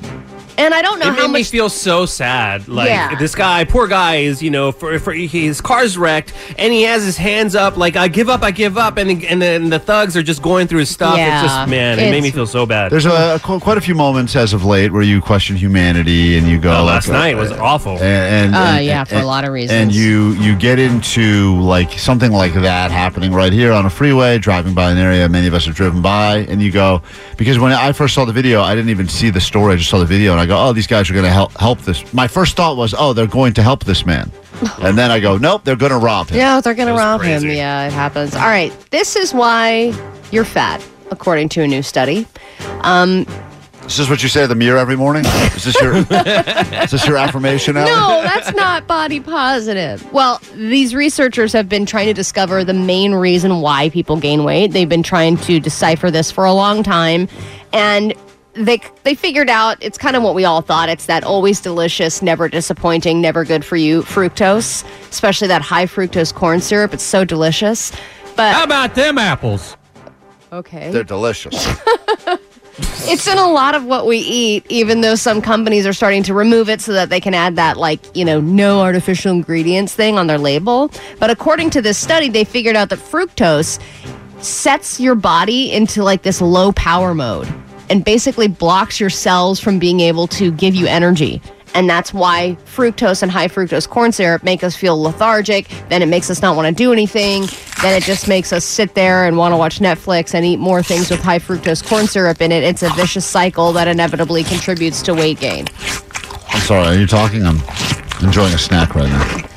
And 0.61 0.75
I 0.75 0.83
don't 0.83 0.99
know 0.99 1.09
it 1.09 1.15
how 1.19 1.27
made 1.27 1.33
me 1.33 1.43
feel 1.45 1.69
so 1.69 2.07
sad. 2.07 2.69
Like 2.69 2.89
Yeah. 2.89 3.15
this 3.17 3.35
guy, 3.35 3.65
poor 3.65 3.87
guy, 3.89 4.17
is 4.17 4.43
you 4.43 4.51
know, 4.51 4.73
for, 4.73 4.99
for 4.99 5.13
his 5.13 5.61
car's 5.61 5.97
wrecked, 5.97 6.33
and 6.59 6.73
he 6.73 6.83
has 6.83 7.05
his 7.05 7.17
hands 7.17 7.55
up, 7.55 7.77
like 7.77 7.97
I 7.97 8.09
give 8.09 8.29
up, 8.29 8.43
I 8.43 8.51
give 8.51 8.77
up, 8.77 8.97
and 8.99 9.25
and 9.25 9.41
then 9.41 9.71
the 9.71 9.79
thugs 9.79 10.17
are 10.17 10.23
just 10.23 10.43
going 10.43 10.67
through 10.67 10.81
his 10.81 10.91
stuff. 10.91 11.17
Yeah. 11.17 11.43
it's 11.43 11.53
just 11.53 11.69
man, 11.71 11.99
it 11.99 12.03
made 12.03 12.09
It's- 12.19 12.23
me 12.25 12.31
feel 12.31 12.47
so 12.47 12.67
bad. 12.67 12.93
There's 12.93 13.07
a, 13.07 13.41
qu- 13.43 13.61
quite 13.61 13.79
a 13.79 13.81
few 13.81 13.95
moments 13.95 14.37
as 14.37 14.53
of 14.53 14.65
late 14.65 14.93
where 14.93 15.03
you 15.03 15.21
question 15.21 15.57
humanity 15.57 16.37
and 16.37 16.47
you 16.47 16.59
go. 16.59 16.73
Oh, 16.77 16.85
last 16.85 17.09
like, 17.09 17.17
night 17.19 17.35
uh, 17.37 17.39
was 17.39 17.53
awful. 17.53 17.93
And, 17.95 18.03
and, 18.03 18.55
Uh, 18.55 18.59
and- 18.59 18.85
yeah, 18.87 19.05
for 19.05 19.15
a 19.15 19.19
and- 19.19 19.27
lot 19.27 19.45
of 19.45 19.53
reasons. 19.53 19.81
And 19.81 19.95
you 19.95 20.33
you 20.35 20.55
get 20.57 20.79
into 20.79 21.59
like 21.61 21.99
something 21.99 22.33
like 22.33 22.55
that 22.55 22.91
happening 22.91 23.33
right 23.33 23.53
here 23.53 23.73
on 23.73 23.87
a 23.87 23.91
freeway, 23.91 24.39
driving 24.39 24.75
by 24.75 24.91
an 24.91 24.99
area 24.99 25.29
many 25.29 25.47
of 25.47 25.55
us 25.55 25.65
have 25.67 25.75
driven 25.75 26.03
by, 26.03 26.39
and 26.49 26.61
you 26.63 26.71
go 26.71 27.03
because 27.37 27.59
when 27.59 27.73
I 27.73 27.93
first 27.93 28.15
saw 28.15 28.25
the 28.25 28.33
video, 28.33 28.61
I 28.63 28.75
didn't 28.75 28.91
even 28.91 29.09
see 29.09 29.31
the 29.31 29.41
story. 29.41 29.75
I 29.75 29.77
just 29.77 29.89
saw 29.91 29.99
the 29.99 30.05
video, 30.05 30.33
and 30.33 30.41
I 30.41 30.47
go, 30.51 30.69
oh, 30.69 30.73
these 30.73 30.87
guys 30.87 31.09
are 31.11 31.15
going 31.15 31.25
to 31.25 31.31
help 31.31 31.53
help 31.53 31.81
this. 31.81 32.13
My 32.13 32.27
first 32.29 32.57
thought 32.57 32.77
was, 32.77 32.95
oh, 32.97 33.13
they're 33.13 33.27
going 33.27 33.55
to 33.55 33.63
help 33.63 33.85
this 33.85 34.05
man, 34.05 34.31
and 34.83 34.99
then 34.99 35.11
I 35.11 35.21
go, 35.21 35.39
nope, 35.39 35.65
they're 35.65 35.77
going 35.77 35.93
to 35.93 35.99
rob 35.99 36.29
him. 36.29 36.37
Yeah, 36.37 36.61
they're 36.61 36.75
going 36.75 36.89
to 36.89 36.95
rob 36.95 37.23
him. 37.23 37.45
Yeah, 37.49 37.87
it 37.87 37.93
happens. 37.93 38.35
All 38.35 38.43
right. 38.43 38.73
This 38.91 39.17
is 39.17 39.33
why 39.33 39.95
you're 40.31 40.45
fat, 40.45 40.87
according 41.11 41.49
to 41.51 41.63
a 41.63 41.67
new 41.67 41.83
study. 41.83 42.27
Um, 42.83 43.27
Is 43.87 43.97
this 43.97 44.09
what 44.11 44.23
you 44.23 44.29
say 44.29 44.43
to 44.43 44.47
the 44.47 44.55
mirror 44.55 44.79
every 44.79 44.97
morning? 44.97 45.25
Is 45.57 45.65
this 45.65 45.81
your 45.81 45.97
is 46.85 46.91
this 46.91 47.07
your 47.07 47.17
affirmation? 47.17 47.77
Alan? 47.77 47.93
no, 47.93 48.23
that's 48.23 48.55
not 48.55 48.87
body 48.87 49.19
positive. 49.21 50.05
Well, 50.13 50.41
these 50.55 50.95
researchers 50.95 51.53
have 51.53 51.69
been 51.69 51.87
trying 51.87 52.07
to 52.07 52.15
discover 52.15 52.65
the 52.65 52.75
main 52.75 53.15
reason 53.15 53.61
why 53.61 53.89
people 53.91 54.17
gain 54.17 54.45
weight. 54.45 54.73
They've 54.73 54.89
been 54.89 55.03
trying 55.03 55.39
to 55.39 55.59
decipher 55.61 56.11
this 56.11 56.31
for 56.31 56.45
a 56.45 56.53
long 56.53 56.83
time, 56.83 57.29
and 57.73 58.15
they 58.55 58.81
they 59.05 59.15
figured 59.15 59.49
out 59.49 59.79
it's 59.81 59.99
kind 59.99 60.17
of 60.17 60.23
what 60.23 60.35
we 60.35 60.45
all 60.45 60.61
thought. 60.61 60.89
It's 60.89 61.07
that 61.07 61.25
always 61.25 61.61
delicious, 61.61 62.23
never 62.23 62.49
disappointing, 62.49 63.21
never 63.21 63.45
good 63.45 63.65
for 63.65 63.77
you 63.77 64.03
fructose, 64.03 64.85
especially 65.11 65.49
that 65.49 65.63
high 65.63 65.87
fructose 65.87 66.35
corn 66.35 66.61
syrup. 66.61 66.93
It's 66.93 67.03
so 67.03 67.25
delicious. 67.25 67.93
But 68.37 68.55
How 68.55 68.65
about 68.65 68.95
them 68.95 69.19
apples? 69.19 69.77
okay. 70.53 70.91
They're 70.91 71.05
delicious. 71.05 71.67
It's 73.03 73.27
in 73.27 73.37
a 73.39 73.49
lot 73.49 73.75
of 73.75 73.85
what 73.85 74.07
we 74.07 74.19
eat, 74.19 74.65
even 74.69 75.01
though 75.01 75.15
some 75.15 75.43
companies 75.43 75.87
are 75.87 75.93
starting 75.93 76.23
to 76.25 76.35
remove 76.35 76.71
it 76.71 76.81
so 76.81 76.93
that 76.93 77.11
they 77.11 77.21
can 77.21 77.35
add 77.35 77.57
that, 77.57 77.77
like, 77.77 78.01
you 78.17 78.25
know, 78.25 78.41
no 78.41 78.81
artificial 78.81 79.33
ingredients 79.33 79.95
thing 79.95 80.17
on 80.17 80.27
their 80.27 80.39
label. 80.39 80.91
But 81.19 81.31
according 81.31 81.71
to 81.71 81.83
this 81.83 81.99
study, 81.99 82.29
they 82.29 82.45
figured 82.45 82.77
out 82.77 82.89
that 82.91 82.99
fructose 82.99 83.81
sets 84.43 85.01
your 85.01 85.15
body 85.15 85.73
into 85.73 86.03
like 86.03 86.23
this 86.23 86.41
low 86.41 86.73
power 86.73 87.15
mode 87.15 87.53
and 87.91 88.05
basically 88.05 88.49
blocks 88.49 88.99
your 88.99 89.11
cells 89.11 89.61
from 89.61 89.79
being 89.79 90.01
able 90.01 90.27
to 90.29 90.51
give 90.53 90.75
you 90.75 90.87
energy. 90.87 91.43
And 91.75 91.89
that's 91.89 92.13
why 92.13 92.57
fructose 92.65 93.23
and 93.23 93.31
high 93.31 93.49
fructose 93.49 93.89
corn 93.89 94.13
syrup 94.13 94.43
make 94.43 94.65
us 94.65 94.75
feel 94.75 95.01
lethargic. 95.01 95.69
Then 95.89 96.03
it 96.03 96.07
makes 96.07 96.31
us 96.31 96.43
not 96.43 96.57
want 96.57 96.67
to 96.67 96.75
do 96.75 96.93
anything. 96.93 97.43
Then 97.83 97.97
it 97.97 98.03
just 98.03 98.27
makes 98.27 98.53
us 98.53 98.65
sit 98.65 98.95
there 98.95 99.25
and 99.25 99.37
want 99.37 99.53
to 99.53 99.57
watch 99.57 99.79
Netflix 99.79 100.35
and 100.35 100.45
eat 100.45 100.57
more 100.57 100.83
things 100.83 101.11
with 101.11 101.21
high 101.21 101.39
fructose 101.39 101.87
corn 101.87 102.07
syrup 102.07 102.41
in 102.41 102.51
it. 102.51 102.65
It's 102.65 102.83
a 102.83 102.91
vicious 102.95 103.25
cycle 103.27 103.73
that 103.75 103.87
inevitably 103.87 104.45
contributes 104.45 105.01
to 105.03 105.15
weight 105.15 105.39
gain. 105.39 105.67
I'm 106.49 106.61
sorry. 106.61 106.87
Are 106.89 106.99
you 106.99 107.07
talking? 107.07 107.45
I'm 107.45 107.61
enjoying 108.21 108.53
a 108.53 108.59
snack 108.59 108.95
right 108.95 109.09
now. 109.09 109.50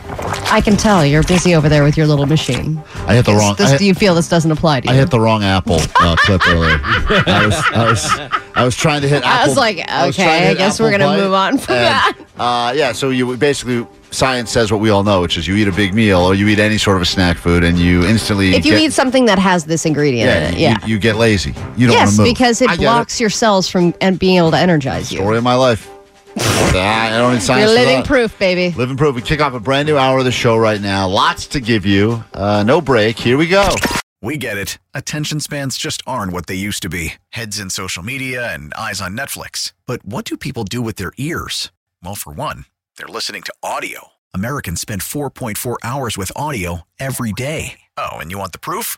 I 0.51 0.61
can 0.61 0.77
tell 0.77 1.05
you're 1.05 1.23
busy 1.23 1.55
over 1.55 1.69
there 1.69 1.83
with 1.83 1.97
your 1.97 2.07
little 2.07 2.25
machine. 2.25 2.81
I 3.07 3.15
hit 3.15 3.25
the 3.25 3.33
wrong. 3.33 3.55
This- 3.55 3.67
I 3.67 3.71
hit- 3.71 3.79
do 3.79 3.85
you 3.85 3.93
feel 3.93 4.15
this 4.15 4.27
doesn't 4.27 4.51
apply 4.51 4.81
to 4.81 4.87
you? 4.87 4.93
I 4.93 4.97
hit 4.97 5.09
the 5.09 5.19
wrong 5.19 5.43
Apple 5.43 5.79
uh, 5.99 6.15
clip 6.17 6.47
earlier. 6.47 6.79
I 6.83 7.45
was, 7.45 7.55
I 7.73 7.89
was, 7.89 8.31
I 8.55 8.63
was 8.65 8.75
trying 8.75 9.01
to 9.01 9.07
hit. 9.07 9.23
I 9.23 9.47
was 9.47 9.57
like, 9.57 9.77
was 9.77 9.85
trying 9.87 10.11
to 10.11 10.23
okay, 10.23 10.45
I 10.45 10.47
hit 10.49 10.57
guess 10.57 10.79
we're 10.79 10.91
gonna 10.91 11.17
move 11.17 11.33
on 11.33 11.57
from 11.57 11.75
and, 11.75 11.85
that. 11.85 12.17
Uh, 12.37 12.73
yeah, 12.75 12.91
so 12.91 13.09
you 13.09 13.35
basically 13.37 13.87
science 14.11 14.51
says 14.51 14.71
what 14.71 14.79
we 14.79 14.89
all 14.89 15.03
know, 15.03 15.21
which 15.21 15.37
is 15.37 15.47
you 15.47 15.55
eat 15.55 15.67
a 15.67 15.71
big 15.71 15.93
meal 15.93 16.19
or 16.19 16.35
you 16.35 16.47
eat 16.47 16.59
any 16.59 16.77
sort 16.77 16.95
of 16.95 17.01
a 17.01 17.05
snack 17.05 17.37
food, 17.37 17.63
and 17.63 17.77
you 17.77 18.03
instantly 18.05 18.55
if 18.55 18.65
you 18.65 18.73
get, 18.73 18.81
eat 18.81 18.93
something 18.93 19.25
that 19.25 19.39
has 19.39 19.65
this 19.65 19.85
ingredient 19.85 20.29
yeah, 20.29 20.47
in 20.47 20.53
it, 20.53 20.57
you, 20.57 20.61
yeah. 20.61 20.85
you 20.85 20.99
get 20.99 21.15
lazy. 21.15 21.53
You 21.77 21.87
don't 21.87 21.97
yes, 21.97 22.17
move 22.17 22.25
because 22.25 22.61
it 22.61 22.69
I 22.69 22.77
blocks 22.77 23.19
your 23.19 23.29
cells 23.29 23.67
from 23.67 23.93
and 24.01 24.17
being 24.17 24.37
able 24.37 24.51
to 24.51 24.57
energize 24.57 25.11
you. 25.11 25.19
Story 25.19 25.37
of 25.37 25.43
my 25.43 25.55
life. 25.55 25.89
I 26.35 27.09
don't 27.11 27.33
need 27.33 27.41
science. 27.41 27.69
You're 27.69 27.79
living 27.79 27.99
that. 27.99 28.05
proof, 28.07 28.37
baby. 28.39 28.75
Living 28.75 28.97
proof. 28.97 29.15
We 29.15 29.21
kick 29.21 29.41
off 29.41 29.53
a 29.53 29.59
brand 29.59 29.87
new 29.87 29.97
hour 29.97 30.19
of 30.19 30.25
the 30.25 30.31
show 30.31 30.57
right 30.57 30.81
now. 30.81 31.07
Lots 31.07 31.47
to 31.47 31.59
give 31.59 31.85
you. 31.85 32.23
Uh, 32.33 32.63
no 32.63 32.81
break. 32.81 33.17
Here 33.17 33.37
we 33.37 33.47
go. 33.47 33.69
We 34.21 34.37
get 34.37 34.57
it. 34.57 34.77
Attention 34.93 35.41
spans 35.41 35.77
just 35.77 36.01
aren't 36.07 36.31
what 36.31 36.47
they 36.47 36.55
used 36.55 36.81
to 36.83 36.89
be 36.89 37.15
heads 37.29 37.59
in 37.59 37.69
social 37.69 38.03
media 38.03 38.53
and 38.53 38.73
eyes 38.73 39.01
on 39.01 39.17
Netflix. 39.17 39.73
But 39.85 40.05
what 40.05 40.23
do 40.25 40.37
people 40.37 40.63
do 40.63 40.81
with 40.81 40.95
their 40.95 41.11
ears? 41.17 41.71
Well, 42.01 42.15
for 42.15 42.31
one, 42.31 42.65
they're 42.97 43.07
listening 43.07 43.41
to 43.43 43.53
audio. 43.61 44.09
Americans 44.33 44.79
spend 44.79 45.01
4.4 45.01 45.75
hours 45.83 46.17
with 46.17 46.31
audio 46.35 46.87
every 46.99 47.33
day. 47.33 47.79
Oh, 47.97 48.13
and 48.13 48.31
you 48.31 48.37
want 48.37 48.53
the 48.53 48.59
proof? 48.59 48.97